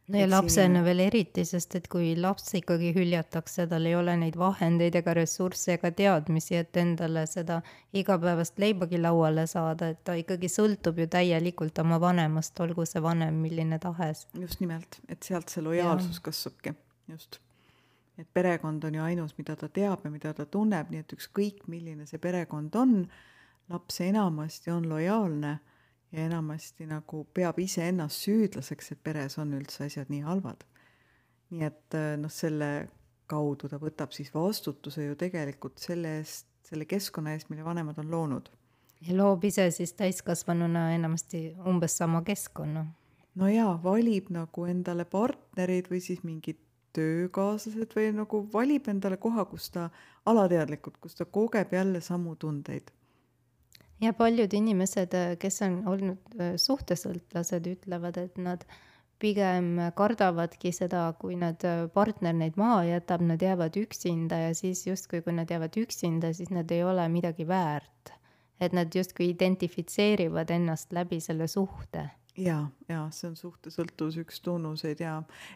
no 0.09 0.19
ja 0.19 0.27
lapsena 0.29 0.81
veel 0.85 1.03
eriti, 1.03 1.43
sest 1.45 1.75
et 1.77 1.87
kui 1.91 2.11
laps 2.17 2.53
ikkagi 2.57 2.91
hüljatakse, 2.95 3.65
tal 3.69 3.85
ei 3.85 3.95
ole 3.97 4.15
neid 4.19 4.37
vahendeid 4.39 4.97
ega 4.99 5.13
ressursse 5.17 5.75
ega 5.77 5.91
teadmisi, 5.95 6.57
et 6.59 6.79
endale 6.81 7.25
seda 7.29 7.59
igapäevast 7.97 8.59
leibagi 8.61 9.01
lauale 9.01 9.45
saada, 9.49 9.91
et 9.93 10.01
ta 10.07 10.17
ikkagi 10.19 10.49
sõltub 10.51 10.99
ju 11.03 11.07
täielikult 11.11 11.79
oma 11.83 11.99
vanemast, 12.01 12.57
olgu 12.65 12.87
see 12.89 13.03
vanem 13.05 13.37
milline 13.43 13.79
tahes. 13.79 14.25
just 14.39 14.63
nimelt, 14.63 14.99
et 15.07 15.23
sealt 15.23 15.53
see 15.53 15.63
lojaalsus 15.65 16.17
ja. 16.17 16.25
kasvabki, 16.29 16.75
just. 17.13 17.41
et 18.17 18.27
perekond 18.33 18.83
on 18.83 18.99
ju 18.99 19.03
ainus, 19.03 19.37
mida 19.37 19.55
ta 19.55 19.69
teab 19.69 20.05
ja 20.05 20.11
mida 20.11 20.33
ta 20.33 20.45
tunneb, 20.45 20.89
nii 20.89 21.05
et 21.05 21.17
ükskõik, 21.17 21.67
milline 21.67 22.09
see 22.09 22.21
perekond 22.21 22.75
on, 22.75 23.03
laps 23.69 24.01
enamasti 24.01 24.73
on 24.73 24.89
lojaalne 24.89 25.59
ja 26.11 26.25
enamasti 26.25 26.87
nagu 26.89 27.23
peab 27.33 27.59
iseennast 27.61 28.25
süüdlaseks, 28.25 28.93
et 28.93 29.01
peres 29.03 29.37
on 29.41 29.53
üldse 29.57 29.85
asjad 29.85 30.09
nii 30.09 30.21
halvad. 30.25 30.65
nii 31.49 31.65
et 31.65 31.97
äh, 31.97 32.13
noh, 32.21 32.31
selle 32.33 32.89
kaudu 33.29 33.69
ta 33.69 33.79
võtab 33.81 34.13
siis 34.13 34.29
vastutuse 34.33 35.05
ju 35.05 35.17
tegelikult 35.17 35.81
selle 35.81 36.19
eest, 36.19 36.47
selle 36.65 36.85
keskkonna 36.89 37.33
eest, 37.33 37.49
mille 37.49 37.65
vanemad 37.65 37.97
on 38.01 38.11
loonud. 38.11 38.49
ja 39.01 39.17
loob 39.17 39.43
ise 39.45 39.69
siis 39.71 39.93
täiskasvanuna 39.93 40.91
enamasti 40.95 41.53
umbes 41.67 41.97
sama 41.97 42.23
keskkonna. 42.25 42.85
no 43.35 43.47
jaa, 43.47 43.77
valib 43.83 44.33
nagu 44.33 44.65
endale 44.65 45.05
partnerid 45.05 45.91
või 45.93 46.01
siis 46.01 46.23
mingid 46.23 46.57
töökaaslased 46.93 47.93
või 47.95 48.11
nagu 48.17 48.47
valib 48.53 48.87
endale 48.89 49.17
koha, 49.17 49.45
kus 49.45 49.69
ta 49.69 49.89
alateadlikult, 50.25 50.97
kus 50.97 51.15
ta 51.15 51.25
kogeb 51.25 51.73
jälle 51.73 52.01
samu 52.01 52.35
tundeid 52.35 52.89
ja 54.01 54.13
paljud 54.13 54.53
inimesed, 54.53 55.15
kes 55.39 55.61
on 55.65 55.81
olnud 55.87 56.37
äh, 56.39 56.53
suhtesõltlased, 56.61 57.67
ütlevad, 57.73 58.19
et 58.21 58.37
nad 58.41 58.63
pigem 59.19 59.75
kardavadki 59.99 60.71
seda, 60.75 61.09
kui 61.19 61.35
nad, 61.39 61.63
äh, 61.67 61.87
partner 61.93 62.35
neid 62.35 62.59
maha 62.59 62.85
jätab, 62.87 63.25
nad 63.27 63.41
jäävad 63.43 63.75
üksinda 63.81 64.43
ja 64.47 64.53
siis 64.55 64.85
justkui, 64.87 65.23
kui 65.25 65.35
nad 65.35 65.51
jäävad 65.51 65.75
üksinda, 65.81 66.33
siis 66.33 66.51
nad 66.53 66.71
ei 66.71 66.83
ole 66.83 67.07
midagi 67.09 67.47
väärt. 67.47 68.15
et 68.59 68.73
nad 68.75 68.91
justkui 68.91 69.29
identifitseerivad 69.31 70.49
ennast 70.51 70.91
läbi 70.91 71.21
selle 71.23 71.45
suhte 71.47 72.01
ja, 72.39 72.57
ja 72.89 73.05
see 73.15 73.29
on 73.29 73.37
suhtesõltuvuse 73.39 74.23
üks 74.25 74.41
tunnuseid 74.43 74.99
ja 75.03 75.13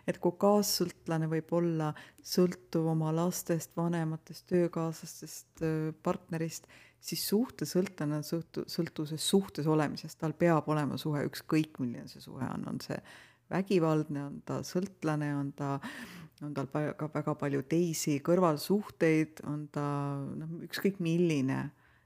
et 0.08 0.20
kui 0.24 0.36
kaassõltlane 0.40 1.28
võib 1.32 1.52
olla 1.56 1.92
sõltuv 2.24 2.88
oma 2.94 3.12
lastest, 3.16 3.74
vanematest, 3.78 4.46
töökaaslastest, 4.52 5.64
partnerist, 6.04 6.68
siis 7.04 7.26
suhtesõltlane 7.28 8.20
on 8.22 8.26
sõltu-, 8.26 8.66
sõltuvuses 8.70 9.28
suhtes 9.30 9.68
olemisest, 9.70 10.20
tal 10.22 10.36
peab 10.38 10.68
olema 10.72 10.98
suhe, 11.02 11.26
ükskõik 11.28 11.80
milline 11.84 12.08
see 12.12 12.24
suhe 12.24 12.48
on, 12.48 12.68
on 12.72 12.82
see 12.84 13.00
vägivaldne, 13.52 14.26
on 14.30 14.42
ta 14.48 14.62
sõltlane, 14.66 15.30
on 15.36 15.52
ta, 15.58 15.76
on 16.46 16.54
tal 16.56 16.70
ka 16.72 17.10
väga 17.14 17.36
palju 17.40 17.64
teisi 17.70 18.18
kõrvalsuhteid, 18.26 19.44
on 19.50 19.68
ta 19.74 19.86
noh, 20.40 20.62
ükskõik 20.66 21.02
milline, 21.04 21.66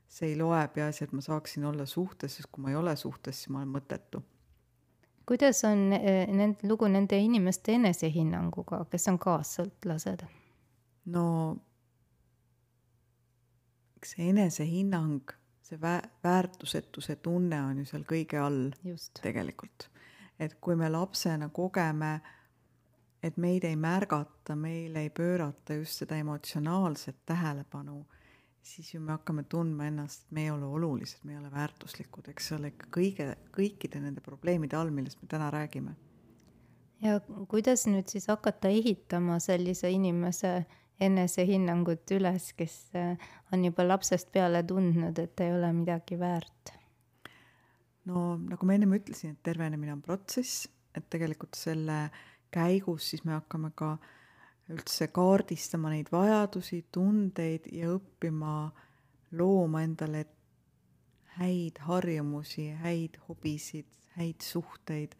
see 0.09 0.33
ei 0.33 0.39
loe, 0.39 0.63
peaasi, 0.73 1.05
et 1.05 1.13
ma 1.13 1.21
saaksin 1.23 1.67
olla 1.69 1.85
suhtes, 1.87 2.39
sest 2.39 2.51
kui 2.51 2.65
ma 2.65 2.73
ei 2.73 2.79
ole 2.79 2.95
suhtes, 2.99 3.43
siis 3.43 3.53
ma 3.53 3.61
olen 3.61 3.77
mõttetu 3.77 4.23
kuidas 5.27 5.59
on 5.67 5.91
eh, 5.91 6.23
nende 6.31 6.67
lugu 6.69 6.87
nende 6.87 7.17
inimeste 7.19 7.75
enesehinnanguga, 7.75 8.85
kes 8.91 9.09
on 9.11 9.17
kaassõltlased? 9.19 10.23
no 11.11 11.23
eks 13.97 14.15
see 14.15 14.29
enesehinnang, 14.31 15.33
see 15.65 15.79
vä-, 15.81 16.07
väärtusetuse 16.23 17.17
tunne 17.25 17.59
on 17.65 17.81
ju 17.81 17.85
seal 17.89 18.05
kõige 18.07 18.41
all 18.41 18.71
Just. 18.85 19.19
tegelikult. 19.21 19.89
et 20.39 20.59
kui 20.61 20.75
me 20.77 20.89
lapsena 20.89 21.49
kogeme, 21.49 22.19
et 23.23 23.37
meid 23.41 23.63
ei 23.65 23.75
märgata, 23.75 24.55
meile 24.55 25.07
ei 25.07 25.09
pöörata 25.09 25.73
just 25.73 26.03
seda 26.03 26.15
emotsionaalset 26.21 27.25
tähelepanu 27.25 28.05
siis 28.67 28.93
ju 28.93 28.99
me 29.01 29.11
hakkame 29.15 29.43
tundma 29.43 29.87
ennast, 29.87 30.25
et 30.25 30.31
me 30.31 30.43
ei 30.43 30.51
ole 30.51 30.65
olulised, 30.65 31.23
me 31.23 31.35
ei 31.35 31.39
ole 31.39 31.51
väärtuslikud, 31.51 32.27
eks 32.33 32.51
ole, 32.57 32.73
ikka 32.73 32.89
kõige, 32.97 33.27
kõikide 33.55 34.01
nende 34.03 34.23
probleemide 34.23 34.77
all, 34.79 34.91
millest 34.93 35.21
me 35.21 35.29
täna 35.31 35.49
räägime. 35.53 35.95
ja 37.01 37.19
kuidas 37.47 37.85
nüüd 37.85 38.09
siis 38.09 38.27
hakata 38.27 38.71
ehitama 38.73 39.39
sellise 39.39 39.91
inimese 39.93 40.65
enesehinnangut 40.99 42.11
üles, 42.15 42.51
kes 42.57 42.77
äh, 42.97 43.29
on 43.53 43.65
juba 43.65 43.85
lapsest 43.87 44.31
peale 44.33 44.63
tundnud, 44.67 45.19
et 45.19 45.45
ei 45.45 45.53
ole 45.53 45.71
midagi 45.73 46.19
väärt? 46.19 46.73
no 48.07 48.37
nagu 48.39 48.65
ma 48.65 48.77
ennem 48.77 48.95
ütlesin, 48.95 49.35
et 49.35 49.43
tervenemine 49.43 49.91
on 49.97 50.01
protsess, 50.01 50.67
et 50.95 51.09
tegelikult 51.11 51.57
selle 51.59 52.07
käigus 52.53 53.11
siis 53.11 53.25
me 53.27 53.35
hakkame 53.35 53.73
ka 53.75 53.97
üldse 54.71 55.09
kaardistama 55.15 55.91
neid 55.91 56.09
vajadusi, 56.11 56.85
tundeid 56.91 57.67
ja 57.75 57.91
õppima 57.95 58.55
looma 59.37 59.83
endale 59.83 60.25
häid 61.37 61.79
harjumusi, 61.85 62.71
häid 62.81 63.19
hobisid, 63.27 63.87
häid 64.17 64.43
suhteid 64.43 65.13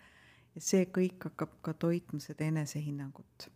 ja 0.56 0.64
see 0.64 0.88
kõik 0.94 1.30
hakkab 1.30 1.60
ka 1.62 1.76
toitma 1.78 2.20
seda 2.24 2.48
enesehinnangut. 2.48 3.52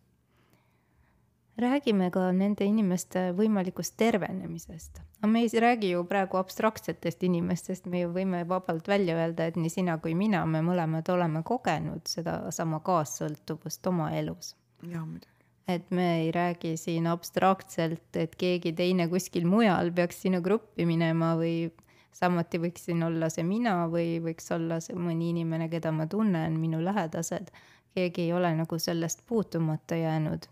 Räägime 1.58 2.10
ka 2.10 2.30
nende 2.32 2.64
inimeste 2.64 3.30
võimalikust 3.36 3.96
tervenemisest. 3.96 5.02
aga 5.20 5.32
me 5.32 5.42
ei 5.42 5.60
räägi 5.60 5.90
ju 5.90 6.04
praegu 6.04 6.36
abstraktsetest 6.36 7.22
inimestest, 7.22 7.86
me 7.86 8.00
ju 8.00 8.12
võime 8.12 8.44
vabalt 8.48 8.88
välja 8.88 9.16
öelda, 9.16 9.46
et 9.46 9.56
nii 9.56 9.70
sina 9.70 9.98
kui 9.98 10.14
mina, 10.14 10.46
me 10.46 10.62
mõlemad 10.62 11.08
oleme 11.12 11.42
kogenud 11.42 12.06
sedasama 12.06 12.80
kaassõltuvust 12.80 13.86
oma 13.86 14.10
elus. 14.16 14.56
jaa, 14.82 15.04
muidugi 15.04 15.32
et 15.68 15.90
me 15.90 16.20
ei 16.20 16.32
räägi 16.32 16.76
siin 16.76 17.06
abstraktselt, 17.06 18.16
et 18.16 18.34
keegi 18.36 18.72
teine 18.72 19.08
kuskil 19.08 19.46
mujal 19.46 19.92
peaks 19.94 20.22
sinu 20.24 20.40
gruppi 20.42 20.86
minema 20.86 21.34
või 21.38 21.70
samuti 22.12 22.60
võiks 22.62 22.88
siin 22.88 23.02
olla 23.06 23.28
see 23.32 23.44
mina 23.46 23.86
või 23.90 24.16
võiks 24.24 24.50
olla 24.54 24.80
see 24.84 24.96
mõni 24.98 25.30
inimene, 25.32 25.68
keda 25.72 25.92
ma 25.92 26.06
tunnen, 26.06 26.58
minu 26.60 26.82
lähedased. 26.84 27.52
keegi 27.94 28.22
ei 28.22 28.32
ole 28.32 28.54
nagu 28.56 28.78
sellest 28.78 29.20
puutumata 29.28 29.96
jäänud. 29.96 30.46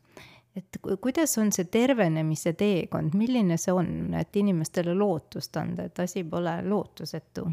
Et 0.57 0.79
kuidas 1.01 1.37
on 1.39 1.53
see 1.55 1.69
tervenemise 1.71 2.53
teekond, 2.59 3.15
milline 3.19 3.57
see 3.61 3.75
on, 3.75 4.15
et 4.19 4.37
inimestele 4.37 4.95
lootust 4.97 5.57
anda, 5.61 5.87
et 5.87 6.01
asi 6.03 6.25
pole 6.25 6.57
lootusetu? 6.67 7.47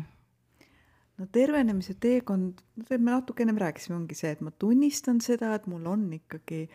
no 1.18 1.26
tervenemise 1.34 1.96
teekond, 2.02 2.62
me 2.90 3.00
natuke 3.10 3.46
ennem 3.46 3.58
rääkisime, 3.62 3.96
ongi 3.98 4.18
see, 4.18 4.36
et 4.36 4.44
ma 4.46 4.54
tunnistan 4.54 5.22
seda, 5.24 5.56
et 5.58 5.66
mul 5.70 5.88
on 5.90 6.06
ikkagi 6.14 6.68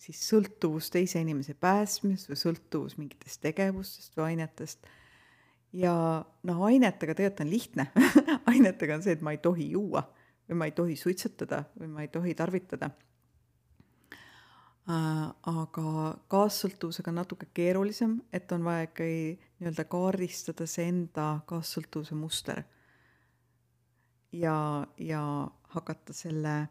siis 0.00 0.20
sõltuvus 0.28 0.90
teise 0.92 1.22
inimese 1.22 1.54
päästmisest 1.60 2.28
või 2.28 2.40
sõltuvus 2.40 2.98
mingitest 3.00 3.40
tegevustest 3.44 4.16
või 4.18 4.34
ainetest. 4.34 4.84
ja 5.72 5.94
noh, 6.48 6.62
ainetega 6.68 7.16
tegelikult 7.16 7.44
on 7.46 7.50
lihtne 7.52 7.88
ainetega 8.52 8.98
on 8.98 9.06
see, 9.06 9.16
et 9.16 9.24
ma 9.24 9.32
ei 9.32 9.40
tohi 9.42 9.70
juua 9.72 10.04
või 10.46 10.60
ma 10.60 10.68
ei 10.68 10.76
tohi 10.76 10.96
suitsetada 11.00 11.64
või 11.80 11.88
ma 11.90 12.04
ei 12.04 12.12
tohi 12.12 12.34
tarvitada. 12.36 12.90
Aga 14.86 15.90
kaassõltuvusega 16.30 17.10
on 17.10 17.16
natuke 17.18 17.48
keerulisem, 17.54 18.20
et 18.32 18.52
on 18.54 18.62
vaja 18.64 18.86
ikkagi 18.86 19.32
nii-öelda 19.58 19.84
kaardistada 19.90 20.66
see 20.70 20.86
enda 20.92 21.40
kaassõltuvuse 21.46 22.14
muster. 22.14 22.62
ja, 24.32 24.86
ja 24.98 25.22
hakata 25.74 26.12
selle 26.12 26.68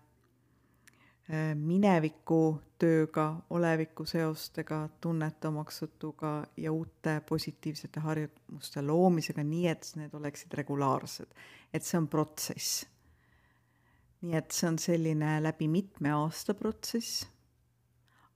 Äh, 1.26 1.56
mineviku 1.58 2.60
tööga, 2.78 3.24
oleviku 3.50 4.06
seostega, 4.06 4.84
tunnete 5.02 5.50
omaksutuga 5.50 6.34
ja 6.62 6.70
uute 6.70 7.16
positiivsete 7.26 8.04
harjumuste 8.04 8.84
loomisega, 8.86 9.42
nii 9.42 9.64
et 9.72 9.88
need 9.98 10.14
oleksid 10.14 10.54
regulaarsed. 10.54 11.32
et 11.74 11.84
see 11.84 11.98
on 11.98 12.08
protsess. 12.08 12.86
nii 14.22 14.38
et 14.38 14.52
see 14.52 14.70
on 14.70 14.78
selline 14.78 15.40
läbi 15.42 15.68
mitme 15.68 16.14
aasta 16.14 16.54
protsess, 16.54 17.26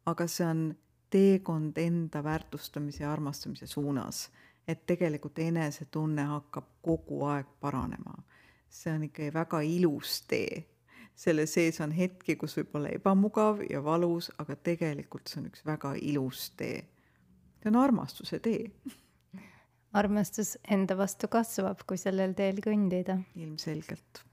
aga 0.09 0.27
see 0.27 0.47
on 0.47 0.63
teekond 1.09 1.77
enda 1.77 2.23
väärtustamise 2.23 3.03
ja 3.03 3.13
armastamise 3.13 3.67
suunas, 3.67 4.29
et 4.67 4.85
tegelikult 4.85 5.39
enesetunne 5.39 6.23
hakkab 6.29 6.65
kogu 6.81 7.23
aeg 7.25 7.47
paranema. 7.59 8.17
see 8.69 8.93
on 8.93 9.03
ikkagi 9.03 9.33
väga 9.33 9.61
ilus 9.65 10.21
tee 10.29 10.65
selle 11.19 11.45
sees 11.51 11.81
on 11.83 11.91
hetki, 11.91 12.37
kus 12.39 12.55
võib 12.59 12.77
olla 12.79 12.93
ebamugav 12.95 13.59
ja 13.67 13.81
valus, 13.83 14.29
aga 14.39 14.55
tegelikult 14.69 15.27
see 15.27 15.41
on 15.41 15.49
üks 15.49 15.65
väga 15.67 15.93
ilus 15.99 16.49
tee. 16.59 16.85
see 17.59 17.71
on 17.71 17.79
armastuse 17.81 18.39
tee. 18.39 18.69
armastus 19.99 20.55
enda 20.71 20.95
vastu 20.97 21.27
kasvab, 21.27 21.83
kui 21.87 21.99
sellel 21.99 22.35
teel 22.37 22.63
kõndida. 22.63 23.17
ilmselgelt. 23.35 24.23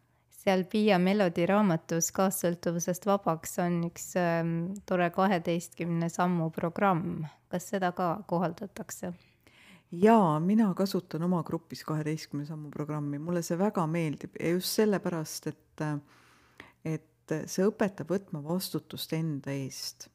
Seal 0.46 0.62
Piia 0.70 0.98
Melodi 1.02 1.42
raamatus 1.48 2.12
Kaassõltuvusest 2.14 3.06
vabaks 3.08 3.56
on 3.64 3.80
üks 3.88 4.12
ähm, 4.20 4.52
tore 4.86 5.08
kaheteistkümne 5.10 6.06
sammu 6.12 6.52
programm. 6.54 7.24
kas 7.50 7.70
seda 7.72 7.90
ka 7.96 8.22
kohaldatakse? 8.30 9.12
jaa, 9.90 10.38
mina 10.40 10.68
kasutan 10.78 11.24
oma 11.26 11.42
grupis 11.46 11.82
kaheteistkümne 11.86 12.46
sammu 12.46 12.70
programmi, 12.70 13.18
mulle 13.18 13.42
see 13.42 13.58
väga 13.58 13.86
meeldib 13.90 14.38
ja 14.38 14.52
just 14.54 14.78
sellepärast, 14.78 15.46
et 15.50 15.82
äh, 15.82 15.96
et 16.86 17.34
see 17.50 17.66
õpetab 17.66 18.12
võtma 18.12 18.42
vastutust 18.44 19.12
enda 19.18 19.50
eest. 19.50 20.06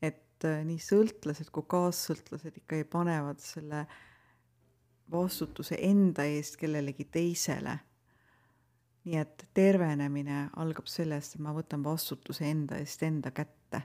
et 0.00 0.44
äh, 0.48 0.62
nii 0.64 0.80
sõltlased 0.80 1.52
kui 1.52 1.68
kaassõltlased 1.68 2.62
ikkagi 2.62 2.88
panevad 2.88 3.44
selle 3.44 3.84
vastutuse 5.12 5.76
enda 5.76 6.24
eest 6.24 6.56
kellelegi 6.56 7.04
teisele. 7.12 7.76
Nii 9.06 9.20
et 9.20 9.44
tervenemine 9.54 10.48
algab 10.58 10.88
sellest, 10.90 11.36
et 11.36 11.44
ma 11.44 11.52
võtan 11.54 11.84
vastutuse 11.86 12.46
enda 12.48 12.80
eest 12.82 13.04
enda 13.06 13.30
kätte. 13.30 13.82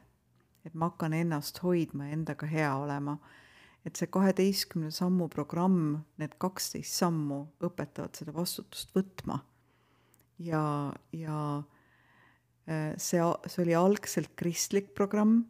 et 0.66 0.74
ma 0.74 0.92
hakkan 0.92 1.14
ennast 1.14 1.58
hoidma 1.64 2.08
ja 2.08 2.14
endaga 2.14 2.48
hea 2.48 2.72
olema. 2.78 3.18
et 3.86 3.96
see 3.96 4.08
kaheteistkümne 4.08 4.92
sammu 4.92 5.28
programm, 5.30 6.04
need 6.18 6.36
kaksteist 6.38 6.94
sammu 6.94 7.48
õpetavad 7.62 8.18
seda 8.18 8.34
vastutust 8.34 8.94
võtma 8.96 9.40
ja, 10.42 10.94
ja 11.14 11.64
äh, 12.70 12.94
see, 12.98 13.22
see 13.48 13.64
oli 13.66 13.76
algselt 13.78 14.34
kristlik 14.40 14.94
programm, 14.98 15.44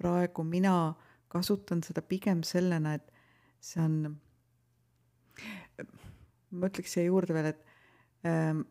praegu 0.00 0.44
mina 0.44 0.94
kasutan 1.30 1.84
seda 1.86 2.02
pigem 2.02 2.42
sellena, 2.46 2.96
et 2.98 3.12
see 3.64 3.80
on, 3.82 3.96
ma 6.50 6.70
ütleks 6.70 6.96
siia 6.96 7.06
juurde 7.08 7.36
veel, 7.36 7.52
et 7.52 8.28
ähm, 8.28 8.64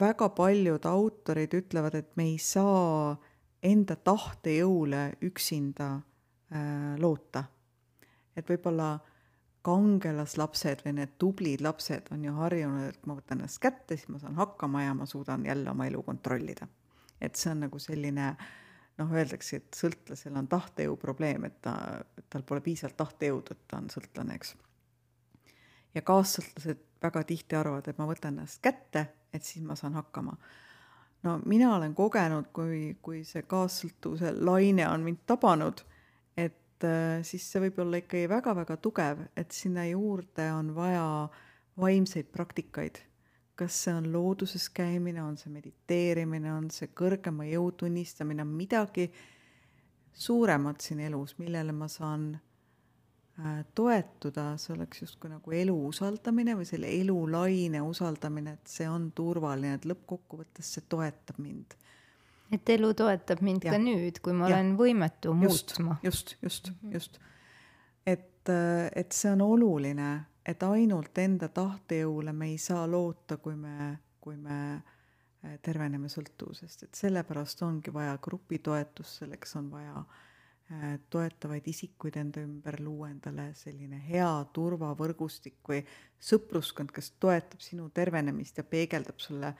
väga 0.00 0.28
paljud 0.28 0.86
autorid 0.86 1.54
ütlevad, 1.58 1.94
et 1.98 2.16
me 2.16 2.28
ei 2.32 2.38
saa 2.38 3.16
enda 3.62 3.96
tahtejõule 3.96 5.18
üksinda 5.26 5.94
äh, 5.98 6.94
loota. 6.98 7.44
et 8.38 8.46
võib-olla 8.46 8.98
kangelaslapsed 9.66 10.84
või 10.84 10.94
need 11.00 11.16
tublid 11.18 11.62
lapsed 11.64 12.12
on 12.14 12.22
ju 12.24 12.32
harjunud, 12.36 12.92
et 12.92 13.08
ma 13.10 13.16
võtan 13.18 13.40
ennast 13.40 13.58
kätte, 13.62 13.96
siis 13.96 14.08
ma 14.12 14.20
saan 14.22 14.38
hakkama 14.38 14.84
ja 14.84 14.94
ma 14.94 15.06
suudan 15.06 15.44
jälle 15.46 15.70
oma 15.70 15.88
elu 15.88 16.02
kontrollida. 16.02 16.68
et 17.20 17.36
see 17.36 17.50
on 17.50 17.66
nagu 17.66 17.78
selline 17.82 18.28
noh, 18.98 19.12
öeldakse, 19.12 19.58
et 19.58 19.74
sõltlasel 19.74 20.36
on 20.38 20.46
tahtejõu 20.48 20.96
probleem, 20.96 21.44
et 21.44 21.60
ta, 21.62 21.74
tal 22.30 22.44
pole 22.46 22.62
piisavalt 22.62 22.96
tahtejõudu, 22.96 23.54
et 23.54 23.66
ta 23.66 23.82
on 23.82 23.90
sõltlane, 23.90 24.38
eks. 24.38 24.54
ja 25.94 26.02
kaassõltlased 26.02 26.84
väga 27.02 27.22
tihti 27.26 27.58
arvavad, 27.58 27.90
et 27.90 27.98
ma 27.98 28.06
võtan 28.06 28.38
ennast 28.38 28.62
kätte, 28.62 29.08
et 29.32 29.44
siis 29.44 29.64
ma 29.64 29.76
saan 29.76 29.94
hakkama 29.98 30.36
no 31.22 31.38
mina 31.44 31.76
olen 31.76 31.94
kogenud, 31.94 32.50
kui, 32.54 32.96
kui 33.02 33.22
see 33.26 33.44
kaassõltuvuse 33.48 34.32
laine 34.44 34.86
on 34.88 35.04
mind 35.06 35.24
tabanud, 35.26 35.82
et 36.36 36.86
äh, 36.86 37.18
siis 37.26 37.46
see 37.50 37.62
võib 37.66 37.82
olla 37.84 38.00
ikkagi 38.02 38.28
väga-väga 38.30 38.78
tugev, 38.82 39.24
et 39.36 39.54
sinna 39.54 39.86
juurde 39.88 40.50
on 40.54 40.72
vaja 40.76 41.04
vaimseid 41.78 42.32
praktikaid. 42.34 43.04
kas 43.58 43.74
see 43.82 43.90
on 43.90 44.04
looduses 44.12 44.68
käimine, 44.70 45.18
on 45.18 45.34
see 45.36 45.50
mediteerimine, 45.50 46.52
on 46.54 46.68
see 46.70 46.92
kõrgema 46.94 47.42
jõu 47.48 47.72
tunnistamine, 47.74 48.44
on 48.46 48.52
midagi 48.54 49.08
suuremat 50.14 50.78
siin 50.80 51.00
elus, 51.08 51.34
millele 51.40 51.74
ma 51.74 51.88
saan 51.90 52.36
toetuda, 53.74 54.56
see 54.58 54.74
oleks 54.74 55.02
justkui 55.04 55.30
nagu 55.30 55.52
elu 55.54 55.74
usaldamine 55.88 56.56
või 56.58 56.66
selle 56.66 56.88
elulaine 56.90 57.82
usaldamine, 57.86 58.56
et 58.58 58.72
see 58.72 58.88
on 58.90 59.12
turvaline, 59.14 59.76
et 59.78 59.86
lõppkokkuvõttes 59.86 60.72
see 60.74 60.86
toetab 60.90 61.38
mind. 61.42 61.76
et 62.52 62.74
elu 62.74 62.90
toetab 62.98 63.42
mind 63.44 63.68
ja. 63.68 63.76
ka 63.76 63.78
nüüd, 63.82 64.18
kui 64.24 64.34
ma 64.34 64.50
ja. 64.50 64.58
olen 64.58 64.74
võimetu 64.80 65.36
just, 65.44 65.76
muutma. 65.78 65.98
just, 66.02 66.34
just, 66.42 66.72
mhm. 66.72 66.92
just. 66.98 67.20
et, 68.06 68.42
äh, 68.50 68.90
et 68.96 69.14
see 69.14 69.30
on 69.30 69.46
oluline, 69.46 70.10
et 70.42 70.62
ainult 70.66 71.18
enda 71.22 71.48
tahtejõule 71.48 72.34
me 72.34 72.50
ei 72.50 72.58
saa 72.58 72.86
loota, 72.90 73.36
kui 73.36 73.54
me, 73.54 73.92
kui 74.20 74.34
me 74.34 74.60
äh, 74.74 75.58
terveneme 75.62 76.10
sõltuvusest, 76.10 76.88
et 76.88 77.04
sellepärast 77.06 77.62
ongi 77.62 77.94
vaja 77.94 78.18
grupitoetust, 78.18 79.22
selleks 79.22 79.54
on 79.62 79.70
vaja 79.70 79.94
äh, 79.94 80.24
Äh, 80.24 80.27
toetavaid 81.10 81.64
isikuid 81.70 82.18
enda 82.20 82.42
ümber, 82.44 82.76
luua 82.84 83.08
endale 83.08 83.46
selline 83.56 84.02
hea 84.04 84.28
turvavõrgustik 84.52 85.62
või 85.68 85.80
sõpruskond, 86.20 86.92
kes 86.92 87.14
toetab 87.20 87.62
sinu 87.64 87.88
tervenemist 87.94 88.60
ja 88.60 88.66
peegeldab 88.68 89.22
sulle 89.22 89.54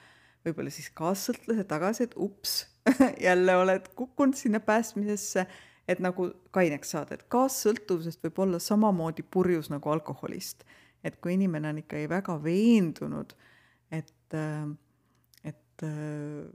võib-olla 0.44 0.72
siis 0.72 0.90
kaassõltlase 0.96 1.64
tagasi, 1.68 2.08
et 2.08 2.14
ups 2.16 2.60
jälle 3.28 3.56
oled 3.56 3.88
kukkunud 3.96 4.36
sinna 4.36 4.60
päästmisesse, 4.60 5.46
et 5.88 6.04
nagu 6.04 6.28
kaineks 6.52 6.92
saada, 6.92 7.16
et 7.16 7.24
kaassõltuvusest 7.32 8.22
võib 8.28 8.44
olla 8.44 8.60
samamoodi 8.60 9.24
purjus 9.24 9.72
nagu 9.72 9.90
alkoholist. 9.90 10.64
et 11.04 11.16
kui 11.22 11.36
inimene 11.38 11.68
on 11.70 11.78
ikkagi 11.78 12.08
väga 12.10 12.34
veendunud, 12.42 13.32
et, 13.90 14.34
äh, 14.34 14.66
et 15.44 15.84
äh, 15.86 16.48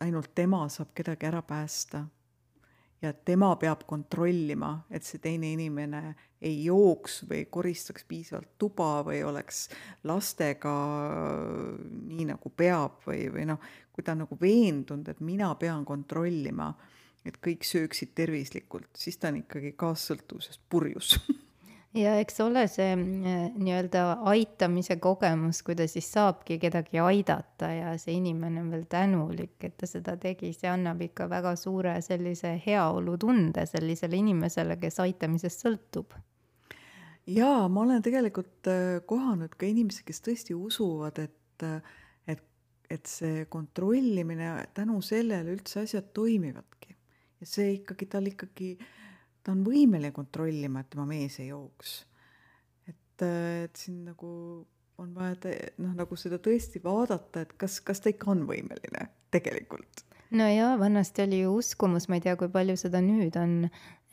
ainult 0.00 0.30
tema 0.34 0.68
saab 0.68 0.94
kedagi 0.94 1.26
ära 1.26 1.42
päästa 1.42 2.06
ja 3.04 3.12
tema 3.12 3.50
peab 3.60 3.84
kontrollima, 3.88 4.70
et 4.90 5.04
see 5.04 5.20
teine 5.22 5.50
inimene 5.52 6.02
ei 6.44 6.64
jooks 6.66 7.22
või 7.28 7.44
koristaks 7.52 8.04
piisavalt 8.08 8.56
tuba 8.60 9.02
või 9.06 9.22
oleks 9.24 9.66
lastega 10.08 10.74
nii, 12.08 12.26
nagu 12.32 12.52
peab 12.56 13.04
või, 13.06 13.28
või 13.32 13.46
noh, 13.52 13.70
kui 13.92 14.04
ta 14.04 14.16
on 14.16 14.24
nagu 14.24 14.38
veendunud, 14.40 15.08
et 15.08 15.22
mina 15.24 15.52
pean 15.60 15.84
kontrollima, 15.88 16.72
et 17.24 17.38
kõik 17.44 17.64
sööksid 17.64 18.12
tervislikult, 18.16 18.90
siis 18.98 19.20
ta 19.20 19.32
on 19.32 19.40
ikkagi 19.44 19.74
kaassõltuvusest 19.80 20.64
purjus 20.68 21.16
ja 21.94 22.14
eks 22.18 22.40
ole 22.42 22.64
see 22.70 22.90
mm, 22.96 23.54
nii-öelda 23.62 24.02
aitamise 24.30 24.96
kogemus, 25.02 25.62
kui 25.66 25.76
ta 25.78 25.86
siis 25.90 26.08
saabki 26.12 26.58
kedagi 26.62 27.00
aidata 27.02 27.70
ja 27.70 27.92
see 28.00 28.16
inimene 28.18 28.62
on 28.64 28.70
veel 28.74 28.86
tänulik, 28.90 29.56
et 29.66 29.76
ta 29.80 29.88
seda 29.88 30.16
tegi, 30.20 30.52
see 30.56 30.70
annab 30.70 31.02
ikka 31.06 31.28
väga 31.30 31.54
suure 31.60 31.94
sellise 32.04 32.56
heaolutunde 32.66 33.66
sellisele 33.70 34.18
inimesele, 34.20 34.78
kes 34.82 35.00
aitamisest 35.04 35.66
sõltub. 35.66 36.16
jaa, 37.30 37.68
ma 37.68 37.84
olen 37.86 38.02
tegelikult 38.04 38.68
äh, 38.68 38.98
kohanud 39.06 39.54
ka 39.56 39.66
inimesi, 39.66 40.02
kes 40.04 40.20
tõesti 40.24 40.56
usuvad, 40.58 41.22
et, 41.22 41.62
äh, 41.62 41.94
et, 42.26 42.42
et 42.90 43.06
see 43.06 43.46
kontrollimine, 43.50 44.50
tänu 44.74 45.00
sellele 45.02 45.54
üldse 45.54 45.86
asjad 45.86 46.10
toimivadki. 46.12 46.98
ja 47.40 47.46
see 47.48 47.72
ikkagi, 47.78 48.10
tal 48.10 48.26
ikkagi 48.28 48.74
äh, 48.80 48.92
ta 49.44 49.52
on 49.52 49.64
võimeline 49.66 50.12
kontrollima, 50.16 50.80
et 50.82 50.90
tema 50.92 51.06
mees 51.08 51.38
ei 51.42 51.50
jooks. 51.52 51.98
et, 52.88 53.24
et 53.24 53.76
siin 53.76 54.04
nagu 54.08 54.30
on 54.98 55.14
vaja 55.14 55.36
noh, 55.82 55.94
nagu 55.98 56.16
seda 56.16 56.38
tõesti 56.42 56.82
vaadata, 56.82 57.44
et 57.44 57.54
kas, 57.58 57.80
kas 57.84 58.00
ta 58.00 58.12
ikka 58.12 58.30
on 58.32 58.44
võimeline 58.48 59.08
tegelikult. 59.34 60.04
no 60.34 60.48
jaa, 60.48 60.74
vanasti 60.80 61.26
oli 61.26 61.44
ju 61.44 61.54
uskumus, 61.60 62.08
ma 62.08 62.20
ei 62.20 62.26
tea, 62.26 62.36
kui 62.40 62.50
palju 62.52 62.76
seda 62.80 63.02
nüüd 63.04 63.36
on, 63.40 63.64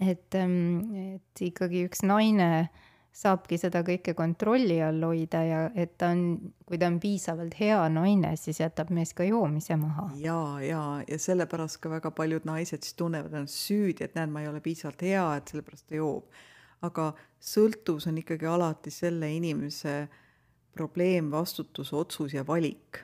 et, 0.02 0.38
et 0.38 1.46
ikkagi 1.48 1.86
üks 1.88 2.04
naine 2.06 2.52
äh, 2.60 2.88
saabki 3.12 3.58
seda 3.60 3.82
kõike 3.84 4.14
kontrolli 4.16 4.78
all 4.84 5.04
hoida 5.04 5.42
ja 5.44 5.60
et 5.76 5.98
ta 6.00 6.12
on, 6.16 6.54
kui 6.68 6.80
ta 6.80 6.88
on 6.88 6.98
piisavalt 7.04 7.58
hea 7.60 7.80
naine, 7.92 8.32
siis 8.40 8.62
jätab 8.62 8.92
mees 8.96 9.12
ka 9.18 9.28
joomise 9.28 9.76
maha. 9.80 10.08
ja, 10.20 10.40
ja, 10.64 10.84
ja 11.08 11.20
sellepärast 11.20 11.82
ka 11.84 11.92
väga 11.92 12.14
paljud 12.16 12.48
naised 12.48 12.88
siis 12.88 12.96
tunnevad 13.00 13.36
ennast 13.36 13.60
süüdi, 13.68 14.06
et 14.08 14.16
näed, 14.16 14.32
ma 14.32 14.44
ei 14.44 14.48
ole 14.52 14.64
piisavalt 14.64 15.04
hea, 15.04 15.26
et 15.38 15.52
sellepärast 15.52 15.90
ta 15.90 16.00
joob. 16.00 16.32
aga 16.88 17.12
sõltuvus 17.52 18.08
on 18.10 18.18
ikkagi 18.18 18.48
alati 18.50 18.94
selle 18.94 19.28
inimese 19.36 19.96
probleem, 20.72 21.28
vastutus, 21.32 21.92
otsus 21.94 22.34
ja 22.34 22.46
valik, 22.48 23.04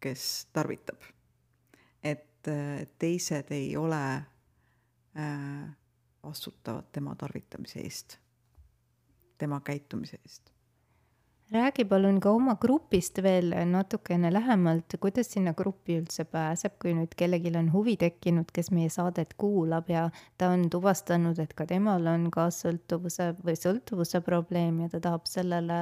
kes 0.00 0.46
tarvitab. 0.54 1.02
et 2.02 2.46
teised 3.02 3.50
ei 3.50 3.74
ole 3.76 4.04
äh, 5.18 5.66
vastutavad 6.22 6.86
tema 6.94 7.16
tarvitamise 7.18 7.82
eest 7.82 8.20
tema 9.38 9.60
käitumise 9.60 10.18
eest. 10.24 10.52
räägi 11.52 11.84
palun 11.84 12.16
ka 12.20 12.30
oma 12.34 12.56
grupist 12.60 13.20
veel 13.22 13.52
natukene 13.70 14.32
lähemalt, 14.32 14.96
kuidas 15.00 15.28
sinna 15.30 15.52
gruppi 15.54 16.00
üldse 16.00 16.24
pääseb, 16.24 16.74
kui 16.82 16.94
nüüd 16.98 17.14
kellelgi 17.16 17.52
on 17.58 17.70
huvi 17.72 17.94
tekkinud, 17.96 18.50
kes 18.52 18.72
meie 18.74 18.90
saadet 18.90 19.36
kuulab 19.38 19.90
ja 19.90 20.08
ta 20.38 20.48
on 20.50 20.66
tuvastanud, 20.70 21.38
et 21.38 21.54
ka 21.54 21.66
temal 21.70 22.06
on 22.10 22.26
kaassõltuvuse 22.34 23.28
või 23.44 23.54
sõltuvuse 23.60 24.20
probleem 24.26 24.82
ja 24.82 24.90
ta 24.96 25.00
tahab 25.06 25.30
sellele 25.30 25.80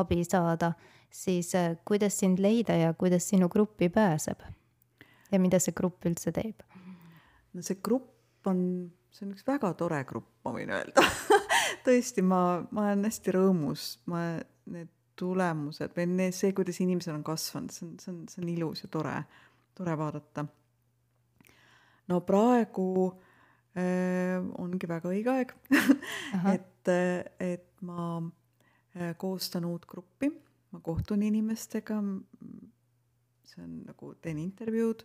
abi 0.00 0.24
saada, 0.24 0.72
siis 1.10 1.54
äh, 1.54 1.76
kuidas 1.84 2.18
sind 2.18 2.40
leida 2.40 2.76
ja 2.76 2.94
kuidas 2.94 3.28
sinu 3.28 3.48
gruppi 3.48 3.88
pääseb? 3.88 4.40
ja 5.32 5.40
mida 5.40 5.60
see 5.60 5.76
grupp 5.76 6.08
üldse 6.08 6.32
teeb? 6.32 6.64
no 7.52 7.64
see 7.64 7.80
grupp 7.84 8.48
on, 8.48 8.60
see 9.12 9.26
on 9.26 9.36
üks 9.36 9.46
väga 9.48 9.74
tore 9.78 10.02
grupp, 10.08 10.28
ma 10.44 10.56
võin 10.56 10.72
öelda 10.72 11.04
tõesti, 11.86 12.24
ma, 12.24 12.62
ma 12.70 12.88
olen 12.88 13.06
hästi 13.08 13.34
rõõmus, 13.36 13.86
ma, 14.10 14.24
need 14.72 14.90
tulemused 15.18 15.92
või 15.96 16.08
need, 16.10 16.34
see, 16.36 16.52
kuidas 16.56 16.80
inimesed 16.82 17.12
on 17.14 17.24
kasvanud, 17.26 17.72
see 17.74 17.86
on, 17.86 17.96
see 18.00 18.12
on, 18.12 18.22
see 18.30 18.42
on 18.42 18.50
ilus 18.52 18.84
ja 18.84 18.90
tore, 18.92 19.14
tore 19.76 19.96
vaadata. 19.98 20.46
no 22.08 22.20
praegu 22.26 22.86
äh, 23.78 24.38
ongi 24.58 24.88
väga 24.88 25.12
õige 25.12 25.36
aeg. 25.36 25.56
Et, 26.54 26.90
et 27.38 27.68
ma 27.86 28.16
äh, 28.18 29.12
koostan 29.20 29.68
uut 29.68 29.84
gruppi, 29.86 30.32
ma 30.72 30.80
kohtun 30.82 31.22
inimestega, 31.22 32.00
see 33.46 33.62
on 33.62 33.76
nagu, 33.86 34.14
teen 34.24 34.40
intervjuud. 34.42 35.04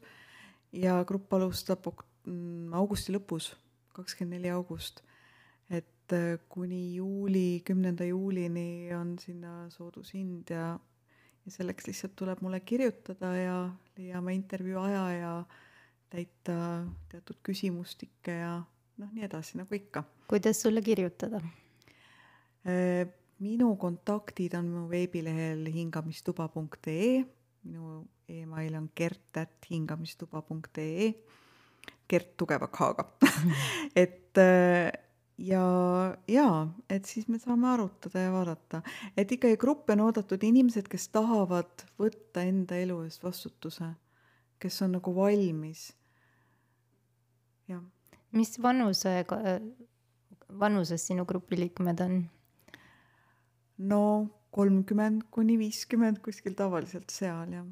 Ja 0.73 0.97
grupp 1.07 1.35
alustab 1.37 1.85
mm, 1.91 2.73
augusti 2.75 3.13
lõpus, 3.13 3.51
kakskümmend 3.93 4.39
neli 4.39 4.49
august 4.55 5.03
et 6.07 6.15
äh, 6.15 6.39
kuni 6.49 6.95
juuli, 6.95 7.61
kümnenda 7.65 8.05
juulini 8.05 8.93
on 8.95 9.19
sinna 9.19 9.69
soodushind 9.69 10.49
ja, 10.49 10.79
ja 11.45 11.51
selleks 11.51 11.87
lihtsalt 11.87 12.15
tuleb 12.15 12.41
mulle 12.41 12.59
kirjutada 12.59 13.35
ja 13.35 13.69
leiame 13.97 14.33
intervjuu 14.35 14.79
aja 14.79 15.11
ja 15.11 15.45
täita 16.09 16.85
teatud 17.11 17.35
küsimustikke 17.43 18.31
ja 18.31 18.63
noh, 18.97 19.11
nii 19.11 19.23
edasi, 19.27 19.57
nagu 19.59 19.75
ikka. 19.75 20.03
kuidas 20.27 20.61
sulle 20.61 20.81
kirjutada? 20.81 21.41
Äh, 22.63 23.07
minu 23.43 23.75
kontaktid 23.75 24.53
on 24.55 24.65
mu 24.71 24.89
veebilehel 24.89 25.67
hingamistuba.ee, 25.73 27.25
minu 27.67 28.07
email 28.29 28.75
on 28.79 28.89
kert.hingamistuba.ee, 28.95 31.13
Kert 32.07 32.37
tugeva 32.39 32.67
K-ga 32.71 33.03
et 34.03 34.39
äh, 35.39 35.47
ja, 35.47 35.63
jaa, 36.27 36.67
et 36.89 37.05
siis 37.05 37.27
me 37.27 37.39
saame 37.39 37.69
arutada 37.69 38.25
ja 38.25 38.31
vaadata, 38.33 38.81
et 39.17 39.31
ikkagi 39.31 39.57
gruppi 39.57 39.93
on 39.95 40.05
oodatud 40.07 40.43
inimesed, 40.43 40.89
kes 40.91 41.09
tahavad 41.13 41.85
võtta 41.99 42.45
enda 42.47 42.79
elu 42.81 43.01
eest 43.05 43.23
vastutuse, 43.23 43.91
kes 44.59 44.81
on 44.85 44.97
nagu 44.97 45.15
valmis. 45.15 45.91
jah, 47.67 47.83
mis 48.31 48.57
vanusega, 48.61 49.41
vanuses 50.59 51.07
sinu 51.07 51.25
grupi 51.25 51.59
liikmed 51.59 52.01
on? 52.01 52.21
no 53.77 54.01
kolmkümmend 54.51 55.27
kuni 55.31 55.57
viiskümmend 55.59 56.17
kuskil 56.25 56.55
tavaliselt 56.57 57.11
seal 57.13 57.51
jah 57.53 57.67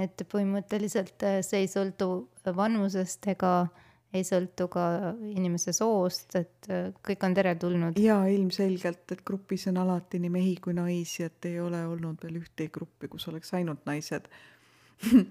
et 0.00 0.22
põhimõtteliselt 0.32 1.22
äh, 1.26 1.40
see 1.46 1.64
ei 1.64 1.70
sõltu 1.70 2.08
vanusest 2.56 3.26
ega 3.32 3.52
ei 4.12 4.24
sõltu 4.26 4.68
ka 4.72 4.84
inimese 5.32 5.72
soost, 5.76 6.34
et 6.36 6.68
äh, 6.70 6.90
kõik 7.04 7.26
on 7.26 7.36
teretulnud. 7.36 7.98
jaa, 8.00 8.24
ilmselgelt, 8.28 9.04
et 9.14 9.22
grupis 9.26 9.66
on 9.70 9.80
alati 9.82 10.20
nii 10.22 10.32
mehi 10.32 10.56
kui 10.62 10.74
naisi, 10.76 11.26
et 11.28 11.50
ei 11.50 11.60
ole 11.60 11.84
olnud 11.88 12.20
veel 12.24 12.40
ühtegi 12.42 12.72
gruppi, 12.72 13.08
kus 13.12 13.28
oleks 13.32 13.54
ainult 13.58 13.86
naised. 13.88 14.28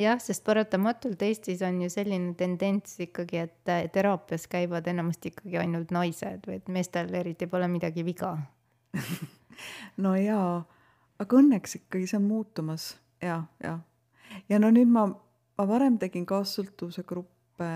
Jah, 0.00 0.16
sest 0.24 0.40
paratamatult 0.46 1.20
Eestis 1.26 1.60
on 1.66 1.82
ju 1.84 1.90
selline 1.92 2.32
tendents 2.38 2.96
ikkagi, 3.04 3.42
et 3.44 3.72
äh, 3.72 3.84
teraapias 3.92 4.46
käivad 4.48 4.88
enamasti 4.88 5.34
ikkagi 5.34 5.60
ainult 5.60 5.92
naised 5.92 6.48
või 6.48 6.62
et 6.62 6.72
meestel 6.72 7.12
eriti 7.14 7.46
pole 7.46 7.68
midagi 7.70 8.06
viga. 8.06 8.36
No 10.02 10.16
jaa, 10.16 10.62
aga 11.22 11.36
õnneks 11.38 11.76
ikkagi 11.76 12.08
see 12.08 12.16
on 12.18 12.24
muutumas. 12.26 12.86
Ja, 13.22 13.44
jah 13.62 13.82
ja 14.48 14.60
no 14.62 14.70
nüüd 14.74 14.90
ma, 14.92 15.06
ma 15.58 15.66
varem 15.68 15.98
tegin 16.00 16.24
kaassõltuvuse 16.28 17.04
gruppe 17.08 17.70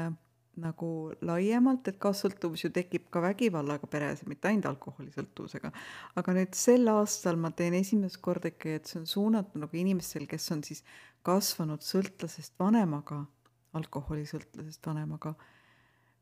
nagu 0.60 0.88
laiemalt, 1.24 1.88
et 1.90 1.98
kaassõltuvus 2.00 2.64
ju 2.64 2.70
tekib 2.74 3.10
ka 3.12 3.20
vägivallaga 3.24 3.88
peres, 3.90 4.22
mitte 4.28 4.48
ainult 4.48 4.70
alkoholisõltuvusega. 4.70 5.72
aga 6.16 6.34
nüüd 6.38 6.56
sel 6.56 6.88
aastal 6.92 7.36
ma 7.36 7.50
teen 7.50 7.76
esimest 7.76 8.20
korda 8.24 8.48
ikkagi, 8.52 8.78
et 8.80 8.86
see 8.88 9.00
on 9.02 9.06
suunatud 9.10 9.60
nagu 9.60 9.76
inimestel, 9.76 10.26
kes 10.30 10.48
on 10.56 10.64
siis 10.64 10.82
kasvanud 11.26 11.84
sõltlasest 11.84 12.56
vanemaga, 12.58 13.24
alkoholisõltlasest 13.76 14.88
vanemaga, 14.88 15.34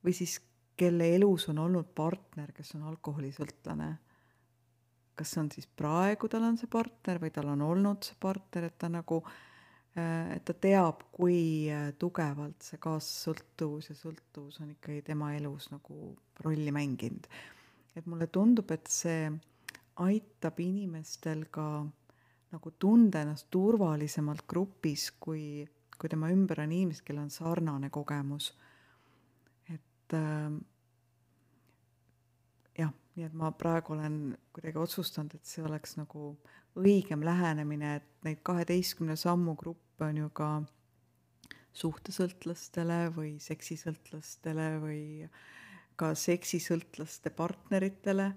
või 0.04 0.16
siis 0.16 0.40
kelle 0.76 1.12
elus 1.14 1.48
on 1.52 1.62
olnud 1.62 1.94
partner, 1.94 2.50
kes 2.52 2.74
on 2.74 2.90
alkoholisõltlane. 2.90 3.96
kas 5.14 5.30
see 5.30 5.40
on 5.40 5.50
siis 5.54 5.66
praegu 5.70 6.26
tal 6.26 6.42
on 6.42 6.56
see 6.58 6.66
partner 6.66 7.20
või 7.22 7.30
tal 7.30 7.46
on 7.52 7.60
olnud 7.62 8.02
see 8.02 8.16
partner, 8.18 8.64
et 8.66 8.78
ta 8.78 8.88
nagu 8.90 9.20
äh, 9.22 9.53
et 9.94 10.42
ta 10.42 10.54
teab, 10.58 11.04
kui 11.14 11.70
äh, 11.70 11.92
tugevalt 11.98 12.64
see 12.66 12.80
kaassõltuvus 12.82 13.92
ja 13.92 13.94
sõltuvus 13.94 14.58
on 14.64 14.72
ikkagi 14.72 15.04
tema 15.06 15.30
elus 15.36 15.68
nagu 15.70 16.08
rolli 16.42 16.72
mänginud. 16.74 17.28
et 17.94 18.06
mulle 18.10 18.26
tundub, 18.26 18.70
et 18.74 18.90
see 18.90 19.30
aitab 20.02 20.58
inimestel 20.58 21.44
ka 21.54 21.86
nagu 22.54 22.72
tunda 22.78 23.22
ennast 23.22 23.46
turvalisemalt 23.54 24.42
grupis, 24.50 25.12
kui, 25.20 25.62
kui 25.98 26.10
tema 26.10 26.30
ümber 26.34 26.64
on 26.64 26.72
inimesed, 26.72 27.04
kellel 27.06 27.28
on 27.28 27.30
sarnane 27.30 27.90
kogemus. 27.90 28.50
et 29.70 30.18
äh, 30.18 30.58
jah, 32.82 32.90
nii 33.14 33.28
et 33.30 33.38
ma 33.38 33.52
praegu 33.54 33.94
olen 33.94 34.36
kuidagi 34.52 34.82
otsustanud, 34.88 35.38
et 35.38 35.46
see 35.46 35.62
oleks 35.62 35.94
nagu 36.02 36.34
õigem 36.74 37.22
lähenemine, 37.22 37.96
et 38.00 38.26
neid 38.26 38.42
kaheteistkümne 38.42 39.14
sammu 39.16 39.54
gruppe 39.54 39.83
on 40.02 40.16
ju 40.16 40.30
ka 40.34 40.48
suhtesõltlastele 41.74 42.98
või 43.14 43.34
seksisõltlastele 43.42 44.68
või 44.82 45.02
ka 45.96 46.12
seksisõltlaste 46.18 47.30
partneritele. 47.34 48.32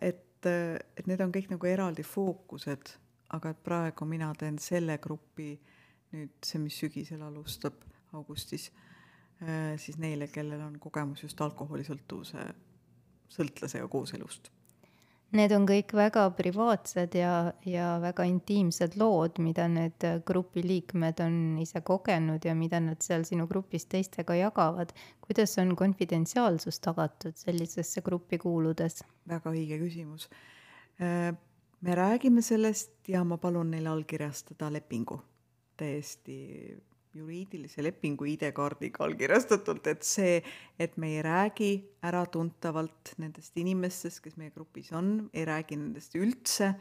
et, 0.00 0.46
et 0.46 1.06
need 1.06 1.20
on 1.20 1.32
kõik 1.32 1.50
nagu 1.50 1.66
eraldi 1.66 2.02
fookused, 2.02 2.94
aga 3.36 3.50
et 3.50 3.62
praegu 3.62 4.06
mina 4.06 4.32
teen 4.38 4.58
selle 4.58 4.98
grupi 4.98 5.52
nüüd 6.12 6.38
see, 6.42 6.58
mis 6.58 6.78
sügisel 6.80 7.22
alustab 7.22 7.74
augustis, 8.12 8.70
siis 9.76 9.98
neile, 9.98 10.26
kellel 10.28 10.62
on 10.64 10.78
kogemus 10.82 11.22
just 11.22 11.40
alkoholisõltuvuse 11.40 12.46
sõltlasega 13.30 13.86
kooselust 13.88 14.50
Need 15.30 15.52
on 15.54 15.62
kõik 15.68 15.92
väga 15.94 16.24
privaatsed 16.34 17.14
ja, 17.14 17.52
ja 17.62 17.90
väga 18.02 18.24
intiimsed 18.26 18.96
lood, 18.98 19.38
mida 19.38 19.68
need 19.70 20.02
grupi 20.26 20.64
liikmed 20.64 21.22
on 21.22 21.36
ise 21.62 21.84
kogenud 21.86 22.42
ja 22.44 22.54
mida 22.58 22.80
nad 22.82 22.98
seal 23.04 23.22
sinu 23.28 23.46
grupis 23.46 23.86
teistega 23.86 24.34
jagavad. 24.34 24.90
kuidas 25.22 25.54
on 25.62 25.76
konfidentsiaalsus 25.78 26.80
tagatud 26.80 27.38
sellisesse 27.38 28.02
gruppi 28.02 28.38
kuuludes? 28.42 29.04
väga 29.28 29.54
õige 29.54 29.78
küsimus. 29.78 30.26
Äh, 30.98 31.30
me 31.80 31.94
räägime 31.94 32.42
sellest 32.42 33.08
ja 33.08 33.22
ma 33.24 33.38
palun 33.38 33.70
neil 33.70 33.86
allkirjastada 33.86 34.72
lepingu 34.72 35.22
täiesti 35.80 36.36
juriidilise 37.14 37.82
lepingu 37.82 38.26
ID-kaardiga 38.30 39.02
allkirjastatult, 39.06 39.88
et 39.90 40.06
see, 40.06 40.38
et 40.78 40.96
me 41.00 41.14
ei 41.16 41.22
räägi 41.26 41.70
äratuntavalt 42.06 43.14
nendest 43.22 43.56
inimestest, 43.58 44.22
kes 44.24 44.38
meie 44.40 44.52
grupis 44.54 44.92
on, 44.96 45.30
ei 45.34 45.44
räägi 45.48 45.78
nendest 45.80 46.14
üldse, 46.18 46.72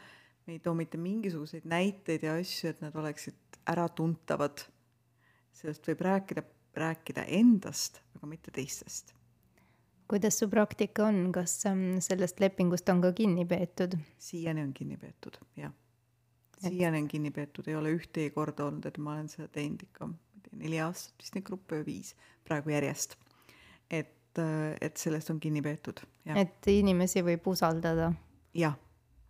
me 0.45 0.57
ei 0.57 0.61
too 0.63 0.75
mitte 0.77 1.01
mingisuguseid 1.01 1.65
näiteid 1.69 2.27
ja 2.27 2.37
asju, 2.41 2.73
et 2.73 2.83
nad 2.85 2.95
oleksid 2.95 3.61
äratuntavad. 3.69 4.65
sellest 5.59 5.87
võib 5.89 6.01
rääkida, 6.05 6.43
rääkida 6.77 7.25
endast, 7.35 7.99
aga 8.15 8.27
mitte 8.29 8.51
teistest. 8.51 9.15
kuidas 10.09 10.39
su 10.39 10.47
praktika 10.49 11.05
on, 11.09 11.31
kas 11.31 11.65
ähm, 11.65 11.99
sellest 11.99 12.39
lepingust 12.39 12.89
on 12.89 13.01
ka 13.01 13.13
kinni 13.13 13.45
peetud? 13.45 13.97
siiani 14.17 14.61
on 14.61 14.73
kinni 14.73 14.97
peetud, 14.97 15.41
jah 15.57 15.73
siiani 16.63 17.03
on 17.03 17.07
kinni 17.07 17.31
peetud, 17.31 17.67
ei 17.67 17.77
ole 17.79 17.93
ühtegi 17.95 18.33
korda 18.35 18.67
olnud, 18.67 18.85
et 18.89 18.99
ma 19.01 19.15
olen 19.15 19.29
seda 19.31 19.47
teinud 19.53 19.83
ikka, 19.85 20.09
neli 20.59 20.79
aastat 20.83 21.23
vist 21.23 21.37
neid 21.37 21.47
gruppe 21.47 21.79
või 21.79 21.87
viis 21.93 22.13
praegu 22.47 22.73
järjest. 22.73 23.17
et, 23.89 24.41
et 24.81 24.97
sellest 24.97 25.29
on 25.29 25.39
kinni 25.39 25.61
peetud. 25.65 26.01
et 26.35 26.71
inimesi 26.71 27.23
võib 27.25 27.47
usaldada? 27.47 28.11
jah. 28.53 28.77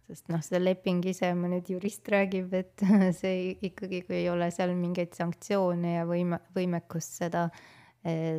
sest 0.07 0.30
noh, 0.34 0.41
see 0.45 0.61
leping 0.61 1.05
ise, 1.05 1.34
ma 1.34 1.51
nüüd 1.51 1.69
jurist 1.69 2.07
räägib, 2.09 2.53
et 2.53 2.86
see 3.21 3.57
ikkagi, 3.69 4.03
kui 4.07 4.21
ei 4.23 4.30
ole 4.30 4.51
seal 4.51 4.73
mingeid 4.77 5.13
sanktsioone 5.17 5.99
ja 5.99 6.07
võime, 6.09 6.41
võimekust 6.55 7.21
seda 7.21 7.49
äh, 7.49 7.67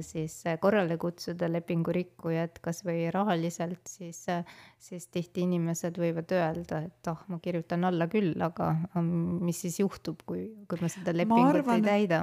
siis 0.00 0.34
eh, 0.46 0.58
korrale 0.60 0.96
kutsuda 0.96 1.48
lepingurikkujat 1.52 2.58
kas 2.64 2.80
või 2.86 3.10
rahaliselt, 3.12 3.82
siis, 3.88 4.22
eh, 4.32 4.44
siis 4.80 5.08
tihti 5.12 5.44
inimesed 5.44 5.98
võivad 6.00 6.32
öelda, 6.32 6.80
et 6.88 7.10
oh, 7.12 7.26
ma 7.28 7.40
kirjutan 7.44 7.84
alla 7.84 8.08
küll, 8.08 8.32
aga 8.40 8.72
mis 9.02 9.60
siis 9.66 9.80
juhtub, 9.82 10.22
kui, 10.26 10.46
kui 10.68 10.80
ma 10.80 10.88
seda 10.88 11.12
lepingut 11.12 11.44
ma 11.44 11.50
arvan, 11.58 11.82
ei 11.82 11.84
täida? 11.90 12.22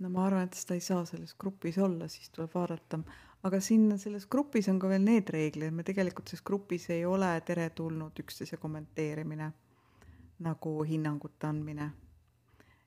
no 0.00 0.12
ma 0.14 0.28
arvan, 0.28 0.46
et 0.46 0.60
seda 0.60 0.78
ei 0.78 0.84
saa 0.84 1.02
selles 1.08 1.34
grupis 1.34 1.78
olla, 1.82 2.06
siis 2.08 2.30
tuleb 2.30 2.54
vaadata, 2.54 3.02
aga 3.42 3.60
siin 3.64 3.90
selles 3.98 4.28
grupis 4.30 4.70
on 4.70 4.78
ka 4.78 4.92
veel 4.92 5.02
need 5.02 5.34
reeglid, 5.34 5.74
me 5.74 5.86
tegelikult 5.86 6.30
selles 6.30 6.46
grupis 6.46 6.86
ei 6.94 7.02
ole 7.08 7.32
teretulnud 7.46 8.22
üksteise 8.22 8.60
kommenteerimine 8.62 9.50
nagu 10.40 10.78
hinnangute 10.86 11.50
andmine 11.50 11.90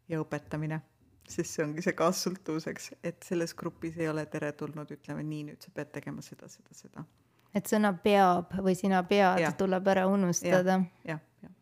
ja 0.09 0.23
õpetamine 0.23 0.79
sest 1.29 1.55
see 1.55 1.65
ongi 1.65 1.83
see 1.85 1.95
kaassõltuvuseks, 1.97 2.89
et 3.03 3.23
selles 3.23 3.53
grupis 3.57 3.97
ei 3.97 4.09
ole 4.11 4.25
teretulnud, 4.29 4.91
ütleme 4.95 5.23
nii, 5.27 5.43
nüüd 5.51 5.65
sa 5.65 5.71
pead 5.75 5.91
tegema 5.95 6.23
seda, 6.25 6.49
seda, 6.51 6.75
seda. 6.77 7.05
et 7.55 7.69
sõna 7.69 7.93
peab 8.03 8.55
või 8.65 8.75
sina 8.77 9.03
pead 9.07 9.43
ja. 9.43 9.51
tuleb 9.57 9.87
ära 9.93 10.07
unustada 10.11 10.79
ja,. 10.81 11.15
jah, 11.15 11.21
jah. 11.45 11.53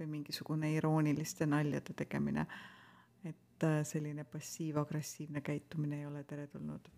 või 0.00 0.12
mingisugune 0.18 0.72
irooniliste 0.76 1.46
naljade 1.46 1.96
tegemine. 2.04 2.46
et 3.24 3.66
äh, 3.66 3.80
selline 3.84 4.24
passiiv-agressiivne 4.24 5.44
käitumine 5.44 6.00
ei 6.00 6.06
ole 6.06 6.24
teretulnud 6.24 6.88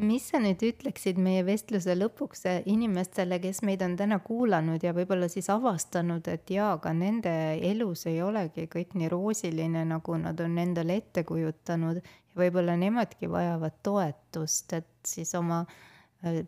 mis 0.00 0.28
sa 0.30 0.40
nüüd 0.40 0.62
ütleksid 0.64 1.18
meie 1.20 1.42
vestluse 1.44 1.94
lõpuks 1.96 2.46
inimestele, 2.70 3.40
kes 3.42 3.60
meid 3.66 3.82
on 3.84 3.96
täna 4.00 4.20
kuulanud 4.24 4.82
ja 4.84 4.94
võib-olla 4.96 5.28
siis 5.28 5.50
avastanud, 5.52 6.28
et 6.32 6.50
jaa, 6.50 6.72
ka 6.82 6.92
nende 6.96 7.32
elus 7.70 8.06
ei 8.10 8.22
olegi 8.24 8.66
kõik 8.72 8.96
nii 8.96 9.10
roosiline, 9.12 9.84
nagu 9.92 10.16
nad 10.20 10.40
on 10.40 10.58
endale 10.62 10.96
ette 11.02 11.24
kujutanud 11.28 12.00
ja 12.00 12.42
võib-olla 12.42 12.76
nemadki 12.80 13.30
vajavad 13.30 13.80
toetust, 13.84 14.72
et 14.78 14.90
siis 15.06 15.34
oma 15.38 15.64
äh, 15.66 15.90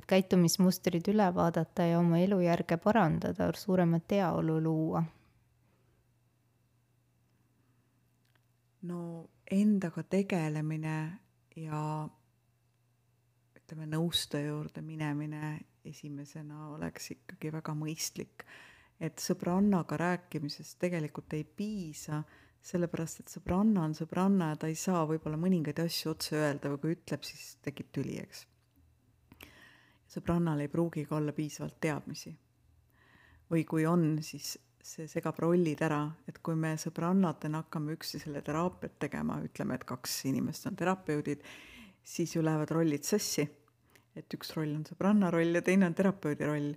käitumismustrid 0.07 1.09
üle 1.13 1.29
vaadata 1.35 1.87
ja 1.91 1.99
oma 2.01 2.19
elujärge 2.21 2.77
parandada, 2.77 3.51
suuremat 3.57 4.17
heaolu 4.17 4.61
luua? 4.63 5.05
no 8.83 9.29
endaga 9.47 10.03
tegelemine 10.03 10.97
ja 11.57 12.09
ütleme, 13.73 13.87
nõustaja 13.89 14.51
juurde 14.51 14.83
minemine 14.85 15.63
esimesena 15.89 16.75
oleks 16.75 17.15
ikkagi 17.15 17.49
väga 17.55 17.73
mõistlik. 17.73 18.45
et 19.01 19.19
sõbrannaga 19.19 19.97
rääkimisest 19.97 20.77
tegelikult 20.79 21.33
ei 21.33 21.43
piisa, 21.43 22.21
sellepärast 22.61 23.21
et 23.21 23.33
sõbranna 23.33 23.83
on 23.83 23.95
sõbranna 23.97 24.51
ja 24.53 24.57
ta 24.57 24.69
ei 24.69 24.77
saa 24.77 25.07
võib-olla 25.09 25.41
mõningaid 25.41 25.81
asju 25.83 26.13
otse 26.13 26.37
öelda 26.37 26.69
või 26.71 26.81
kui 26.83 26.93
ütleb, 26.95 27.25
siis 27.25 27.57
tekib 27.65 27.89
tüli, 27.91 28.19
eks. 28.21 28.45
sõbrannal 30.07 30.61
ei 30.61 30.69
pruugi 30.69 31.07
ka 31.09 31.17
olla 31.17 31.33
piisavalt 31.33 31.81
teadmisi. 31.81 32.37
või 33.51 33.65
kui 33.65 33.87
on, 33.87 34.21
siis 34.23 34.59
see 34.83 35.09
segab 35.09 35.41
rollid 35.41 35.81
ära, 35.81 36.13
et 36.29 36.39
kui 36.43 36.55
me 36.55 36.77
sõbrannatena 36.77 37.65
hakkame 37.65 37.97
üksteisele 37.97 38.43
teraapiat 38.43 38.99
tegema, 38.99 39.41
ütleme, 39.41 39.75
et 39.75 39.85
kaks 39.85 40.27
inimest 40.27 40.67
on 40.67 40.77
terapeudid, 40.77 41.43
siis 42.05 42.37
ju 42.37 42.45
lähevad 42.45 42.71
rollid 42.71 43.05
sassi 43.09 43.49
et 44.17 44.35
üks 44.37 44.53
roll 44.57 44.75
on 44.77 44.85
sõbranna 44.89 45.31
roll 45.33 45.57
ja 45.57 45.63
teine 45.65 45.89
on 45.89 45.95
terapeudi 45.97 46.49
roll. 46.49 46.73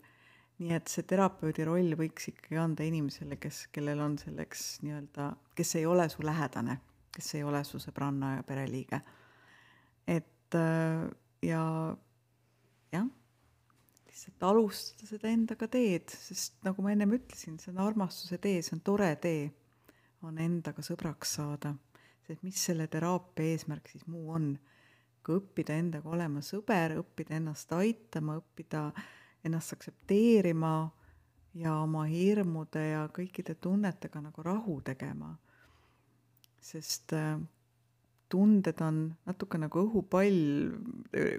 nii 0.55 0.71
et 0.71 0.88
see 0.88 1.03
terapeudi 1.03 1.65
roll 1.67 1.97
võiks 1.99 2.29
ikkagi 2.31 2.55
anda 2.61 2.86
inimesele, 2.88 3.36
kes, 3.36 3.65
kellel 3.75 3.99
on 3.99 4.15
selleks 4.21 4.61
nii-öelda, 4.86 5.33
kes 5.55 5.75
ei 5.81 5.86
ole 5.86 6.07
su 6.09 6.23
lähedane, 6.23 6.77
kes 7.11 7.33
ei 7.36 7.43
ole 7.43 7.59
su 7.67 7.81
sõbranna 7.83 8.38
ja 8.38 8.45
pereliige. 8.47 9.01
et 10.07 10.55
äh, 10.55 11.09
ja 11.43 11.63
jah, 12.93 13.07
lihtsalt 14.07 14.45
alustada 14.47 15.09
seda 15.09 15.31
endaga 15.33 15.67
teed, 15.71 16.13
sest 16.13 16.55
nagu 16.63 16.86
ma 16.86 16.93
ennem 16.95 17.17
ütlesin, 17.17 17.59
see 17.59 17.73
on 17.73 17.81
armastuse 17.83 18.39
tee, 18.39 18.61
see 18.63 18.77
on 18.77 18.83
tore 18.86 19.11
tee, 19.19 19.49
on 20.23 20.39
endaga 20.41 20.86
sõbraks 20.86 21.36
saada. 21.39 21.75
sest 22.25 22.41
mis 22.47 22.57
selle 22.57 22.88
teraapia 22.89 23.53
eesmärk 23.53 23.91
siis 23.91 24.07
muu 24.09 24.31
on 24.33 24.55
kui 25.26 25.39
õppida 25.39 25.76
endaga 25.80 26.11
olema 26.13 26.43
sõber, 26.45 26.97
õppida 27.01 27.39
ennast 27.39 27.71
aitama, 27.73 28.38
õppida 28.41 28.91
ennast 29.45 29.73
aktsepteerima 29.73 30.76
ja 31.57 31.80
oma 31.82 32.05
hirmude 32.09 32.84
ja 32.91 33.07
kõikide 33.13 33.55
tunnetega 33.61 34.21
nagu 34.21 34.45
rahu 34.45 34.80
tegema. 34.86 35.36
sest 36.65 37.13
äh, 37.13 37.38
tunded 38.30 38.82
on 38.82 39.01
natuke 39.28 39.59
nagu 39.61 39.84
õhupall, 39.86 40.39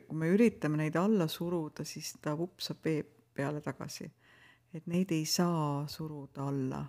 kui 0.07 0.19
me 0.19 0.31
üritame 0.35 0.79
neid 0.81 0.97
alla 1.01 1.27
suruda, 1.29 1.85
siis 1.85 2.13
ta 2.23 2.37
vupsab 2.39 2.85
vee 2.85 3.03
peale 3.37 3.61
tagasi. 3.61 4.11
et 4.75 4.87
neid 4.87 5.13
ei 5.13 5.25
saa 5.25 5.87
suruda 5.89 6.49
alla. 6.49 6.85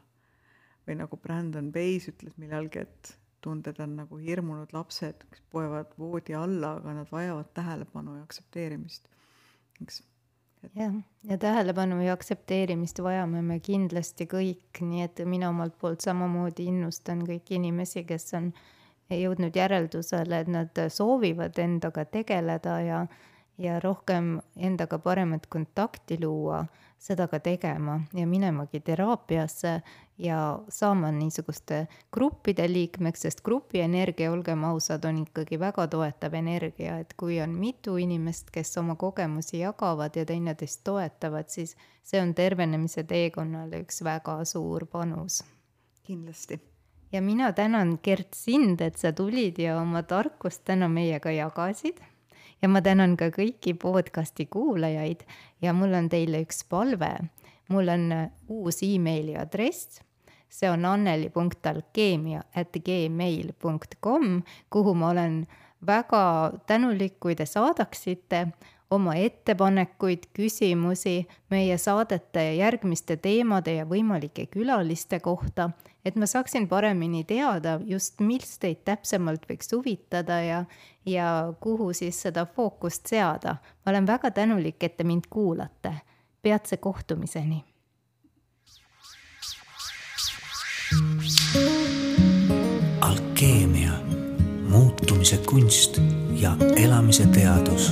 või 0.88 0.96
nagu 0.96 1.18
Brandon 1.18 1.72
Bayes 1.72 2.08
ütles 2.08 2.38
millalgi, 2.38 2.80
et 2.80 3.18
tunded 3.42 3.80
on 3.84 3.96
nagu 4.02 4.20
hirmunud 4.22 4.74
lapsed, 4.74 5.24
kes 5.32 5.44
poevad 5.52 5.92
voodi 6.00 6.36
alla, 6.36 6.76
aga 6.80 6.94
nad 7.00 7.12
vajavad 7.12 7.52
tähelepanu 7.54 8.18
ja 8.18 8.24
aktsepteerimist, 8.28 9.10
eks. 9.82 10.04
Jah, 10.76 10.96
ja 11.30 11.38
tähelepanu 11.38 12.02
ja 12.02 12.16
aktsepteerimist 12.18 13.00
vajame 13.06 13.44
me 13.46 13.60
kindlasti 13.64 14.26
kõik, 14.28 14.82
nii 14.82 15.04
et 15.06 15.22
mina 15.30 15.52
omalt 15.54 15.78
poolt 15.80 16.02
samamoodi 16.04 16.66
innustan 16.72 17.22
kõiki 17.28 17.60
inimesi, 17.60 18.04
kes 18.10 18.34
on 18.40 18.50
jõudnud 19.14 19.56
järeldusele, 19.56 20.42
et 20.42 20.50
nad 20.52 20.82
soovivad 20.92 21.62
endaga 21.62 22.06
tegeleda 22.10 22.82
ja 22.84 23.06
ja 23.58 23.80
rohkem 23.80 24.38
endaga 24.56 25.00
paremat 25.02 25.48
kontakti 25.50 26.20
luua, 26.22 26.66
seda 27.00 27.28
ka 27.28 27.40
tegema 27.40 28.00
ja 28.14 28.28
minemagi 28.28 28.80
teraapiasse 28.80 29.82
ja 30.18 30.60
saama 30.70 31.12
niisuguste 31.12 31.88
gruppide 32.14 32.66
liikmeks, 32.72 33.22
sest 33.22 33.44
grupi 33.46 33.82
energia, 33.86 34.32
olgem 34.32 34.64
ausad, 34.66 35.06
on 35.06 35.22
ikkagi 35.22 35.60
väga 35.60 35.88
toetav 35.94 36.34
energia, 36.34 36.98
et 37.00 37.14
kui 37.18 37.38
on 37.42 37.54
mitu 37.56 37.98
inimest, 38.02 38.50
kes 38.52 38.78
oma 38.82 38.96
kogemusi 38.96 39.60
jagavad 39.62 40.18
ja 40.18 40.26
teineteist 40.26 40.82
toetavad, 40.84 41.50
siis 41.54 41.78
see 42.04 42.22
on 42.22 42.34
tervenemise 42.34 43.04
teekonnale 43.04 43.84
üks 43.86 44.02
väga 44.04 44.40
suur 44.46 44.86
panus. 44.86 45.44
kindlasti. 46.08 46.60
Ja 47.12 47.22
mina 47.22 47.52
tänan, 47.54 48.00
Gert, 48.04 48.34
sind, 48.34 48.82
et 48.82 48.98
sa 48.98 49.12
tulid 49.12 49.60
ja 49.60 49.82
oma 49.82 50.04
tarkust 50.04 50.64
täna 50.64 50.88
meiega 50.88 51.32
jagasid 51.32 52.00
ja 52.62 52.70
ma 52.70 52.82
tänan 52.82 53.16
ka 53.18 53.30
kõiki 53.34 53.76
podcasti 53.78 54.48
kuulajaid 54.50 55.24
ja 55.62 55.74
mul 55.74 55.94
on 55.98 56.10
teile 56.10 56.42
üks 56.46 56.64
palve. 56.70 57.12
mul 57.70 57.90
on 57.92 58.12
äh, 58.12 58.30
uus 58.48 58.80
emaili 58.84 59.36
aadress, 59.36 60.02
see 60.50 60.70
on 60.70 60.86
anneli.alkeemia 60.86 62.44
at 62.56 62.72
gmail 62.86 63.52
.com, 64.02 64.44
kuhu 64.70 64.94
ma 64.94 65.10
olen 65.10 65.48
väga 65.86 66.54
tänulik, 66.68 67.20
kui 67.20 67.36
te 67.36 67.46
saadaksite 67.46 68.48
oma 68.92 69.16
ettepanekuid, 69.20 70.30
küsimusi 70.34 71.28
meie 71.50 71.78
saadete 71.78 72.54
järgmiste 72.56 73.18
teemade 73.18 73.74
ja 73.76 73.86
võimalike 73.86 74.46
külaliste 74.52 75.20
kohta 75.20 75.72
et 76.08 76.16
ma 76.16 76.26
saaksin 76.26 76.68
paremini 76.68 77.24
teada 77.24 77.80
just, 77.86 78.22
mis 78.24 78.56
teid 78.62 78.84
täpsemalt 78.88 79.48
võiks 79.50 79.72
huvitada 79.74 80.40
ja, 80.44 80.60
ja 81.06 81.54
kuhu 81.60 81.92
siis 81.94 82.22
seda 82.22 82.46
fookust 82.46 83.10
seada. 83.12 83.58
ma 83.86 83.92
olen 83.92 84.08
väga 84.08 84.32
tänulik, 84.32 84.84
et 84.84 84.98
te 84.98 85.04
mind 85.04 85.28
kuulate. 85.30 85.94
peatse 86.42 86.78
kohtumiseni. 86.78 87.64
alkeemia, 93.02 93.92
muutumise 94.70 95.38
kunst 95.38 96.00
ja 96.32 96.56
elamise 96.78 97.26
teadus. 97.26 97.92